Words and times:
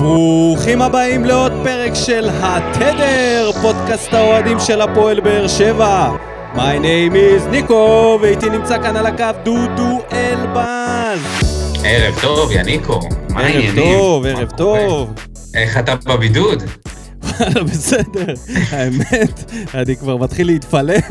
ברוכים 0.00 0.82
הבאים 0.82 1.24
לעוד 1.24 1.52
פרק 1.64 1.94
של 1.94 2.28
התדר, 2.32 3.50
פודקאסט 3.62 4.14
האוהדים 4.14 4.60
של 4.60 4.80
הפועל 4.80 5.20
באר 5.20 5.48
שבע. 5.48 6.10
My 6.54 6.58
name 6.58 7.14
is 7.14 7.48
ניקו, 7.50 8.18
ואיתי 8.22 8.50
נמצא 8.50 8.82
כאן 8.82 8.96
על 8.96 9.06
הקו 9.06 9.24
דודו 9.44 10.00
אלבז. 10.12 11.20
ערב 11.84 12.20
טוב, 12.20 12.50
יניקו. 12.52 13.00
מה 13.30 13.40
ערב 13.40 13.50
העניינים? 13.50 13.98
טוב, 13.98 14.22
מה 14.26 14.38
ערב? 14.38 14.50
טוב. 14.50 15.14
איך 15.54 15.78
אתה 15.78 15.94
בבידוד? 16.06 16.62
וואלה, 17.22 17.64
בסדר. 17.64 18.34
האמת, 18.70 19.52
אני 19.74 19.96
כבר 19.96 20.16
מתחיל 20.16 20.46
להתפלפ. 20.46 21.04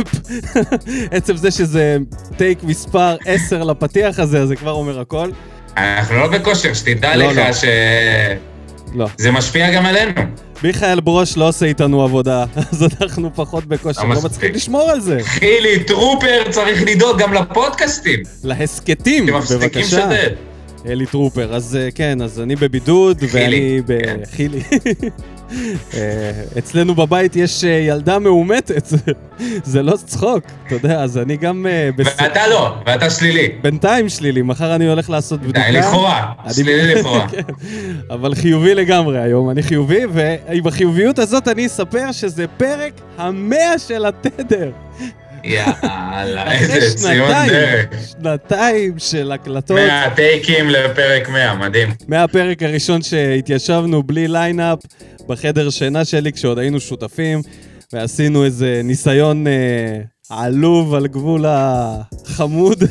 עצם 1.11 1.35
זה 1.35 1.51
שזה 1.51 1.97
טייק 2.37 2.63
מספר 2.63 3.15
10 3.25 3.63
לפתיח 3.63 4.19
הזה, 4.19 4.41
אז 4.41 4.47
זה 4.47 4.55
כבר 4.55 4.71
אומר 4.71 4.99
הכל. 4.99 5.29
אנחנו 5.77 6.15
לא 6.15 6.27
בכושר, 6.27 6.73
שתדע 6.73 7.15
לא, 7.15 7.31
לך 7.31 7.55
לא. 8.93 9.07
לא. 9.19 9.31
משפיע 9.31 9.71
גם 9.71 9.85
עלינו. 9.85 10.11
מיכאל 10.63 10.99
ברוש 10.99 11.37
לא 11.37 11.47
עושה 11.47 11.65
איתנו 11.65 12.03
עבודה, 12.03 12.45
אז 12.71 12.83
אנחנו 13.01 13.31
פחות 13.35 13.65
בכושר, 13.65 14.03
לא 14.03 14.15
לא. 14.15 14.21
מצליחים 14.21 14.53
לשמור 14.53 14.89
על 14.91 14.99
זה. 14.99 15.19
חילי 15.23 15.83
טרופר 15.83 16.51
צריך 16.51 16.83
לדאוג 16.85 17.19
גם 17.19 17.33
לפודקאסטים. 17.33 18.19
להסכתים, 18.43 19.25
בבקשה. 19.25 20.09
אלי 20.85 21.05
טרופר. 21.05 21.55
אז 21.55 21.75
אה, 21.75 21.91
כן, 21.95 22.21
אז 22.21 22.39
אני 22.39 22.55
בבידוד, 22.55 23.23
חילי, 23.31 23.81
ואני 23.87 24.03
כן. 24.03 24.17
בחילי. 24.21 24.61
אה, 25.93 26.31
אצלנו 26.57 26.95
בבית 26.95 27.35
יש 27.35 27.63
אה, 27.63 27.69
ילדה 27.69 28.19
מאומתת, 28.19 28.87
זה 29.63 29.83
לא 29.83 29.95
צחוק, 30.05 30.43
אתה 30.67 30.75
יודע, 30.75 31.01
אז 31.01 31.17
אני 31.17 31.37
גם 31.37 31.65
אה, 31.69 31.89
ואתה 31.97 32.47
לא, 32.47 32.75
ואתה 32.85 33.09
שלילי. 33.09 33.49
בינתיים 33.61 34.09
שלילי, 34.09 34.41
מחר 34.41 34.75
אני 34.75 34.87
הולך 34.87 35.09
לעשות 35.09 35.41
בדיקה. 35.41 35.59
די, 35.59 35.71
לכאורה, 35.71 36.31
שלילי 36.51 36.87
לכאורה. 36.95 37.27
כן, 37.27 37.41
אבל 38.09 38.35
חיובי 38.35 38.75
לגמרי 38.75 39.21
היום, 39.21 39.49
אני 39.49 39.63
חיובי, 39.63 40.01
ועם 40.13 40.67
החיוביות 40.67 41.19
הזאת 41.19 41.47
אני 41.47 41.65
אספר 41.65 42.11
שזה 42.11 42.45
פרק 42.47 42.93
המאה 43.17 43.79
של 43.79 44.05
התדר. 44.05 44.71
יאללה, 45.43 46.51
איזה 46.51 46.95
ציון 46.97 47.31
דרך. 47.47 47.85
שנתיים 48.09 48.93
של 48.97 49.31
הקלטות. 49.31 49.77
100 49.77 50.09
טייקים 50.15 50.69
לפרק 50.69 51.29
100, 51.29 51.55
מדהים. 51.55 51.89
מהפרק 52.07 52.63
הראשון 52.63 53.01
שהתיישבנו 53.01 54.03
בלי 54.03 54.27
ליינאפ 54.27 54.79
בחדר 55.29 55.69
שינה 55.69 56.05
שלי 56.05 56.33
כשעוד 56.33 56.59
היינו 56.59 56.79
שותפים, 56.79 57.41
ועשינו 57.93 58.45
איזה 58.45 58.81
ניסיון 58.83 59.47
אה, 59.47 60.01
עלוב 60.29 60.93
על 60.93 61.07
גבול 61.07 61.45
החמוד. 61.47 62.83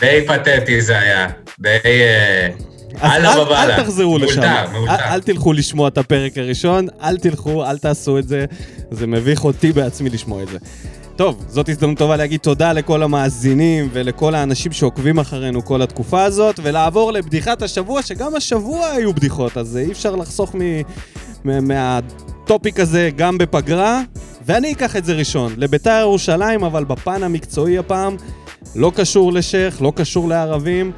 די 0.00 0.24
פתטי 0.26 0.80
זה 0.80 0.98
היה. 0.98 1.28
די... 1.58 1.68
אה, 1.84 2.48
אז 3.00 3.24
אל, 3.24 3.44
בבאללה. 3.44 3.76
אל 3.76 3.82
תחזרו 3.82 4.18
לשם. 4.18 4.40
מאולתר, 4.40 4.72
מאולתר. 4.72 4.94
אל, 4.94 5.00
אל 5.00 5.20
תלכו 5.20 5.52
לשמוע 5.52 5.88
את 5.88 5.98
הפרק 5.98 6.38
הראשון, 6.38 6.86
אל 7.02 7.16
תלכו, 7.16 7.64
אל 7.66 7.78
תעשו 7.78 8.18
את 8.18 8.28
זה. 8.28 8.44
זה 8.90 9.06
מביך 9.06 9.44
אותי 9.44 9.72
בעצמי 9.72 10.10
לשמוע 10.10 10.42
את 10.42 10.48
זה. 10.48 10.58
טוב, 11.20 11.44
זאת 11.48 11.68
הזדמנות 11.68 11.98
טובה 11.98 12.16
להגיד 12.16 12.40
תודה 12.40 12.72
לכל 12.72 13.02
המאזינים 13.02 13.88
ולכל 13.92 14.34
האנשים 14.34 14.72
שעוקבים 14.72 15.18
אחרינו 15.18 15.64
כל 15.64 15.82
התקופה 15.82 16.22
הזאת, 16.22 16.60
ולעבור 16.62 17.12
לבדיחת 17.12 17.62
השבוע, 17.62 18.02
שגם 18.02 18.36
השבוע 18.36 18.86
היו 18.86 19.14
בדיחות, 19.14 19.56
אז 19.56 19.76
אי 19.76 19.92
אפשר 19.92 20.16
לחסוך 20.16 20.54
מ... 20.54 20.60
מה- 21.44 21.60
מהטופיק 21.60 22.80
הזה 22.80 23.10
גם 23.16 23.38
בפגרה, 23.38 24.02
ואני 24.46 24.72
אקח 24.72 24.96
את 24.96 25.04
זה 25.04 25.12
ראשון, 25.12 25.54
לביתר 25.56 25.98
ירושלים, 26.00 26.64
אבל 26.64 26.84
בפן 26.84 27.22
המקצועי 27.22 27.78
הפעם, 27.78 28.16
לא 28.76 28.92
קשור 28.94 29.32
לשייח, 29.32 29.80
לא 29.80 29.92
קשור 29.96 30.28
לערבים, 30.28 30.92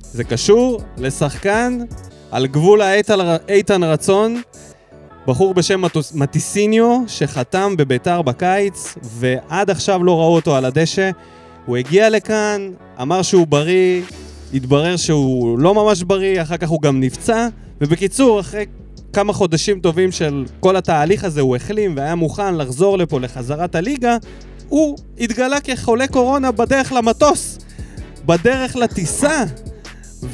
זה 0.00 0.24
קשור 0.24 0.80
לשחקן 0.96 1.78
על 2.30 2.46
גבול 2.46 2.82
האיתן, 2.82 3.18
איתן 3.48 3.84
רצון, 3.84 4.40
בחור 5.28 5.54
בשם 5.54 5.84
מטוס- 5.84 6.14
מטיסיניו, 6.14 7.02
שחתם 7.06 7.74
בביתר 7.76 8.22
בקיץ, 8.22 8.94
ועד 9.02 9.70
עכשיו 9.70 10.04
לא 10.04 10.18
ראו 10.18 10.34
אותו 10.34 10.56
על 10.56 10.64
הדשא. 10.64 11.10
הוא 11.66 11.76
הגיע 11.76 12.10
לכאן, 12.10 12.70
אמר 13.02 13.22
שהוא 13.22 13.46
בריא, 13.46 14.02
התברר 14.54 14.96
שהוא 14.96 15.58
לא 15.58 15.74
ממש 15.74 16.02
בריא, 16.02 16.42
אחר 16.42 16.56
כך 16.56 16.68
הוא 16.68 16.82
גם 16.82 17.00
נפצע, 17.00 17.48
ובקיצור, 17.80 18.40
אחרי 18.40 18.66
כמה 19.12 19.32
חודשים 19.32 19.80
טובים 19.80 20.12
של 20.12 20.44
כל 20.60 20.76
התהליך 20.76 21.24
הזה, 21.24 21.40
הוא 21.40 21.56
החלים 21.56 21.94
והיה 21.96 22.14
מוכן 22.14 22.54
לחזור 22.54 22.98
לפה 22.98 23.20
לחזרת 23.20 23.74
הליגה, 23.74 24.16
הוא 24.68 24.98
התגלה 25.20 25.60
כחולה 25.60 26.06
קורונה 26.06 26.52
בדרך 26.52 26.92
למטוס, 26.92 27.58
בדרך 28.26 28.76
לטיסה. 28.76 29.44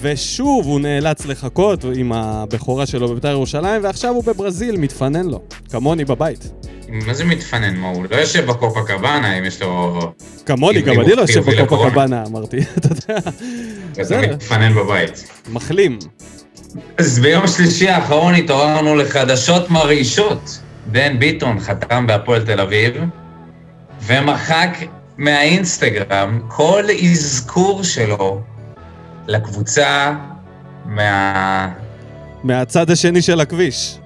ושוב 0.00 0.66
הוא 0.66 0.80
נאלץ 0.80 1.26
לחכות 1.26 1.84
עם 1.96 2.12
הבכורה 2.12 2.86
שלו 2.86 3.08
בבית"ר 3.08 3.30
ירושלים, 3.30 3.84
ועכשיו 3.84 4.14
הוא 4.14 4.24
בברזיל, 4.24 4.76
מתפנן 4.76 5.26
לו. 5.26 5.40
כמוני 5.70 6.04
בבית. 6.04 6.50
מה 6.88 7.14
זה 7.14 7.24
מתפנן? 7.24 7.76
מה, 7.76 7.88
הוא 7.88 8.06
לא 8.10 8.16
יושב 8.16 8.46
בקופה 8.46 8.80
קבאנה 8.86 9.38
אם 9.38 9.44
יש 9.44 9.62
לו... 9.62 10.00
כמוני, 10.46 10.82
גם 10.82 11.00
אני 11.00 11.14
לא 11.14 11.20
יושב 11.20 11.50
בקופה. 11.50 11.90
קבאנה, 11.90 12.24
אמרתי, 12.26 12.58
אתה 12.78 12.88
יודע. 12.90 13.18
אתה 13.18 14.00
בסדר. 14.02 14.34
מתפנן 14.34 14.74
בבית. 14.74 15.30
מחלים. 15.48 15.98
אז 16.98 17.18
ביום 17.18 17.46
שלישי 17.46 17.88
האחרון 17.88 18.34
התעוררנו 18.34 18.96
לחדשות 18.96 19.70
מרעישות. 19.70 20.60
בן 20.86 21.18
ביטון 21.18 21.60
חתם 21.60 22.06
בהפועל 22.06 22.44
תל 22.44 22.60
אביב, 22.60 22.94
ומחק 24.06 24.78
מהאינסטגרם 25.18 26.40
כל 26.48 26.84
אזכור 27.10 27.82
שלו 27.82 28.42
לקבוצה 29.28 30.14
מה... 30.84 31.68
מהצד 32.42 32.90
השני 32.90 33.22
של 33.22 33.40
הכביש. 33.40 33.98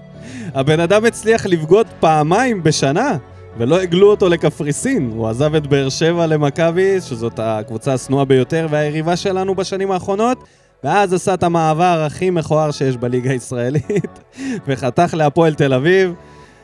הבן 0.55 0.81
אדם 0.81 1.05
הצליח 1.05 1.47
לבגוד 1.47 1.87
פעמיים 2.01 2.63
בשנה, 2.63 3.17
ולא 3.59 3.81
הגלו 3.81 4.11
אותו 4.11 4.29
לקפריסין. 4.29 5.11
הוא 5.15 5.29
עזב 5.29 5.55
את 5.55 5.67
באר 5.67 5.89
שבע 5.89 6.27
למכבי, 6.27 7.01
שזאת 7.01 7.39
הקבוצה 7.43 7.95
השנואה 7.95 8.25
ביותר 8.25 8.67
והיריבה 8.71 9.17
שלנו 9.17 9.55
בשנים 9.55 9.91
האחרונות, 9.91 10.45
ואז 10.85 11.13
עשה 11.13 11.35
את 11.35 11.43
המעבר 11.43 12.05
הכי 12.07 12.31
מכוער 12.31 12.71
שיש 12.71 12.97
בליגה 12.97 13.31
הישראלית, 13.31 14.19
וחתך 14.67 15.15
להפועל 15.15 15.55
תל 15.55 15.75
אביב. 15.75 16.13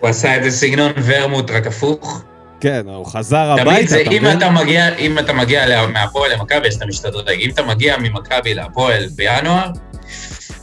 הוא 0.00 0.08
עשה 0.08 0.34
איזה 0.34 0.50
סגנון 0.50 0.92
ורמוט 1.04 1.50
רק 1.50 1.66
הפוך. 1.66 2.24
כן, 2.64 2.82
הוא 2.88 3.06
חזר 3.06 3.56
תמיד 3.56 3.68
הביתה, 3.68 3.90
זה, 3.90 4.00
אתה 4.00 4.10
אם? 4.10 4.26
אתה 4.38 4.50
מגיע, 4.50 4.94
אם 4.98 5.18
אתה 5.18 5.32
מגיע 5.32 5.66
לה- 5.66 5.86
מהפועל 5.86 6.32
למכבי, 6.32 6.68
אז 6.68 6.74
אתה 6.74 6.86
משתדרג. 6.86 7.40
אם 7.40 7.50
אתה 7.50 7.62
מגיע 7.62 7.96
ממכבי 7.98 8.54
להפועל 8.54 9.04
בינואר, 9.16 9.70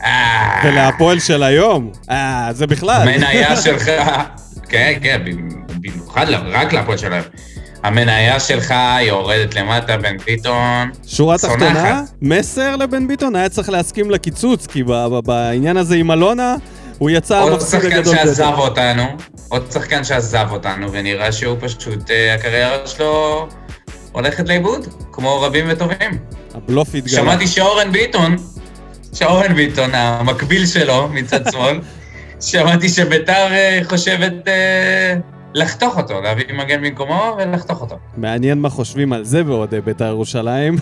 אה, 0.04 0.60
ולהפועל 0.64 1.18
של 1.20 1.42
היום, 1.42 1.90
אה, 2.10 2.48
זה 2.52 2.66
בכלל. 2.66 3.08
המניה 3.08 3.56
שלך, 3.64 3.90
כן, 4.68 4.92
כן, 5.02 5.22
במיוחד 5.80 6.26
רק 6.30 6.72
להפועל 6.72 6.98
של 6.98 7.12
היום. 7.12 7.24
המניה 7.82 8.40
שלך 8.40 8.74
יורדת 9.00 9.54
למטה, 9.54 9.96
בן 9.96 10.16
ביטון. 10.26 10.90
שורה. 11.06 11.38
תחתונה, 11.38 12.02
מסר 12.22 12.76
לבן 12.76 13.08
ביטון, 13.08 13.36
היה 13.36 13.48
צריך 13.48 13.68
להסכים 13.68 14.10
לקיצוץ, 14.10 14.66
כי 14.66 14.82
בעניין 15.24 15.76
הזה 15.76 15.94
עם 15.96 16.10
אלונה, 16.10 16.54
הוא 17.02 17.10
יצא 17.10 17.42
עוד 17.42 17.52
המפסיד 17.52 17.80
שחקן 17.80 17.96
הגדול 17.96 18.16
שעזב 18.16 18.44
ביותר. 18.44 18.62
אותנו, 18.62 19.02
עוד 19.48 19.72
שחקן 19.72 20.04
שעזב 20.04 20.46
אותנו, 20.50 20.92
ונראה 20.92 21.32
שהוא 21.32 21.56
פשוט, 21.60 22.10
אה, 22.10 22.34
הקריירה 22.34 22.86
שלו 22.86 23.48
הולכת 24.12 24.48
לאיבוד, 24.48 24.86
כמו 25.12 25.40
רבים 25.40 25.64
וטובים. 25.68 26.18
הבלוף 26.54 26.94
התגלה. 26.94 27.16
שמעתי 27.16 27.46
שאורן 27.46 27.92
ביטון, 27.92 28.36
שאורן 29.12 29.54
ביטון, 29.54 29.90
המקביל 29.94 30.66
שלו 30.66 31.08
מצד 31.08 31.40
שמאל, 31.52 31.80
שמעתי 32.40 32.88
שביתר 32.88 33.52
אה, 33.52 33.80
חושבת 33.84 34.48
אה, 34.48 35.14
לחתוך 35.54 35.96
אותו, 35.96 36.20
להביא 36.20 36.44
מגן 36.54 36.82
במקומו 36.82 37.36
ולחתוך 37.38 37.80
אותו. 37.80 37.98
מעניין 38.16 38.58
מה 38.58 38.68
חושבים 38.70 39.12
על 39.12 39.24
זה 39.24 39.44
באוהדי 39.44 39.80
בית"ר 39.80 40.04
ירושלים, 40.04 40.76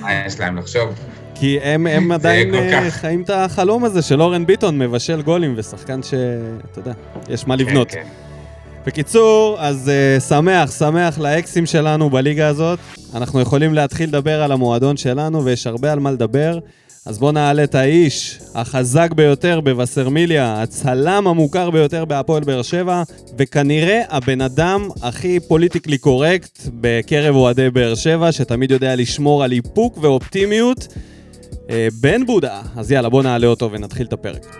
מה 0.00 0.14
יש 0.26 0.40
להם 0.40 0.56
לחשוב? 0.56 0.88
כי 1.34 1.58
הם, 1.62 1.86
הם 1.86 2.12
עדיין 2.18 2.54
אה, 2.54 2.70
כך. 2.72 2.94
חיים 2.94 3.22
את 3.22 3.30
החלום 3.30 3.84
הזה 3.84 4.02
של 4.02 4.22
אורן 4.22 4.46
ביטון, 4.46 4.78
מבשל 4.78 5.22
גולים, 5.22 5.54
ושחקן 5.56 6.02
ש... 6.02 6.14
אתה 6.70 6.78
יודע, 6.78 6.92
יש 7.28 7.46
מה 7.46 7.56
לבנות. 7.56 7.90
כן, 7.90 8.02
כן. 8.02 8.08
בקיצור, 8.86 9.56
אז 9.58 9.90
uh, 10.18 10.20
שמח, 10.20 10.78
שמח 10.78 11.18
לאקסים 11.18 11.66
שלנו 11.66 12.10
בליגה 12.10 12.48
הזאת. 12.48 12.78
אנחנו 13.14 13.40
יכולים 13.40 13.74
להתחיל 13.74 14.08
לדבר 14.08 14.42
על 14.42 14.52
המועדון 14.52 14.96
שלנו, 14.96 15.44
ויש 15.44 15.66
הרבה 15.66 15.92
על 15.92 15.98
מה 15.98 16.10
לדבר. 16.10 16.58
אז 17.06 17.18
בואו 17.18 17.32
נעלה 17.32 17.64
את 17.64 17.74
האיש 17.74 18.38
החזק 18.54 19.12
ביותר 19.12 19.60
בווסרמיליה, 19.60 20.62
הצלם 20.62 21.26
המוכר 21.26 21.70
ביותר 21.70 22.04
בהפועל 22.04 22.44
באר 22.44 22.62
שבע, 22.62 23.02
וכנראה 23.38 24.02
הבן 24.08 24.40
אדם 24.40 24.88
הכי 25.02 25.40
פוליטיקלי 25.40 25.98
קורקט 25.98 26.58
בקרב 26.80 27.34
אוהדי 27.34 27.70
באר 27.70 27.94
שבע, 27.94 28.32
שתמיד 28.32 28.70
יודע 28.70 28.96
לשמור 28.96 29.44
על 29.44 29.52
איפוק 29.52 29.98
ואופטימיות. 30.00 30.88
אה, 31.70 31.88
בן 32.00 32.26
בודה. 32.26 32.62
אז 32.76 32.92
יאללה, 32.92 33.08
בואו 33.08 33.22
נעלה 33.22 33.46
אותו 33.46 33.72
ונתחיל 33.72 34.06
את 34.06 34.12
הפרק. 34.12 34.56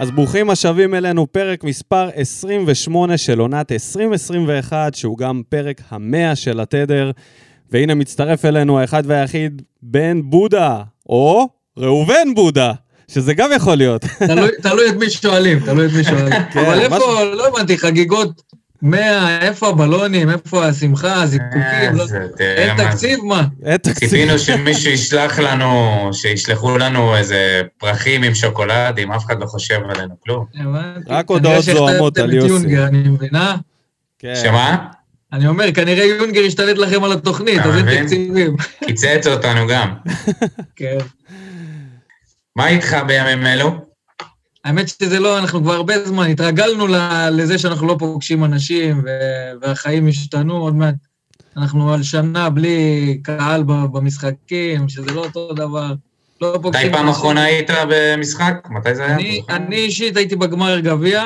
אז 0.00 0.10
ברוכים 0.10 0.50
השבים 0.50 0.94
אלינו, 0.94 1.26
פרק 1.32 1.64
מספר 1.64 2.08
28 2.14 3.18
של 3.18 3.38
עונת 3.38 3.72
2021, 3.72 4.94
שהוא 4.94 5.18
גם 5.18 5.42
פרק 5.48 5.80
המאה 5.90 6.36
של 6.36 6.60
התדר. 6.60 7.10
והנה 7.70 7.94
מצטרף 7.94 8.44
אלינו 8.44 8.78
האחד 8.78 9.02
והיחיד, 9.06 9.62
בן 9.82 10.20
בודה, 10.24 10.82
או 11.08 11.48
ראובן 11.78 12.34
בודה, 12.34 12.72
שזה 13.08 13.34
גם 13.34 13.50
יכול 13.56 13.74
להיות. 13.74 14.04
תלוי 14.62 14.88
את 14.88 14.94
מי 14.94 15.10
שואלים, 15.10 15.60
תלוי 15.60 15.86
את 15.86 15.92
מי 15.92 16.04
שואלים. 16.04 16.32
כן, 16.52 16.60
אבל 16.60 16.80
איפה, 16.80 17.24
לא 17.24 17.48
הבנתי, 17.48 17.78
חגיגות 17.78 18.42
100, 18.82 19.38
איפה 19.40 19.68
הבלונים, 19.68 20.30
איפה 20.30 20.66
השמחה, 20.66 21.22
הזיקוקים, 21.22 21.94
לא- 21.94 22.04
אין 22.40 22.76
תקציב, 22.76 23.18
מה? 23.24 23.44
אין 23.64 23.76
תקציב. 23.76 24.08
ציפינו 24.08 24.38
שמישהו 24.38 24.90
ישלח 24.90 25.38
לנו, 25.38 26.10
שישלחו 26.12 26.78
לנו 26.78 27.16
איזה 27.16 27.62
פרחים 27.78 28.22
עם 28.22 28.34
שוקולדים, 28.34 29.12
אף 29.12 29.24
אחד 29.26 29.40
לא 29.40 29.46
חושב 29.46 29.78
עלינו 29.88 30.14
כלום. 30.24 30.44
רק 31.06 31.28
הודעות 31.30 31.64
זוהמות 31.64 32.18
על 32.18 32.32
יוסי. 32.34 32.78
אני 32.78 33.08
מבינה? 33.08 33.56
כן. 34.18 34.34
שמה? 34.42 34.76
אני 35.32 35.46
אומר, 35.46 35.72
כנראה 35.72 36.04
יונגר 36.04 36.40
השתלט 36.46 36.78
לכם 36.78 37.04
על 37.04 37.12
התוכנית, 37.12 37.58
אז 37.60 37.76
אין 37.76 38.02
תקציבים. 38.02 38.56
קיצץ 38.84 39.26
אותנו 39.26 39.66
גם. 39.68 39.94
כן. 40.76 40.96
מה 42.56 42.68
איתך 42.68 42.96
בימים 43.06 43.46
אלו? 43.46 43.87
האמת 44.64 44.88
שזה 44.88 45.20
לא, 45.20 45.38
אנחנו 45.38 45.62
כבר 45.62 45.72
הרבה 45.72 46.04
זמן 46.04 46.30
התרגלנו 46.30 46.86
לזה 47.32 47.58
שאנחנו 47.58 47.86
לא 47.86 47.96
פוגשים 47.98 48.44
אנשים, 48.44 49.04
והחיים 49.62 50.08
השתנו 50.08 50.56
עוד 50.56 50.74
מעט. 50.74 50.94
אנחנו 51.56 51.92
על 51.92 52.02
שנה 52.02 52.50
בלי 52.50 53.18
קהל 53.22 53.62
במשחקים, 53.62 54.88
שזה 54.88 55.12
לא 55.14 55.24
אותו 55.24 55.52
דבר. 55.52 55.92
לא 56.40 56.58
פוגשים... 56.62 56.86
מתי 56.86 56.96
פעם 56.96 57.08
אחרונה 57.08 57.44
היית 57.44 57.70
במשחק? 57.90 58.54
מתי 58.70 58.94
זה 58.94 59.06
היה? 59.06 59.42
אני 59.48 59.76
אישית 59.76 60.16
הייתי 60.16 60.36
בגמר 60.36 60.80
גביע, 60.80 61.24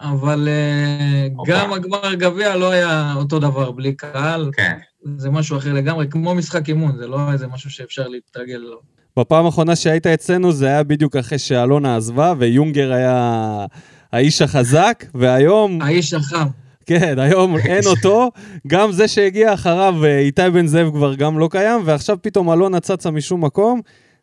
אבל 0.00 0.48
אה, 0.48 1.28
גם 1.46 1.72
הגמר 1.72 2.14
גביע 2.14 2.56
לא 2.56 2.70
היה 2.70 3.14
אותו 3.16 3.38
דבר 3.38 3.70
בלי 3.70 3.92
קהל. 3.92 4.50
כן. 4.56 4.78
זה 5.16 5.30
משהו 5.30 5.58
אחר 5.58 5.72
לגמרי, 5.72 6.06
כמו 6.10 6.34
משחק 6.34 6.68
אימון, 6.68 6.96
זה 6.96 7.06
לא 7.06 7.32
איזה 7.32 7.46
משהו 7.46 7.70
שאפשר 7.70 8.08
להתרגל 8.08 8.56
לו. 8.56 8.93
בפעם 9.18 9.46
האחרונה 9.46 9.76
שהיית 9.76 10.06
אצלנו 10.06 10.52
זה 10.52 10.66
היה 10.66 10.82
בדיוק 10.82 11.16
אחרי 11.16 11.38
שאלונה 11.38 11.96
עזבה, 11.96 12.34
ויונגר 12.38 12.92
היה 12.92 13.66
האיש 14.12 14.42
החזק, 14.42 15.04
והיום... 15.14 15.82
האיש 15.82 16.14
החם. 16.14 16.46
כן, 16.86 17.18
היום 17.18 17.56
אין 17.56 17.86
אותו. 17.86 18.30
גם 18.66 18.92
זה 18.92 19.08
שהגיע 19.08 19.54
אחריו, 19.54 20.04
אה, 20.04 20.18
איתי 20.18 20.50
בן 20.52 20.66
זאב 20.66 20.90
כבר 20.90 21.14
גם 21.14 21.38
לא 21.38 21.48
קיים, 21.50 21.80
ועכשיו 21.84 22.16
פתאום 22.22 22.52
אלונה 22.52 22.80
צצה 22.80 23.10
משום 23.10 23.44
מקום. 23.44 23.80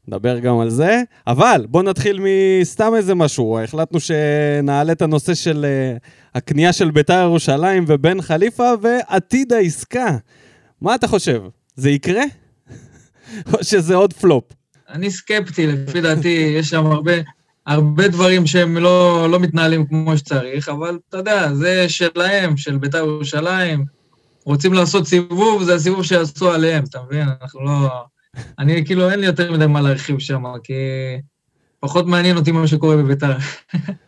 נדבר 0.07 0.39
גם 0.39 0.59
על 0.59 0.69
זה. 0.69 1.01
אבל 1.27 1.65
בואו 1.69 1.83
נתחיל 1.83 2.19
מסתם 2.21 2.91
איזה 2.95 3.15
משהו. 3.15 3.59
החלטנו 3.59 3.99
שנעלה 3.99 4.91
את 4.91 5.01
הנושא 5.01 5.33
של 5.33 5.65
uh, 5.97 5.99
הקנייה 6.35 6.73
של 6.73 6.91
בית"ר 6.91 7.21
ירושלים 7.23 7.85
ובן 7.87 8.21
חליפה 8.21 8.71
ועתיד 8.81 9.53
העסקה. 9.53 10.17
מה 10.81 10.95
אתה 10.95 11.07
חושב? 11.07 11.41
זה 11.75 11.89
יקרה? 11.89 12.23
או 13.53 13.63
שזה 13.63 13.95
עוד 13.95 14.13
פלופ? 14.13 14.43
אני 14.93 15.11
סקפטי, 15.11 15.67
לפי 15.67 16.01
דעתי, 16.01 16.53
יש 16.59 16.69
שם 16.69 16.85
הרבה, 16.85 17.13
הרבה 17.67 18.07
דברים 18.07 18.47
שהם 18.47 18.77
לא, 18.77 19.27
לא 19.31 19.39
מתנהלים 19.39 19.85
כמו 19.85 20.17
שצריך, 20.17 20.69
אבל 20.69 20.99
אתה 21.09 21.17
יודע, 21.17 21.53
זה 21.53 21.89
שלהם, 21.89 22.57
של 22.57 22.77
בית"ר 22.77 22.97
ירושלים. 22.97 23.85
רוצים 24.45 24.73
לעשות 24.73 25.07
סיבוב, 25.07 25.63
זה 25.63 25.75
הסיבוב 25.75 26.03
שיעשו 26.03 26.51
עליהם, 26.51 26.83
אתה 26.89 26.99
מבין? 27.05 27.27
אנחנו 27.41 27.65
לא... 27.65 27.89
אני 28.59 28.85
כאילו, 28.85 29.09
אין 29.09 29.19
לי 29.19 29.25
יותר 29.25 29.51
מדי 29.51 29.67
מה 29.67 29.81
להרחיב 29.81 30.19
שם, 30.19 30.43
כי 30.63 30.73
פחות 31.79 32.07
מעניין 32.07 32.37
אותי 32.37 32.51
מה 32.51 32.67
שקורה 32.67 32.97
בביתר. 32.97 33.33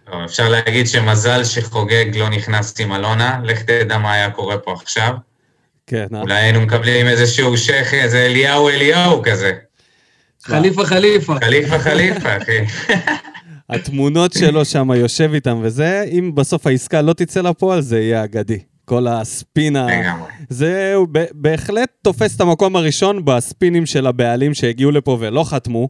לא, 0.08 0.26
אפשר 0.26 0.50
להגיד 0.50 0.88
שמזל 0.88 1.44
שחוגג 1.44 2.18
לא 2.18 2.30
נכנס 2.30 2.80
עם 2.80 2.94
אלונה, 2.94 3.40
לך 3.44 3.62
תדע 3.62 3.98
מה 3.98 4.14
היה 4.14 4.32
קורה 4.32 4.58
פה 4.58 4.74
עכשיו. 4.74 5.14
כן. 5.88 6.08
אה. 6.16 6.22
אולי 6.22 6.36
היינו 6.36 6.62
מקבלים 6.62 7.08
איזשהו 7.08 7.58
שייח, 7.58 7.94
איזה 7.94 8.26
אליהו 8.26 8.70
אליהו 8.70 9.22
כזה. 9.24 9.54
חליפה 10.44 10.86
חליפה. 10.86 11.36
חליפה 11.40 11.80
חליפה, 11.80 12.30
אחי. 12.38 12.60
התמונות 13.70 14.34
שלו 14.34 14.66
שם 14.66 14.90
יושב 14.92 15.32
איתם 15.34 15.60
וזה, 15.62 16.06
אם 16.12 16.32
בסוף 16.36 16.68
העסקה 16.68 17.02
לא 17.02 17.14
תצא 17.14 17.42
לפועל, 17.42 17.82
זה 17.82 18.00
יהיה 18.00 18.24
אגדי. 18.24 18.60
כל 18.86 19.08
הספין 19.08 19.76
ה... 19.76 19.88
זה 20.50 20.96
בהחלט 21.32 21.90
תופס 22.02 22.36
את 22.36 22.42
המקום 22.42 22.76
הראשון 22.76 23.26
בספינים 23.26 23.86
של 23.86 24.08
הבעלים 24.08 24.54
שהגיעו 24.54 24.92
לפה 24.92 25.18
ולא 25.20 25.44
חתמו. 25.44 25.90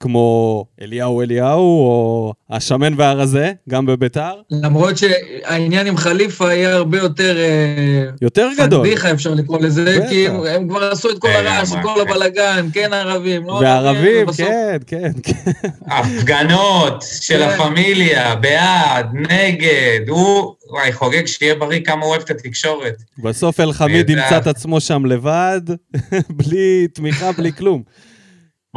כמו 0.00 0.64
אליהו 0.82 1.22
אליהו, 1.22 1.58
או 1.60 2.32
השמן 2.50 2.94
והרזה, 2.96 3.52
גם 3.68 3.86
בביתר. 3.86 4.32
למרות 4.50 4.94
שהעניין 4.98 5.86
עם 5.86 5.96
חליפה 5.96 6.54
יהיה 6.54 6.74
הרבה 6.74 6.98
יותר... 6.98 7.36
אה, 7.38 8.04
יותר 8.22 8.48
גדול. 8.58 8.86
פדיחה 8.86 9.12
אפשר 9.12 9.34
לקרוא 9.34 9.58
לזה, 9.60 9.98
כי 10.08 10.28
הם, 10.28 10.44
הם 10.44 10.68
כבר 10.68 10.84
עשו 10.84 11.10
את 11.10 11.18
כל 11.18 11.28
הרעש, 11.28 11.72
כל 11.72 11.88
כן. 11.94 12.00
הבלאגן, 12.00 12.68
כן 12.72 12.92
ערבים, 12.92 13.46
לא 13.46 13.52
ערבים. 13.52 13.68
וערבים, 13.68 14.26
כן, 14.36 14.76
כן, 14.86 15.10
כן. 15.22 15.50
הפגנות 15.86 17.04
של 17.20 17.38
כן. 17.38 17.48
הפמיליה, 17.48 18.34
בעד, 18.34 19.06
נגד, 19.14 20.08
הוא... 20.08 20.54
וואי, 20.70 20.92
חוגג 20.92 21.26
שיהיה 21.26 21.54
בריא, 21.54 21.80
כמה 21.84 22.02
הוא 22.02 22.10
אוהב 22.10 22.22
את 22.22 22.30
התקשורת. 22.30 23.02
בסוף 23.18 23.60
אלחמיד 23.60 24.10
ימצא 24.10 24.38
את 24.38 24.46
עצמו 24.46 24.80
שם 24.80 25.06
לבד, 25.06 25.60
בלי 26.38 26.88
תמיכה, 26.94 27.32
בלי 27.32 27.52
כלום. 27.52 27.82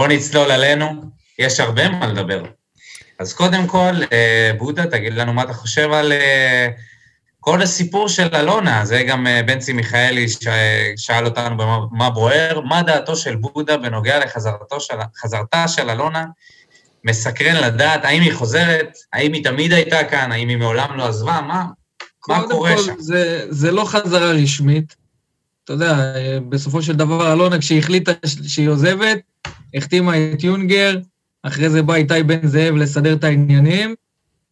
בוא 0.02 0.08
נצלול 0.08 0.52
עלינו, 0.52 1.02
יש 1.40 1.60
הרבה 1.60 1.90
מה 1.90 2.08
לדבר. 2.08 2.44
אז 3.20 3.34
קודם 3.34 3.68
כל, 3.68 3.92
אה, 4.14 4.52
בודה, 4.58 4.86
תגיד 4.86 5.14
לנו 5.14 5.34
מה 5.34 5.44
אתה 5.44 5.54
חושב 5.54 5.92
על 5.92 6.12
אה, 6.12 6.68
כל 7.40 7.62
הסיפור 7.62 8.10
של 8.10 8.36
אלונה. 8.36 8.86
זה 8.86 9.04
גם 9.04 9.28
אה, 9.28 9.44
בנצי 9.44 9.74
מיכאלי 9.74 10.26
שאל 10.98 11.26
אותנו 11.26 11.58
במה 11.58 12.10
בוער. 12.10 12.60
מה 12.62 12.82
דעתו 12.82 13.16
של 13.16 13.36
בודה 13.36 13.78
בנוגע 13.78 14.20
לחזרתה 14.20 15.68
של 15.68 15.90
אלונה? 15.90 16.26
מסקרן 17.04 17.56
לדעת 17.64 18.06
האם 18.06 18.22
היא 18.22 18.34
חוזרת, 18.34 18.94
האם 19.14 19.34
היא 19.34 19.44
תמיד 19.44 19.74
הייתה 19.74 20.04
כאן, 20.04 20.32
האם 20.32 20.50
היא 20.50 20.58
מעולם 20.58 20.98
לא 20.98 21.08
עזבה, 21.08 21.42
מה, 21.42 21.66
מה 22.28 22.44
קורה 22.50 22.76
כל, 22.76 22.84
שם? 22.84 22.96
זה, 22.98 23.46
זה 23.50 23.72
לא 23.72 23.86
חזרה 23.86 24.32
רשמית. 24.32 25.01
אתה 25.74 25.84
יודע, 25.84 26.14
בסופו 26.50 26.82
של 26.82 26.94
דבר, 26.94 27.34
אלונה, 27.34 27.60
כשהיא 27.60 27.80
החליטה 27.80 28.12
שהיא 28.48 28.70
עוזבת, 28.70 29.20
החתימה 29.76 30.14
את 30.34 30.44
יונגר, 30.44 30.98
אחרי 31.44 31.70
זה 31.70 31.82
בא 31.82 31.96
איתי 31.96 32.24
בן 32.24 32.48
זאב 32.48 32.76
לסדר 32.76 33.14
את 33.14 33.24
העניינים, 33.24 33.96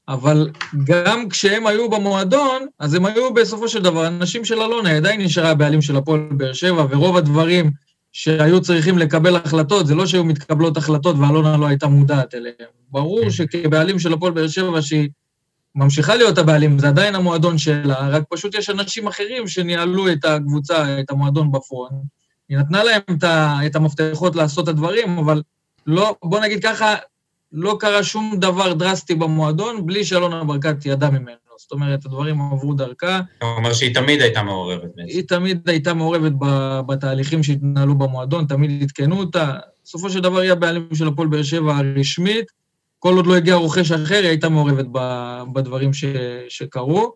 אבל 0.07 0.49
גם 0.83 1.29
כשהם 1.29 1.67
היו 1.67 1.89
במועדון, 1.89 2.65
אז 2.79 2.93
הם 2.93 3.05
היו 3.05 3.33
בסופו 3.33 3.67
של 3.67 3.81
דבר 3.81 4.07
אנשים 4.07 4.45
של 4.45 4.61
אלונה, 4.61 4.97
עדיין 4.97 5.21
נשארה 5.21 5.49
הבעלים 5.49 5.81
של 5.81 5.95
הפועל 5.95 6.19
באר 6.31 6.53
שבע, 6.53 6.85
ורוב 6.89 7.17
הדברים 7.17 7.71
שהיו 8.11 8.61
צריכים 8.61 8.97
לקבל 8.97 9.35
החלטות, 9.35 9.87
זה 9.87 9.95
לא 9.95 10.05
שהיו 10.05 10.23
מתקבלות 10.23 10.77
החלטות 10.77 11.15
ואלונה 11.19 11.57
לא 11.57 11.67
הייתה 11.67 11.87
מודעת 11.87 12.35
אליהם. 12.35 12.69
ברור 12.91 13.21
כן. 13.23 13.29
שכבעלים 13.29 13.99
של 13.99 14.13
הפועל 14.13 14.31
באר 14.31 14.47
שבע, 14.47 14.81
שהיא 14.81 15.09
ממשיכה 15.75 16.15
להיות 16.15 16.37
הבעלים, 16.37 16.79
זה 16.79 16.87
עדיין 16.87 17.15
המועדון 17.15 17.57
שלה, 17.57 18.09
רק 18.09 18.23
פשוט 18.29 18.55
יש 18.55 18.69
אנשים 18.69 19.07
אחרים 19.07 19.47
שניהלו 19.47 20.11
את 20.11 20.25
הקבוצה, 20.25 20.99
את 20.99 21.11
המועדון 21.11 21.51
בפרונט. 21.51 21.93
היא 22.49 22.57
נתנה 22.57 22.83
להם 22.83 23.01
את 23.65 23.75
המפתחות 23.75 24.35
לעשות 24.35 24.63
את 24.63 24.69
הדברים, 24.69 25.17
אבל 25.17 25.41
לא, 25.87 26.15
בוא 26.23 26.39
נגיד 26.39 26.63
ככה, 26.63 26.95
לא 27.51 27.77
קרה 27.79 28.03
שום 28.03 28.35
דבר 28.39 28.73
דרסטי 28.73 29.15
במועדון 29.15 29.85
בלי 29.85 30.05
שאלונה 30.05 30.43
ברקת 30.43 30.85
ידעה 30.85 31.09
ממנו. 31.09 31.35
זאת 31.57 31.71
אומרת, 31.71 32.05
הדברים 32.05 32.41
עברו 32.41 32.73
דרכה. 32.73 33.21
אתה 33.37 33.45
אומר 33.45 33.73
שהיא 33.73 33.95
תמיד 33.95 34.21
הייתה 34.21 34.43
מעורבת 34.43 34.89
בעצם. 34.95 35.09
היא 35.09 35.23
תמיד 35.27 35.69
הייתה 35.69 35.93
מעורבת 35.93 36.31
בתהליכים 36.87 37.43
שהתנהלו 37.43 37.95
במועדון, 37.95 38.45
תמיד 38.45 38.83
עדכנו 38.83 39.19
אותה. 39.19 39.53
בסופו 39.83 40.09
של 40.09 40.19
דבר 40.19 40.39
היא 40.39 40.51
הבעלים 40.51 40.87
של 40.93 41.07
הפועל 41.07 41.27
באר 41.27 41.43
שבע 41.43 41.77
הרשמית. 41.77 42.58
כל 42.99 43.15
עוד 43.15 43.27
לא 43.27 43.35
הגיע 43.35 43.55
רוכש 43.55 43.91
אחר, 43.91 44.15
היא 44.15 44.27
הייתה 44.27 44.49
מעורבת 44.49 44.85
בדברים 45.53 45.93
ש, 45.93 46.05
שקרו. 46.49 47.13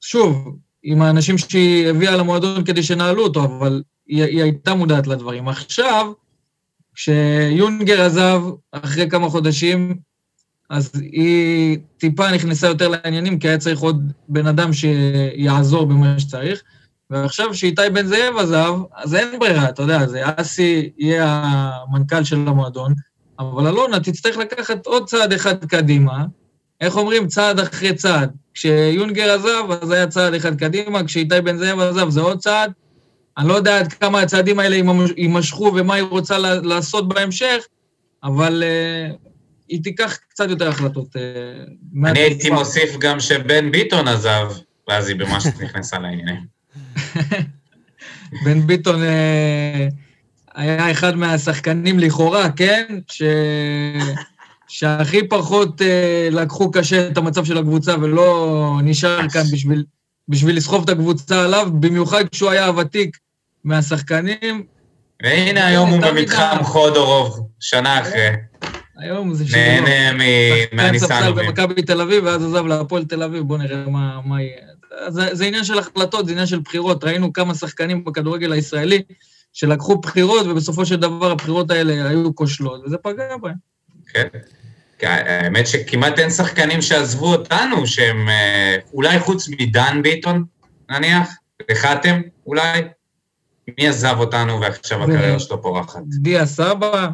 שוב, 0.00 0.56
עם 0.82 1.02
האנשים 1.02 1.38
שהיא 1.38 1.88
הביאה 1.88 2.16
למועדון 2.16 2.64
כדי 2.64 2.82
שנעלו 2.82 3.22
אותו, 3.22 3.44
אבל 3.44 3.82
היא, 4.06 4.24
היא 4.24 4.42
הייתה 4.42 4.74
מודעת 4.74 5.06
לדברים. 5.06 5.48
עכשיו, 5.48 6.12
כשיונגר 6.94 8.02
עזב, 8.02 8.42
אחרי 8.72 9.10
כמה 9.10 9.30
חודשים, 9.30 9.98
אז 10.70 10.92
היא 10.94 11.78
טיפה 11.96 12.32
נכנסה 12.32 12.66
יותר 12.66 12.88
לעניינים, 12.88 13.38
כי 13.38 13.48
היה 13.48 13.58
צריך 13.58 13.80
עוד 13.80 14.12
בן 14.28 14.46
אדם 14.46 14.72
שיעזור 14.72 15.86
במה 15.86 16.20
שצריך. 16.20 16.62
ועכשיו 17.10 17.54
שאיתי 17.54 17.90
בן 17.92 18.06
זאב 18.06 18.36
עזב, 18.38 18.74
אז 18.94 19.14
אין 19.14 19.38
ברירה, 19.38 19.68
אתה 19.68 19.82
יודע, 19.82 20.06
זה 20.06 20.22
אסי 20.24 20.90
יהיה 20.98 21.42
המנכ"ל 21.88 22.24
של 22.24 22.36
המועדון, 22.36 22.94
אבל 23.40 23.66
אלונה 23.66 24.00
תצטרך 24.00 24.36
לקחת 24.36 24.86
עוד 24.86 25.08
צעד 25.08 25.32
אחד 25.32 25.64
קדימה. 25.64 26.24
איך 26.80 26.96
אומרים? 26.96 27.26
צעד 27.26 27.60
אחרי 27.60 27.94
צעד. 27.94 28.30
כשיונגר 28.54 29.34
עזב, 29.34 29.82
אז 29.82 29.90
היה 29.90 30.06
צעד 30.06 30.34
אחד 30.34 30.58
קדימה, 30.58 31.04
כשאיתי 31.04 31.40
בן 31.40 31.56
זאב 31.56 31.80
עזב 31.80 32.10
זה 32.10 32.20
עוד 32.20 32.38
צעד. 32.38 32.72
אני 33.38 33.48
לא 33.48 33.54
יודע 33.54 33.78
עד 33.78 33.92
כמה 33.92 34.20
הצעדים 34.20 34.58
האלה 34.58 34.76
יימשכו 35.16 35.72
ומה 35.76 35.94
היא 35.94 36.02
רוצה 36.02 36.38
לעשות 36.38 37.08
בהמשך, 37.08 37.66
אבל 38.24 38.62
uh, 38.62 39.16
היא 39.68 39.82
תיקח 39.82 40.18
קצת 40.28 40.50
יותר 40.50 40.68
החלטות. 40.68 41.16
Uh, 41.16 42.06
אני 42.06 42.18
הייתי 42.18 42.50
מוסיף 42.50 42.96
גם 42.98 43.20
שבן 43.20 43.70
ביטון 43.70 44.08
עזב, 44.08 44.52
ואז 44.88 45.08
היא 45.08 45.16
ממש 45.16 45.46
נכנסה 45.46 45.98
לעניינים. 45.98 46.40
בן 48.44 48.60
ביטון, 48.66 49.02
uh, 49.02 50.09
היה 50.60 50.90
אחד 50.90 51.16
מהשחקנים 51.16 51.98
לכאורה, 51.98 52.50
כן? 52.50 52.84
ש... 53.08 53.22
שהכי 54.68 55.28
פחות 55.28 55.82
אה, 55.82 56.28
לקחו 56.30 56.70
קשה 56.70 57.08
את 57.08 57.16
המצב 57.16 57.44
של 57.44 57.58
הקבוצה 57.58 57.94
ולא 58.00 58.80
נשאר 58.82 59.28
כאן 59.28 59.42
בשביל, 59.52 59.84
בשביל 60.28 60.56
לסחוב 60.56 60.82
את 60.84 60.88
הקבוצה 60.88 61.44
עליו, 61.44 61.68
במיוחד 61.72 62.24
כשהוא 62.28 62.50
היה 62.50 62.66
הוותיק 62.66 63.16
מהשחקנים. 63.64 64.64
והנה 65.22 65.66
היום 65.66 65.90
הוא 65.90 66.00
במתחם 66.00 66.62
חודורוב, 66.62 67.48
שנה 67.60 68.00
אחרי. 68.00 68.28
היום 68.98 69.34
זה 69.34 69.44
שידור. 69.46 69.88
נהנה 70.72 70.98
ספסל 70.98 71.32
במכבי 71.32 71.82
תל 71.82 72.00
אביב, 72.00 72.24
ואז 72.24 72.44
עזב 72.44 72.66
להפועל 72.66 73.04
תל 73.04 73.22
אביב, 73.22 73.42
בואו 73.42 73.58
נראה 73.58 73.86
מה, 73.86 74.20
מה 74.24 74.42
יהיה. 74.42 74.56
זה, 75.08 75.34
זה 75.34 75.44
עניין 75.44 75.64
של 75.64 75.78
החלטות, 75.78 76.26
זה 76.26 76.32
עניין 76.32 76.46
של 76.46 76.58
בחירות. 76.58 77.04
ראינו 77.04 77.32
כמה 77.32 77.54
שחקנים 77.54 78.04
בכדורגל 78.04 78.52
הישראלי 78.52 79.02
שלקחו 79.52 79.96
בחירות, 79.96 80.46
ובסופו 80.46 80.86
של 80.86 80.96
דבר 80.96 81.30
הבחירות 81.30 81.70
האלה 81.70 82.08
היו 82.08 82.34
כושלות, 82.34 82.82
וזה 82.84 82.96
פגע 82.98 83.36
בהם. 83.36 83.54
כן. 84.12 84.26
האמת 85.02 85.66
שכמעט 85.66 86.18
אין 86.18 86.30
שחקנים 86.30 86.82
שעזבו 86.82 87.32
אותנו, 87.32 87.86
שהם 87.86 88.28
אה, 88.28 88.76
אולי 88.94 89.20
חוץ 89.20 89.48
מדן 89.48 90.00
ביטון, 90.02 90.44
נניח, 90.90 91.30
וחתם, 91.70 92.20
אולי. 92.46 92.82
מי 93.78 93.88
עזב 93.88 94.16
אותנו 94.18 94.60
ועכשיו 94.60 95.02
הקריירה 95.02 95.38
שלו 95.38 95.62
פורחת? 95.62 96.00
דיה 96.06 96.46
סבא, 96.46 97.08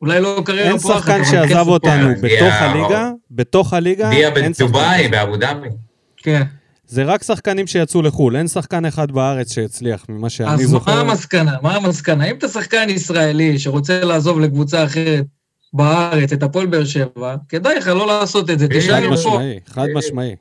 אולי 0.00 0.20
לא 0.20 0.42
קריירה 0.44 0.78
פורחת. 0.78 1.08
אין 1.08 1.24
שחקן 1.24 1.48
שעזב 1.48 1.68
אותנו 1.68 2.08
בתוך 2.22 2.54
הליגה, 2.54 3.10
בתוך 3.30 3.72
הליגה, 3.72 4.10
דיה 4.10 4.30
בדובאי, 4.30 5.08
באבו 5.08 5.36
דאבי. 5.36 5.68
כן. 6.16 6.42
זה 6.90 7.04
רק 7.04 7.22
שחקנים 7.22 7.66
שיצאו 7.66 8.02
לחו"ל, 8.02 8.36
אין 8.36 8.48
שחקן 8.48 8.84
אחד 8.84 9.12
בארץ 9.12 9.52
שהצליח, 9.54 10.06
ממה 10.08 10.30
שאני 10.30 10.66
זוכר. 10.66 10.92
אז 10.92 10.96
מה 10.96 11.10
המסקנה? 11.10 11.56
מה 11.62 11.76
המסקנה? 11.76 12.24
אם 12.24 12.34
אתה 12.34 12.48
שחקן 12.48 12.86
ישראלי 12.90 13.58
שרוצה 13.58 14.04
לעזוב 14.04 14.40
לקבוצה 14.40 14.84
אחרת 14.84 15.24
בארץ, 15.72 16.32
את 16.32 16.42
הפועל 16.42 16.66
באר 16.66 16.84
שבע, 16.84 17.36
כדאי 17.48 17.76
לך 17.76 17.86
לא 17.86 18.06
לעשות 18.06 18.50
את 18.50 18.58
זה, 18.58 18.68
פה. 18.68 18.80
חד 18.80 19.02
משמעי, 19.10 19.60
חד 19.66 19.86
משמעי. 19.94 20.36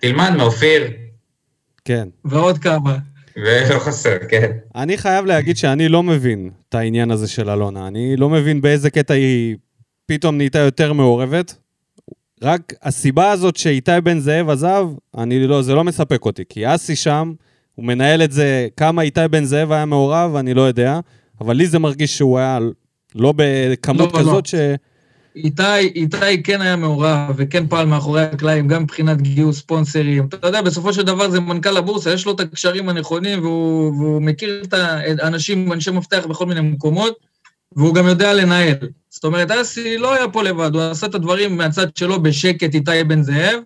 תלמד 0.00 0.30
מאופיר. 0.36 0.82
כן. 1.84 2.08
ועוד 2.24 2.58
כמה. 2.58 2.96
ולא 3.36 3.78
חסר, 3.78 4.16
כן. 4.28 4.50
אני 4.74 4.98
חייב 4.98 5.24
להגיד 5.24 5.56
שאני 5.56 5.88
לא 5.88 6.02
מבין 6.02 6.50
את 6.68 6.74
העניין 6.74 7.10
הזה 7.10 7.28
של 7.28 7.50
אלונה. 7.50 7.86
אני 7.86 8.16
לא 8.16 8.30
מבין 8.30 8.60
באיזה 8.60 8.90
קטע 8.90 9.14
היא 9.14 9.56
פתאום 10.06 10.36
נהייתה 10.36 10.58
יותר 10.58 10.92
מעורבת. 10.92 11.54
רק 12.42 12.72
הסיבה 12.82 13.30
הזאת 13.30 13.56
שאיתי 13.56 14.00
בן 14.04 14.18
זאב 14.18 14.50
עזב, 14.50 14.88
אני 15.18 15.46
לא, 15.46 15.62
זה 15.62 15.74
לא 15.74 15.84
מספק 15.84 16.24
אותי. 16.24 16.42
כי 16.48 16.74
אסי 16.74 16.96
שם, 16.96 17.32
הוא 17.74 17.84
מנהל 17.84 18.22
את 18.22 18.32
זה, 18.32 18.68
כמה 18.76 19.02
איתי 19.02 19.20
בן 19.30 19.44
זאב 19.44 19.72
היה 19.72 19.84
מעורב, 19.84 20.36
אני 20.36 20.54
לא 20.54 20.62
יודע. 20.62 21.00
אבל 21.40 21.56
לי 21.56 21.66
זה 21.66 21.78
מרגיש 21.78 22.18
שהוא 22.18 22.38
היה 22.38 22.58
לא 23.14 23.34
בכמות 23.36 24.12
לא, 24.12 24.18
לא. 24.18 24.24
כזאת 24.24 24.52
לא. 24.52 24.58
ש... 24.58 24.76
איתי, 25.36 25.78
איתי 25.78 26.42
כן 26.42 26.60
היה 26.60 26.76
מעורב 26.76 27.34
וכן 27.36 27.66
פעל 27.66 27.86
מאחורי 27.86 28.22
הקלעים, 28.22 28.68
גם 28.68 28.82
מבחינת 28.82 29.22
גיוס 29.22 29.58
ספונסרים. 29.58 30.26
אתה 30.26 30.46
יודע, 30.46 30.62
בסופו 30.62 30.92
של 30.92 31.02
דבר 31.02 31.30
זה 31.30 31.40
מנכ"ל 31.40 31.76
הבורסה, 31.76 32.12
יש 32.12 32.26
לו 32.26 32.32
את 32.32 32.40
הקשרים 32.40 32.88
הנכונים 32.88 33.42
והוא, 33.42 33.92
והוא 33.98 34.22
מכיר 34.22 34.62
את 34.64 34.74
האנשים, 35.22 35.72
אנשי 35.72 35.90
מפתח 35.90 36.26
בכל 36.26 36.46
מיני 36.46 36.60
מקומות, 36.60 37.25
והוא 37.76 37.94
גם 37.94 38.06
יודע 38.06 38.34
לנהל. 38.34 38.76
זאת 39.10 39.24
אומרת, 39.24 39.50
אסי 39.50 39.98
לא 39.98 40.14
היה 40.14 40.28
פה 40.28 40.42
לבד, 40.42 40.74
הוא 40.74 40.82
עשה 40.82 41.06
את 41.06 41.14
הדברים 41.14 41.56
מהצד 41.56 41.96
שלו 41.96 42.22
בשקט, 42.22 42.74
איתי 42.74 43.04
בן 43.04 43.22
זאב, 43.22 43.60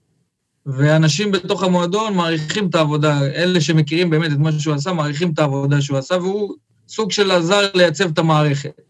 ואנשים 0.66 1.32
בתוך 1.32 1.62
המועדון 1.62 2.14
מעריכים 2.14 2.68
את 2.68 2.74
העבודה, 2.74 3.26
אלה 3.26 3.60
שמכירים 3.60 4.10
באמת 4.10 4.32
את 4.32 4.38
מה 4.38 4.52
שהוא 4.52 4.74
עשה, 4.74 4.92
מעריכים 4.92 5.32
את 5.34 5.38
העבודה 5.38 5.80
שהוא 5.80 5.98
עשה, 5.98 6.14
והוא 6.14 6.54
סוג 6.88 7.12
של 7.12 7.30
עזר 7.30 7.70
לייצב 7.74 8.10
את 8.12 8.18
המערכת. 8.18 8.80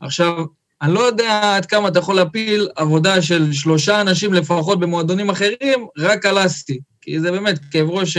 עכשיו, 0.00 0.44
אני 0.82 0.94
לא 0.94 1.00
יודע 1.00 1.56
עד 1.56 1.66
כמה 1.66 1.88
אתה 1.88 1.98
יכול 1.98 2.16
להפיל 2.16 2.68
עבודה 2.76 3.22
של 3.22 3.52
שלושה 3.52 4.00
אנשים 4.00 4.34
לפחות 4.34 4.80
במועדונים 4.80 5.30
אחרים, 5.30 5.86
רק 5.98 6.26
על 6.26 6.46
אסטי. 6.46 6.78
כי 7.00 7.20
זה 7.20 7.30
באמת 7.30 7.58
כאב 7.70 7.90
ראש 7.90 8.18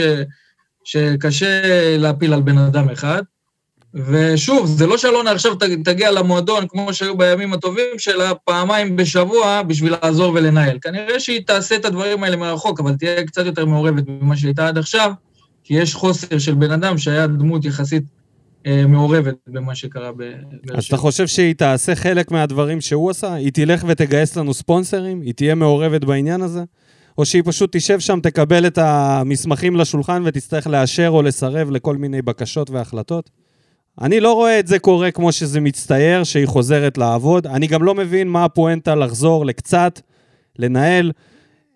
שקשה 0.84 1.62
להפיל 1.98 2.32
על 2.32 2.40
בן 2.40 2.58
אדם 2.58 2.88
אחד. 2.88 3.22
ושוב, 3.96 4.66
זה 4.66 4.86
לא 4.86 4.98
שאלונה 4.98 5.30
עכשיו 5.30 5.54
תגיע 5.84 6.10
למועדון 6.10 6.66
כמו 6.68 6.94
שהיו 6.94 7.16
בימים 7.16 7.52
הטובים 7.52 7.98
שלה, 7.98 8.34
פעמיים 8.34 8.96
בשבוע 8.96 9.62
בשביל 9.62 9.94
לעזור 10.02 10.32
ולנהל. 10.34 10.78
כנראה 10.82 11.20
שהיא 11.20 11.40
תעשה 11.46 11.76
את 11.76 11.84
הדברים 11.84 12.24
האלה 12.24 12.36
מרחוק, 12.36 12.80
אבל 12.80 12.94
תהיה 12.94 13.24
קצת 13.24 13.46
יותר 13.46 13.66
מעורבת 13.66 14.04
ממה 14.08 14.36
שהייתה 14.36 14.68
עד 14.68 14.78
עכשיו, 14.78 15.12
כי 15.64 15.74
יש 15.74 15.94
חוסר 15.94 16.38
של 16.38 16.54
בן 16.54 16.70
אדם 16.70 16.98
שהיה 16.98 17.26
דמות 17.26 17.64
יחסית 17.64 18.02
אה, 18.66 18.86
מעורבת 18.86 19.34
במה 19.46 19.74
שקרה 19.74 20.10
שבע. 20.14 20.78
אז 20.78 20.84
אתה 20.84 20.96
חושב 20.96 21.26
שהיא 21.26 21.54
תעשה 21.54 21.94
חלק 21.94 22.30
מהדברים 22.30 22.80
שהוא 22.80 23.10
עשה? 23.10 23.34
היא 23.34 23.52
תלך 23.52 23.84
ותגייס 23.88 24.36
לנו 24.36 24.54
ספונסרים? 24.54 25.20
היא 25.20 25.34
תהיה 25.34 25.54
מעורבת 25.54 26.04
בעניין 26.04 26.42
הזה? 26.42 26.64
או 27.18 27.24
שהיא 27.24 27.42
פשוט 27.44 27.76
תשב 27.76 28.00
שם, 28.00 28.20
תקבל 28.22 28.66
את 28.66 28.78
המסמכים 28.78 29.76
לשולחן 29.76 30.22
ותצטרך 30.24 30.66
לאשר 30.66 31.08
או 31.08 31.22
לסרב 31.22 31.70
לכל 31.70 31.96
מיני 31.96 32.22
בקשות 32.22 32.70
והחלטות? 32.70 33.45
אני 34.02 34.20
לא 34.20 34.32
רואה 34.32 34.58
את 34.58 34.66
זה 34.66 34.78
קורה 34.78 35.10
כמו 35.10 35.32
שזה 35.32 35.60
מצטייר, 35.60 36.24
שהיא 36.24 36.46
חוזרת 36.46 36.98
לעבוד. 36.98 37.46
אני 37.46 37.66
גם 37.66 37.82
לא 37.82 37.94
מבין 37.94 38.28
מה 38.28 38.44
הפואנטה 38.44 38.94
לחזור 38.94 39.46
לקצת, 39.46 40.00
לנהל. 40.58 41.12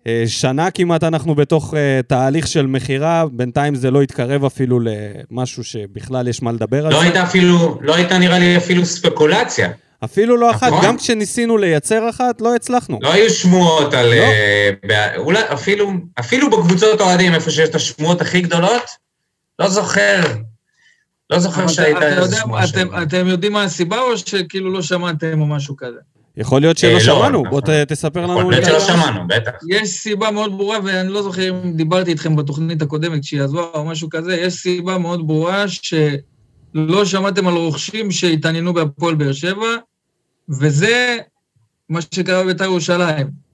אה, 0.07 0.23
שנה 0.27 0.71
כמעט 0.71 1.03
אנחנו 1.03 1.35
בתוך 1.35 1.73
uh, 1.73 1.77
תהליך 2.07 2.47
של 2.47 2.65
מכירה, 2.65 3.25
בינתיים 3.31 3.75
זה 3.75 3.91
לא 3.91 4.01
התקרב 4.01 4.45
אפילו 4.45 4.79
למשהו 4.79 5.63
שבכלל 5.63 6.27
יש 6.27 6.41
מה 6.41 6.51
לדבר 6.51 6.85
על 6.85 6.93
לא. 6.93 7.01
הייתה 7.01 7.23
אפילו, 7.23 7.77
לא 7.81 7.95
הייתה 7.95 8.17
נראה 8.17 8.39
לי 8.39 8.57
אפילו 8.57 8.85
ספקולציה. 8.85 9.69
אפילו 10.03 10.37
לא 10.37 10.51
אחת, 10.51 10.67
נכון? 10.67 10.85
גם 10.85 10.97
כשניסינו 10.97 11.57
לייצר 11.57 12.09
אחת, 12.09 12.41
לא 12.41 12.55
הצלחנו. 12.55 12.99
לא 13.01 13.13
היו 13.13 13.29
שמועות 13.29 13.93
על... 13.93 14.13
לא. 14.13 14.23
Uh, 14.89 15.17
אולי 15.17 15.41
אפילו, 15.53 15.91
אפילו 16.19 16.49
בקבוצות 16.49 17.01
אוהדים, 17.01 17.33
איפה 17.33 17.51
שיש 17.51 17.69
את 17.69 17.75
השמועות 17.75 18.21
הכי 18.21 18.41
גדולות, 18.41 18.83
לא 19.59 19.69
זוכר. 19.69 20.21
לא 21.31 21.39
זוכר 21.39 21.67
שהייתה 21.67 22.21
איזה 22.21 22.35
שמועה 22.35 22.65
אתם, 22.65 22.87
אתם 23.03 23.27
יודעים 23.27 23.53
מה 23.53 23.63
הסיבה, 23.63 23.99
או 23.99 24.17
שכאילו 24.17 24.71
לא 24.71 24.81
שמעתם 24.81 25.41
או 25.41 25.45
משהו 25.45 25.77
כזה? 25.77 25.99
יכול 26.37 26.61
להיות 26.61 26.77
שלא 26.77 26.89
אה, 26.89 26.93
לא, 26.93 26.99
שמענו, 26.99 27.43
בוא. 27.49 27.61
תספר 27.87 28.21
לנו. 28.21 28.39
יכול 28.39 28.53
להיות 28.53 28.65
שלא 28.65 28.79
שמענו, 28.79 29.27
בטח. 29.27 29.51
יש 29.69 29.89
סיבה 29.89 30.31
מאוד 30.31 30.57
ברורה, 30.57 30.77
ואני 30.83 31.09
לא 31.09 31.23
זוכר 31.23 31.49
אם 31.49 31.73
דיברתי 31.73 32.11
איתכם 32.11 32.35
בתוכנית 32.35 32.81
הקודמת 32.81 33.21
כשהיא 33.21 33.41
עזבה 33.41 33.61
או 33.73 33.85
משהו 33.85 34.09
כזה, 34.09 34.35
יש 34.35 34.53
סיבה 34.53 34.97
מאוד 34.97 35.27
ברורה 35.27 35.65
שלא 35.67 37.05
שמעתם 37.05 37.47
על 37.47 37.53
רוכשים 37.53 38.11
שהתעניינו 38.11 38.73
בהפועל 38.73 39.15
באר 39.15 39.33
שבע, 39.33 39.75
וזה 40.49 41.17
מה 41.89 41.99
שקרה 42.01 42.43
בבית"ר 42.43 42.63
ירושלים. 42.63 43.50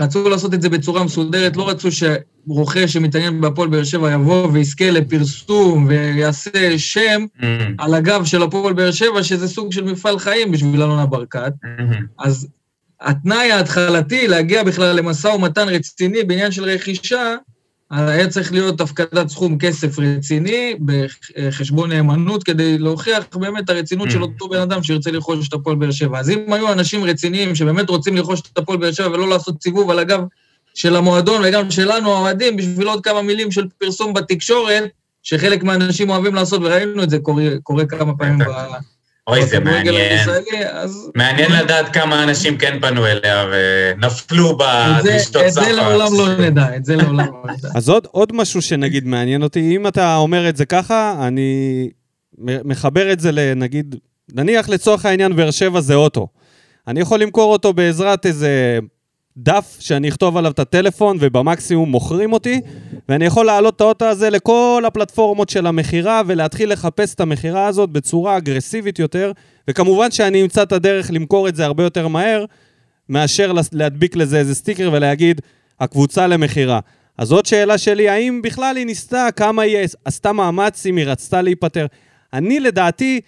רצו 0.00 0.28
לעשות 0.28 0.54
את 0.54 0.62
זה 0.62 0.68
בצורה 0.68 1.04
מסודרת, 1.04 1.56
לא 1.56 1.68
רצו 1.68 1.88
שרוכש 1.92 2.92
שמתעניין 2.92 3.40
בהפועל 3.40 3.68
באר 3.68 3.84
שבע 3.84 4.12
יבוא 4.12 4.48
ויזכה 4.52 4.90
לפרסום 4.90 5.86
ויעשה 5.88 6.78
שם 6.78 7.24
mm-hmm. 7.38 7.44
על 7.78 7.94
הגב 7.94 8.24
של 8.24 8.42
הפועל 8.42 8.72
באר 8.72 8.90
שבע, 8.90 9.22
שזה 9.22 9.48
סוג 9.48 9.72
של 9.72 9.84
מפעל 9.84 10.18
חיים 10.18 10.52
בשביל 10.52 10.82
אלונה 10.82 11.06
ברקת. 11.06 11.52
Mm-hmm. 11.64 12.04
אז 12.18 12.48
התנאי 13.00 13.52
ההתחלתי 13.52 14.28
להגיע 14.28 14.62
בכלל 14.64 14.96
למשא 14.96 15.28
ומתן 15.28 15.68
רציני 15.68 16.24
בעניין 16.24 16.52
של 16.52 16.64
רכישה, 16.64 17.34
היה 17.90 18.28
צריך 18.28 18.52
להיות 18.52 18.80
הפקדת 18.80 19.28
סכום 19.28 19.58
כסף 19.58 19.98
רציני 19.98 20.76
בחשבון 20.84 21.92
נאמנות 21.92 22.42
כדי 22.42 22.78
להוכיח 22.78 23.24
באמת 23.34 23.64
את 23.64 23.70
הרצינות 23.70 24.10
של 24.10 24.18
mm. 24.18 24.22
אותו 24.22 24.48
בן 24.48 24.60
אדם 24.60 24.82
שירצה 24.82 25.10
לרכוש 25.10 25.48
את 25.48 25.52
הפועל 25.52 25.76
באר 25.76 25.90
שבע. 25.90 26.18
אז 26.18 26.30
אם 26.30 26.52
היו 26.52 26.72
אנשים 26.72 27.04
רציניים 27.04 27.54
שבאמת 27.54 27.88
רוצים 27.88 28.16
לרכוש 28.16 28.40
את 28.40 28.58
הפועל 28.58 28.78
באר 28.78 28.92
שבע 28.92 29.08
ולא 29.08 29.28
לעשות 29.28 29.62
סיבוב 29.62 29.90
על 29.90 29.98
הגב 29.98 30.20
של 30.74 30.96
המועדון 30.96 31.42
וגם 31.44 31.70
שלנו 31.70 32.14
האוהדים 32.14 32.56
בשביל 32.56 32.88
עוד 32.88 33.04
כמה 33.04 33.22
מילים 33.22 33.50
של 33.50 33.66
פרסום 33.78 34.14
בתקשורת, 34.14 34.84
שחלק 35.22 35.62
מהאנשים 35.62 36.10
אוהבים 36.10 36.34
לעשות, 36.34 36.60
וראינו 36.64 37.02
את 37.02 37.10
זה 37.10 37.18
קורה, 37.18 37.44
קורה 37.62 37.86
כמה 37.86 38.16
פעמים 38.16 38.38
ב... 38.38 38.44
אוי, 39.26 39.46
זה 39.46 39.60
מעניין. 39.60 40.28
אז... 40.70 41.10
מעניין 41.14 41.52
לדעת 41.52 41.92
כמה 41.92 42.22
אנשים 42.22 42.58
כן 42.58 42.78
פנו 42.80 43.06
אליה 43.06 43.46
ונפלו 43.52 44.58
בדשתות 44.58 45.42
סחר. 45.48 45.62
את 45.62 45.66
זה 45.66 45.72
לעולם 45.72 46.14
לא 46.18 46.38
נדע, 46.38 46.76
את 46.76 46.84
זה 46.84 46.96
לעולם 46.96 47.18
לא 47.18 47.52
נדע. 47.52 47.68
אז 47.78 47.88
עוד, 47.88 48.06
עוד 48.10 48.32
משהו 48.32 48.62
שנגיד 48.62 49.06
מעניין 49.06 49.42
אותי, 49.42 49.76
אם 49.76 49.86
אתה 49.86 50.16
אומר 50.16 50.48
את 50.48 50.56
זה 50.56 50.64
ככה, 50.64 51.26
אני 51.26 51.90
מחבר 52.38 53.12
את 53.12 53.20
זה 53.20 53.32
לנגיד, 53.32 53.96
נניח 54.32 54.68
לצורך 54.68 55.06
העניין 55.06 55.36
באר 55.36 55.50
שבע 55.50 55.80
זה 55.80 55.94
אוטו. 55.94 56.28
אני 56.88 57.00
יכול 57.00 57.20
למכור 57.20 57.52
אותו 57.52 57.72
בעזרת 57.72 58.26
איזה 58.26 58.78
דף 59.38 59.76
שאני 59.80 60.08
אכתוב 60.08 60.36
עליו 60.36 60.50
את 60.50 60.58
הטלפון 60.58 61.16
ובמקסימום 61.20 61.90
מוכרים 61.90 62.32
אותי, 62.32 62.60
ואני 63.08 63.24
יכול 63.24 63.46
להעלות 63.46 63.76
את 63.76 63.80
האוטו 63.80 64.04
הזה 64.04 64.30
לכל 64.30 64.82
הפלטפורמות 64.86 65.48
של 65.48 65.66
המכירה 65.66 66.22
ולהתחיל 66.26 66.72
לחפש 66.72 67.14
את 67.14 67.20
המכירה 67.20 67.66
הזאת 67.66 67.90
בצורה 67.90 68.36
אגרסיבית 68.36 68.98
יותר, 68.98 69.32
וכמובן 69.70 70.10
שאני 70.10 70.42
אמצא 70.42 70.62
את 70.62 70.72
הדרך 70.72 71.10
למכור 71.12 71.48
את 71.48 71.56
זה 71.56 71.64
הרבה 71.64 71.82
יותר 71.82 72.08
מהר, 72.08 72.44
מאשר 73.08 73.52
להדביק 73.72 74.16
לזה 74.16 74.38
איזה 74.38 74.54
סטיקר 74.54 74.90
ולהגיד, 74.92 75.40
הקבוצה 75.80 76.26
למכירה. 76.26 76.80
אז 77.18 77.32
עוד 77.32 77.46
שאלה 77.46 77.78
שלי, 77.78 78.08
האם 78.08 78.42
בכלל 78.42 78.76
היא 78.76 78.86
ניסתה, 78.86 79.28
כמה 79.36 79.62
היא 79.62 79.78
עשתה 80.04 80.32
מאמץ 80.32 80.86
אם 80.86 80.96
היא 80.96 81.06
רצתה 81.06 81.42
להיפטר? 81.42 81.86
אני 82.32 82.60
לדעתי, 82.60 83.20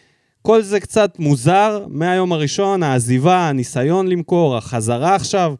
כל 0.43 0.63
זה 0.63 0.81
קצת 0.81 1.19
מוזר 1.19 1.85
מהיום 1.89 2.33
הראשון, 2.33 2.83
העזיבה, 2.83 3.49
הניסיון 3.49 4.09
למכור, 4.09 4.57
החזרה 4.57 5.15
עכשיו, 5.15 5.55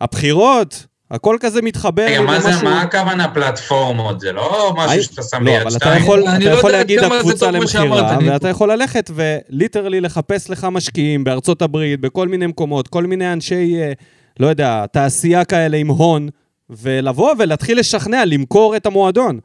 הבחירות, 0.00 0.86
הכל 1.10 1.36
כזה 1.40 1.62
מתחבר 1.62 2.02
רגע, 2.02 2.20
מה 2.20 2.40
זה, 2.40 2.48
למשהו- 2.48 2.64
מה 2.64 2.82
הכוונה 2.82 3.28
פלטפורמות? 3.34 4.20
זה 4.20 4.32
לא 4.32 4.74
משהו 4.76 5.02
שאתה 5.02 5.22
שם 5.22 5.36
לא, 5.44 5.52
ביד 5.52 5.60
אבל 5.60 5.70
אתה 5.70 5.78
שתיים. 5.78 6.02
יכול, 6.02 6.24
אתה 6.28 6.38
לא 6.38 6.50
יכול 6.50 6.70
להגיד 6.70 6.98
הקבוצה 6.98 7.50
למכירה. 7.50 8.18
ואתה 8.26 8.48
יכול 8.48 8.72
ללכת 8.72 9.10
וליטרלי 9.14 10.00
לחפש 10.00 10.50
לך 10.50 10.66
משקיעים 10.70 11.24
בארצות 11.24 11.62
הברית, 11.62 12.00
בכל 12.00 12.28
מיני 12.28 12.46
מקומות, 12.46 12.88
כל 12.88 13.04
מיני 13.06 13.32
אנשי, 13.32 13.76
אה, 13.80 13.92
לא 14.40 14.46
יודע, 14.46 14.86
תעשייה 14.92 15.44
כאלה 15.44 15.76
עם 15.76 15.88
הון, 15.88 16.28
ולבוא 16.70 17.34
ולהתחיל 17.38 17.78
לשכנע, 17.78 18.24
למכור 18.24 18.76
את 18.76 18.86
המועדון. 18.86 19.38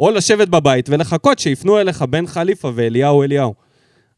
או 0.00 0.10
לשבת 0.10 0.48
בבית 0.48 0.88
ולחכות 0.88 1.38
שיפנו 1.38 1.78
אליך 1.80 2.02
בן 2.02 2.26
חליפה 2.26 2.70
ואליהו 2.74 3.22
אליהו. 3.22 3.54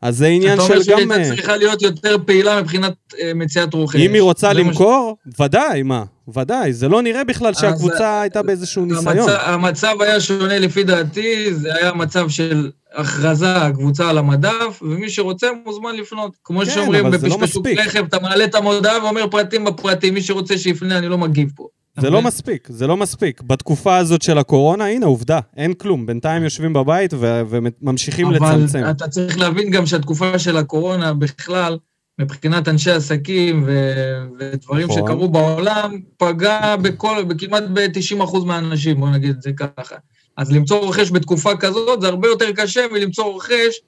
אז 0.02 0.16
זה 0.16 0.26
עניין 0.26 0.54
אתה 0.58 0.62
של 0.66 0.72
אומר 0.72 0.82
שהיא 0.82 0.96
גם... 0.96 1.10
הייתה 1.10 1.30
אה, 1.30 1.36
צריכה 1.36 1.56
להיות 1.56 1.82
יותר 1.82 2.16
פעילה 2.26 2.62
מבחינת 2.62 2.92
אה, 3.20 3.32
מציאת 3.34 3.74
רוכש. 3.74 3.96
אם 3.96 4.14
היא 4.14 4.22
רוצה 4.22 4.50
ש- 4.52 4.56
למכור, 4.56 5.16
ודאי, 5.40 5.82
מה? 5.82 6.04
ודאי. 6.34 6.72
זה 6.72 6.88
לא 6.88 7.02
נראה 7.02 7.24
בכלל 7.24 7.54
שהקבוצה 7.54 8.20
הייתה 8.20 8.42
באיזשהו 8.42 8.84
ניסיון. 8.84 9.18
המצב, 9.18 9.36
המצב 9.40 9.94
היה 10.00 10.20
שונה 10.20 10.58
לפי 10.58 10.84
דעתי, 10.84 11.54
זה 11.54 11.74
היה 11.74 11.92
מצב 11.92 12.28
של 12.28 12.70
הכרזה, 12.94 13.54
קבוצה 13.74 14.10
על 14.10 14.18
המדף, 14.18 14.82
ומי 14.82 15.10
שרוצה 15.10 15.46
מוזמן 15.64 15.94
לפנות. 15.96 16.32
כמו 16.44 16.60
כן, 16.60 16.70
שאומרים 16.70 17.04
לא 17.04 17.10
בפשפשוק 17.10 17.42
מספיק. 17.42 17.78
רכב, 17.78 18.04
אתה 18.04 18.18
מעלה 18.20 18.44
את 18.44 18.54
המודעה 18.54 19.04
ואומר 19.04 19.26
פרטים 19.30 19.64
בפרטים, 19.64 20.14
מי 20.14 20.22
שרוצה 20.22 20.58
שיפנה, 20.58 20.98
אני 20.98 21.08
לא 21.08 21.18
מגיב 21.18 21.50
פה. 21.56 21.68
זה 22.00 22.10
לא 22.10 22.22
מספיק, 22.22 22.68
זה 22.70 22.86
לא 22.86 22.96
מספיק. 22.96 23.42
בתקופה 23.42 23.96
הזאת 23.96 24.22
של 24.22 24.38
הקורונה, 24.38 24.86
הנה 24.86 25.06
עובדה, 25.06 25.40
אין 25.56 25.74
כלום. 25.74 26.06
בינתיים 26.06 26.42
יושבים 26.42 26.72
בבית 26.72 27.14
ו- 27.14 27.42
וממשיכים 27.48 28.30
לצמצם. 28.30 28.78
אבל 28.78 28.90
אתה 28.90 29.08
צריך 29.08 29.38
להבין 29.38 29.70
גם 29.70 29.86
שהתקופה 29.86 30.38
של 30.38 30.56
הקורונה 30.56 31.14
בכלל, 31.14 31.78
מבחינת 32.20 32.68
אנשי 32.68 32.90
עסקים 32.90 33.64
ו- 33.66 34.24
ודברים 34.38 34.88
נכון. 34.88 35.02
שקרו 35.02 35.28
בעולם, 35.28 36.00
פגע 36.16 36.76
בכל, 36.76 37.24
כמעט 37.38 37.62
ב-90% 37.72 38.38
מהאנשים, 38.44 39.00
בוא 39.00 39.10
נגיד 39.10 39.30
את 39.30 39.42
זה 39.42 39.50
ככה. 39.52 39.96
אז 40.36 40.52
למצוא 40.52 40.78
רוכש 40.78 41.10
בתקופה 41.10 41.56
כזאת 41.56 42.00
זה 42.00 42.08
הרבה 42.08 42.28
יותר 42.28 42.52
קשה 42.52 42.80
מלמצוא 42.92 43.24
רוכש 43.24 43.80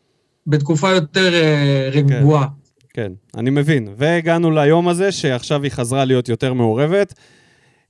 בתקופה 0.47 0.91
יותר 0.91 1.35
אה, 1.35 1.91
רגועה. 1.93 2.47
כן, 2.95 3.13
אני 3.37 3.51
מבין. 3.51 3.89
והגענו 3.97 4.51
ליום 4.51 4.89
הזה, 4.89 5.13
שעכשיו 5.13 5.63
היא 5.63 5.71
חזרה 5.71 6.05
להיות 6.05 6.29
יותר 6.29 6.55
מעורבת. 6.55 7.15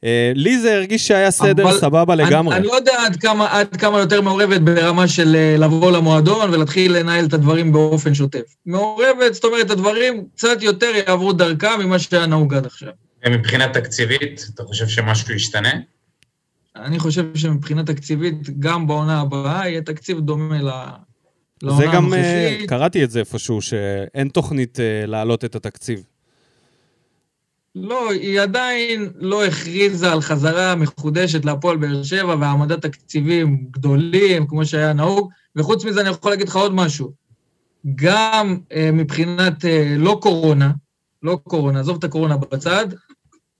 אה, 0.04 0.32
לי 0.34 0.58
זה 0.58 0.74
הרגיש 0.74 1.08
שהיה 1.08 1.30
סדר 1.30 1.62
אבל 1.68 1.78
סבבה 1.78 2.14
אני, 2.14 2.22
לגמרי. 2.22 2.56
אני 2.56 2.66
לא 2.66 2.72
יודע 2.72 2.92
עד 3.06 3.16
כמה, 3.16 3.58
עד 3.58 3.76
כמה 3.76 3.98
יותר 3.98 4.20
מעורבת 4.20 4.60
ברמה 4.60 5.08
של 5.08 5.36
אה, 5.36 5.56
לבוא 5.58 5.90
למועדון 5.92 6.54
ולהתחיל 6.54 6.96
לנהל 6.96 7.24
את 7.24 7.32
הדברים 7.32 7.72
באופן 7.72 8.14
שוטף. 8.14 8.54
מעורבת, 8.66 9.34
זאת 9.34 9.44
אומרת, 9.44 9.70
הדברים 9.70 10.24
קצת 10.34 10.62
יותר 10.62 10.90
יעברו 11.06 11.32
דרכה 11.32 11.76
ממה 11.76 11.98
שהיה 11.98 12.26
נהוג 12.26 12.54
עד 12.54 12.66
עכשיו. 12.66 12.88
ומבחינה 13.26 13.68
תקציבית, 13.68 14.46
אתה 14.54 14.62
חושב 14.62 14.88
שמשהו 14.88 15.34
ישתנה? 15.34 15.72
אני 16.76 16.98
חושב 16.98 17.24
שמבחינה 17.34 17.84
תקציבית, 17.84 18.60
גם 18.60 18.86
בעונה 18.86 19.20
הבאה 19.20 19.68
יהיה 19.68 19.82
תקציב 19.82 20.20
דומה 20.20 20.62
ל- 20.62 21.70
זה 21.78 21.84
גם, 21.92 22.14
אה, 22.14 22.48
הנוכחית. 22.48 22.68
קראתי 22.68 23.04
את 23.04 23.10
זה 23.10 23.20
איפשהו, 23.20 23.62
שאין 23.62 24.28
תוכנית 24.28 24.80
אה, 24.80 25.06
להעלות 25.06 25.44
את 25.44 25.54
התקציב. 25.54 26.02
לא, 27.74 28.10
היא 28.12 28.40
עדיין 28.40 29.10
לא 29.14 29.44
הכריזה 29.44 30.12
על 30.12 30.20
חזרה 30.20 30.74
מחודשת 30.74 31.44
להפועל 31.44 31.76
באר 31.76 32.02
שבע 32.02 32.36
והעמדת 32.40 32.82
תקציבים 32.82 33.66
גדולים, 33.70 34.46
כמו 34.46 34.66
שהיה 34.66 34.92
נהוג. 34.92 35.30
וחוץ 35.56 35.84
מזה, 35.84 36.00
אני 36.00 36.08
יכול 36.08 36.32
להגיד 36.32 36.48
לך 36.48 36.56
עוד 36.56 36.74
משהו. 36.74 37.12
גם 37.94 38.56
אה, 38.72 38.90
מבחינת 38.92 39.64
אה, 39.64 39.94
לא 39.98 40.18
קורונה, 40.22 40.70
לא 41.22 41.38
קורונה, 41.44 41.80
עזוב 41.80 41.96
את 41.98 42.04
הקורונה 42.04 42.36
בצד, 42.36 42.86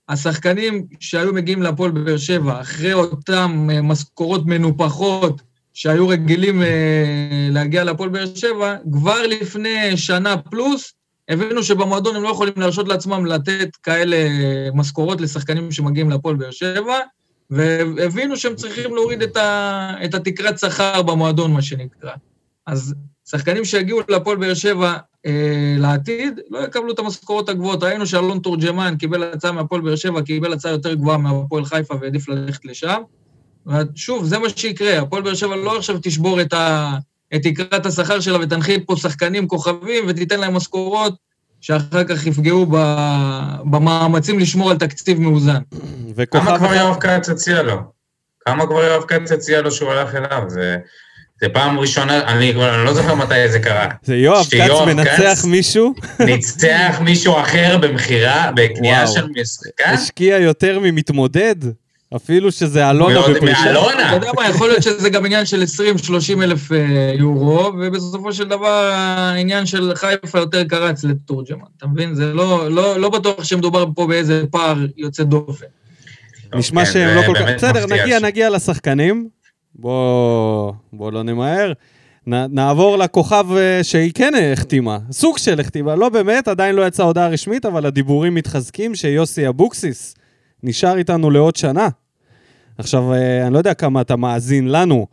השחקנים 0.09 0.87
שהיו 1.01 1.33
מגיעים 1.33 1.63
להפועל 1.63 1.91
באר 1.91 2.17
שבע 2.17 2.61
אחרי 2.61 2.93
אותן 2.93 3.67
אה, 3.71 3.83
משכורות 3.83 4.47
מנופחות 4.47 5.43
שהיו 5.75 6.09
רגילים 6.09 6.63
אה, 6.63 7.49
להגיע 7.51 7.85
להפועל 7.85 8.09
באר 8.09 8.35
שבע, 8.35 8.77
כבר 8.93 9.27
לפני 9.27 9.97
שנה 9.97 10.37
פלוס, 10.37 10.93
הבינו 11.31 11.63
שבמועדון 11.63 12.17
הם 12.17 12.23
לא 12.23 12.29
יכולים 12.29 12.55
להרשות 12.57 12.89
לעצמם 12.89 13.27
לתת 13.27 13.77
כאלה 13.77 14.17
משכורות 14.75 15.21
לשחקנים 15.21 15.73
שמגיעים 15.73 16.11
להפועל 16.11 16.37
באר 16.37 16.51
שבע, 16.51 16.99
והבינו 17.51 18.37
שהם 18.37 18.55
צריכים 18.55 18.95
להוריד 18.95 19.23
את, 19.23 19.37
ה, 19.37 19.95
את 20.05 20.15
התקרת 20.15 20.59
שכר 20.59 21.03
במועדון, 21.03 21.53
מה 21.53 21.63
שנקרא. 21.63 22.13
אז 22.67 22.95
שחקנים 23.31 23.65
שיגיעו 23.65 24.01
להפועל 24.09 24.37
באר 24.37 24.55
שבע 24.55 24.97
אה, 25.27 25.75
לעתיד, 25.79 26.41
לא 26.51 26.59
יקבלו 26.59 26.93
את 26.93 26.99
המשכורות 26.99 27.49
הגבוהות. 27.49 27.83
ראינו 27.83 28.07
שאלון 28.07 28.39
תורג'מן 28.39 28.95
קיבל 28.99 29.23
הצעה 29.23 29.53
מהפועל 29.53 29.81
באר 29.81 29.97
שבע, 29.97 30.23
קיבל 30.23 30.53
הצעה 30.53 30.73
יותר 30.73 30.95
גבוהה 30.95 31.19
מהפועל 31.19 31.65
חיפה 31.65 31.95
והעדיף 32.01 32.29
ללכת 32.29 32.65
לשם. 32.65 33.03
ושוב, 33.67 34.25
זה 34.25 34.39
מה 34.39 34.49
שיקרה, 34.49 34.99
הפועל 34.99 35.23
באר 35.23 35.35
שבע 35.35 35.57
לא 35.57 35.77
עכשיו 35.77 35.99
תשבור 36.03 36.41
את, 36.41 36.53
ה, 36.53 36.97
את 37.35 37.43
תקרת 37.43 37.87
השכר 37.87 38.21
שלה 38.21 38.39
ותנחית 38.41 38.83
פה 38.87 38.97
שחקנים 38.97 39.49
כוכבים 39.49 40.05
ותיתן 40.09 40.41
להם 40.41 40.55
משכורות 40.55 41.15
שאחר 41.61 42.05
כך 42.05 42.27
יפגעו 42.27 42.67
ב, 42.67 42.77
במאמצים 43.65 44.39
לשמור 44.39 44.71
על 44.71 44.79
תקציב 44.79 45.21
מאוזן. 45.21 45.61
וכוכב 46.17 46.45
כמה 46.47 46.59
כבר 46.59 46.75
יואב 46.75 46.97
כץ 47.01 47.29
הציע 47.29 47.63
לו? 47.63 47.77
כמה 48.45 48.67
כבר 48.67 48.85
יואב 48.85 49.03
כץ 49.09 49.33
הציע 49.33 49.61
לו 49.61 49.71
שהוא 49.73 49.91
הלך 49.91 50.15
אליו? 50.15 50.43
זה, 50.49 50.77
זה 51.41 51.49
פעם 51.49 51.79
ראשונה, 51.79 52.23
אני 52.33 52.53
כבר 52.53 52.75
אני 52.75 52.85
לא 52.85 52.95
זוכר 52.95 53.15
מתי 53.15 53.49
זה 53.49 53.59
קרה. 53.59 53.89
זה 54.03 54.17
יואב 54.17 54.45
כץ 54.51 54.71
מנצח 54.87 55.11
כץ- 55.41 55.45
מישהו, 55.45 55.95
ניצח 56.27 57.01
מישהו 57.05 57.41
אחר 57.41 57.79
במכירה, 57.81 58.51
בקנייה. 58.57 59.07
של 59.07 59.27
משחקן? 59.41 59.91
השקיע 59.95 60.39
יותר 60.39 60.79
ממתמודד, 60.83 61.55
אפילו 62.17 62.53
שזה 62.53 62.91
אלונה 62.91 63.21
בפרישה. 63.29 63.65
מאלונה. 63.65 64.09
אתה 64.09 64.17
יודע 64.17 64.31
מה, 64.37 64.49
יכול 64.49 64.69
להיות 64.69 64.83
שזה 64.83 65.11
גם 65.11 65.25
עניין 65.27 65.47
של 65.47 65.63
20-30 66.39 66.43
אלף 66.43 66.73
אה, 66.73 67.13
יורו, 67.19 67.73
ובסופו 67.81 68.33
של 68.33 68.49
דבר 68.49 68.91
העניין 68.95 69.67
של 69.67 69.93
חיפה 69.95 70.39
יותר 70.39 70.65
קרץ 70.65 71.05
לתורג'מן, 71.05 71.65
אתה 71.77 71.87
מבין? 71.87 72.15
זה 72.15 72.33
לא, 72.35 72.71
לא, 72.71 73.01
לא 73.01 73.09
בטוח 73.09 73.45
שמדובר 73.45 73.85
פה 73.95 74.07
באיזה 74.07 74.43
פער 74.51 74.75
יוצא 74.97 75.23
דופן. 75.23 75.67
נשמע 76.55 76.85
כן, 76.85 76.93
שהם 76.93 77.17
לא 77.17 77.23
כל 77.27 77.35
כך... 77.35 77.49
בסדר, 77.57 77.87
נגיע, 77.87 78.19
ש- 78.19 78.23
נגיע 78.23 78.51
לשחקנים. 78.51 79.29
בוא, 79.75 80.73
בוא 80.93 81.13
לא 81.13 81.23
נמהר. 81.23 81.73
נ, 82.27 82.55
נעבור 82.55 82.97
לכוכב 82.99 83.47
אה, 83.57 83.85
שהיא 83.85 84.13
כן 84.15 84.33
החתימה, 84.53 84.99
סוג 85.11 85.39
של 85.39 85.61
החתימה, 85.61 85.95
לא 85.97 86.09
באמת, 86.09 86.49
עדיין 86.49 86.75
לא 86.75 86.87
יצאה 86.87 87.07
הודעה 87.07 87.29
רשמית, 87.29 87.67
אבל 87.67 87.87
הדיבורים 87.87 88.35
מתחזקים 88.35 88.95
שיוסי 88.95 89.49
אבוקסיס 89.49 90.15
נשאר 90.63 90.99
איתנו 90.99 91.31
לעוד 91.31 91.57
שנה. 91.57 91.89
עכשיו, 92.79 93.13
אה, 93.13 93.47
אני 93.47 93.55
לא 93.55 93.59
יודע 93.59 93.75
כמה 93.75 94.01
אתה 94.01 94.17
מאזין 94.17 94.69
לנו, 94.69 95.07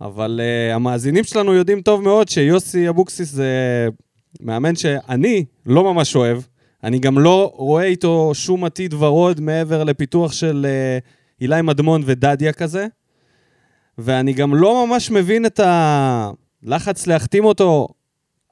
אבל 0.00 0.40
uh, 0.40 0.74
המאזינים 0.74 1.24
שלנו 1.24 1.54
יודעים 1.54 1.80
טוב 1.80 2.02
מאוד 2.02 2.28
שיוסי 2.28 2.88
אבוקסיס 2.88 3.30
זה 3.30 3.88
מאמן 4.40 4.76
שאני 4.76 5.44
לא 5.66 5.92
ממש 5.92 6.16
אוהב. 6.16 6.38
אני 6.84 6.98
גם 6.98 7.18
לא 7.18 7.52
רואה 7.56 7.84
איתו 7.84 8.30
שום 8.34 8.64
עתיד 8.64 8.94
ורוד 8.94 9.40
מעבר 9.40 9.84
לפיתוח 9.84 10.32
של 10.32 10.66
uh, 10.66 11.40
אילי 11.40 11.62
מדמון 11.62 12.02
ודדיה 12.04 12.52
כזה. 12.52 12.86
ואני 13.98 14.32
גם 14.32 14.54
לא 14.54 14.86
ממש 14.86 15.10
מבין 15.10 15.46
את 15.46 15.60
הלחץ 15.64 17.06
להחתים 17.06 17.44
אותו 17.44 17.88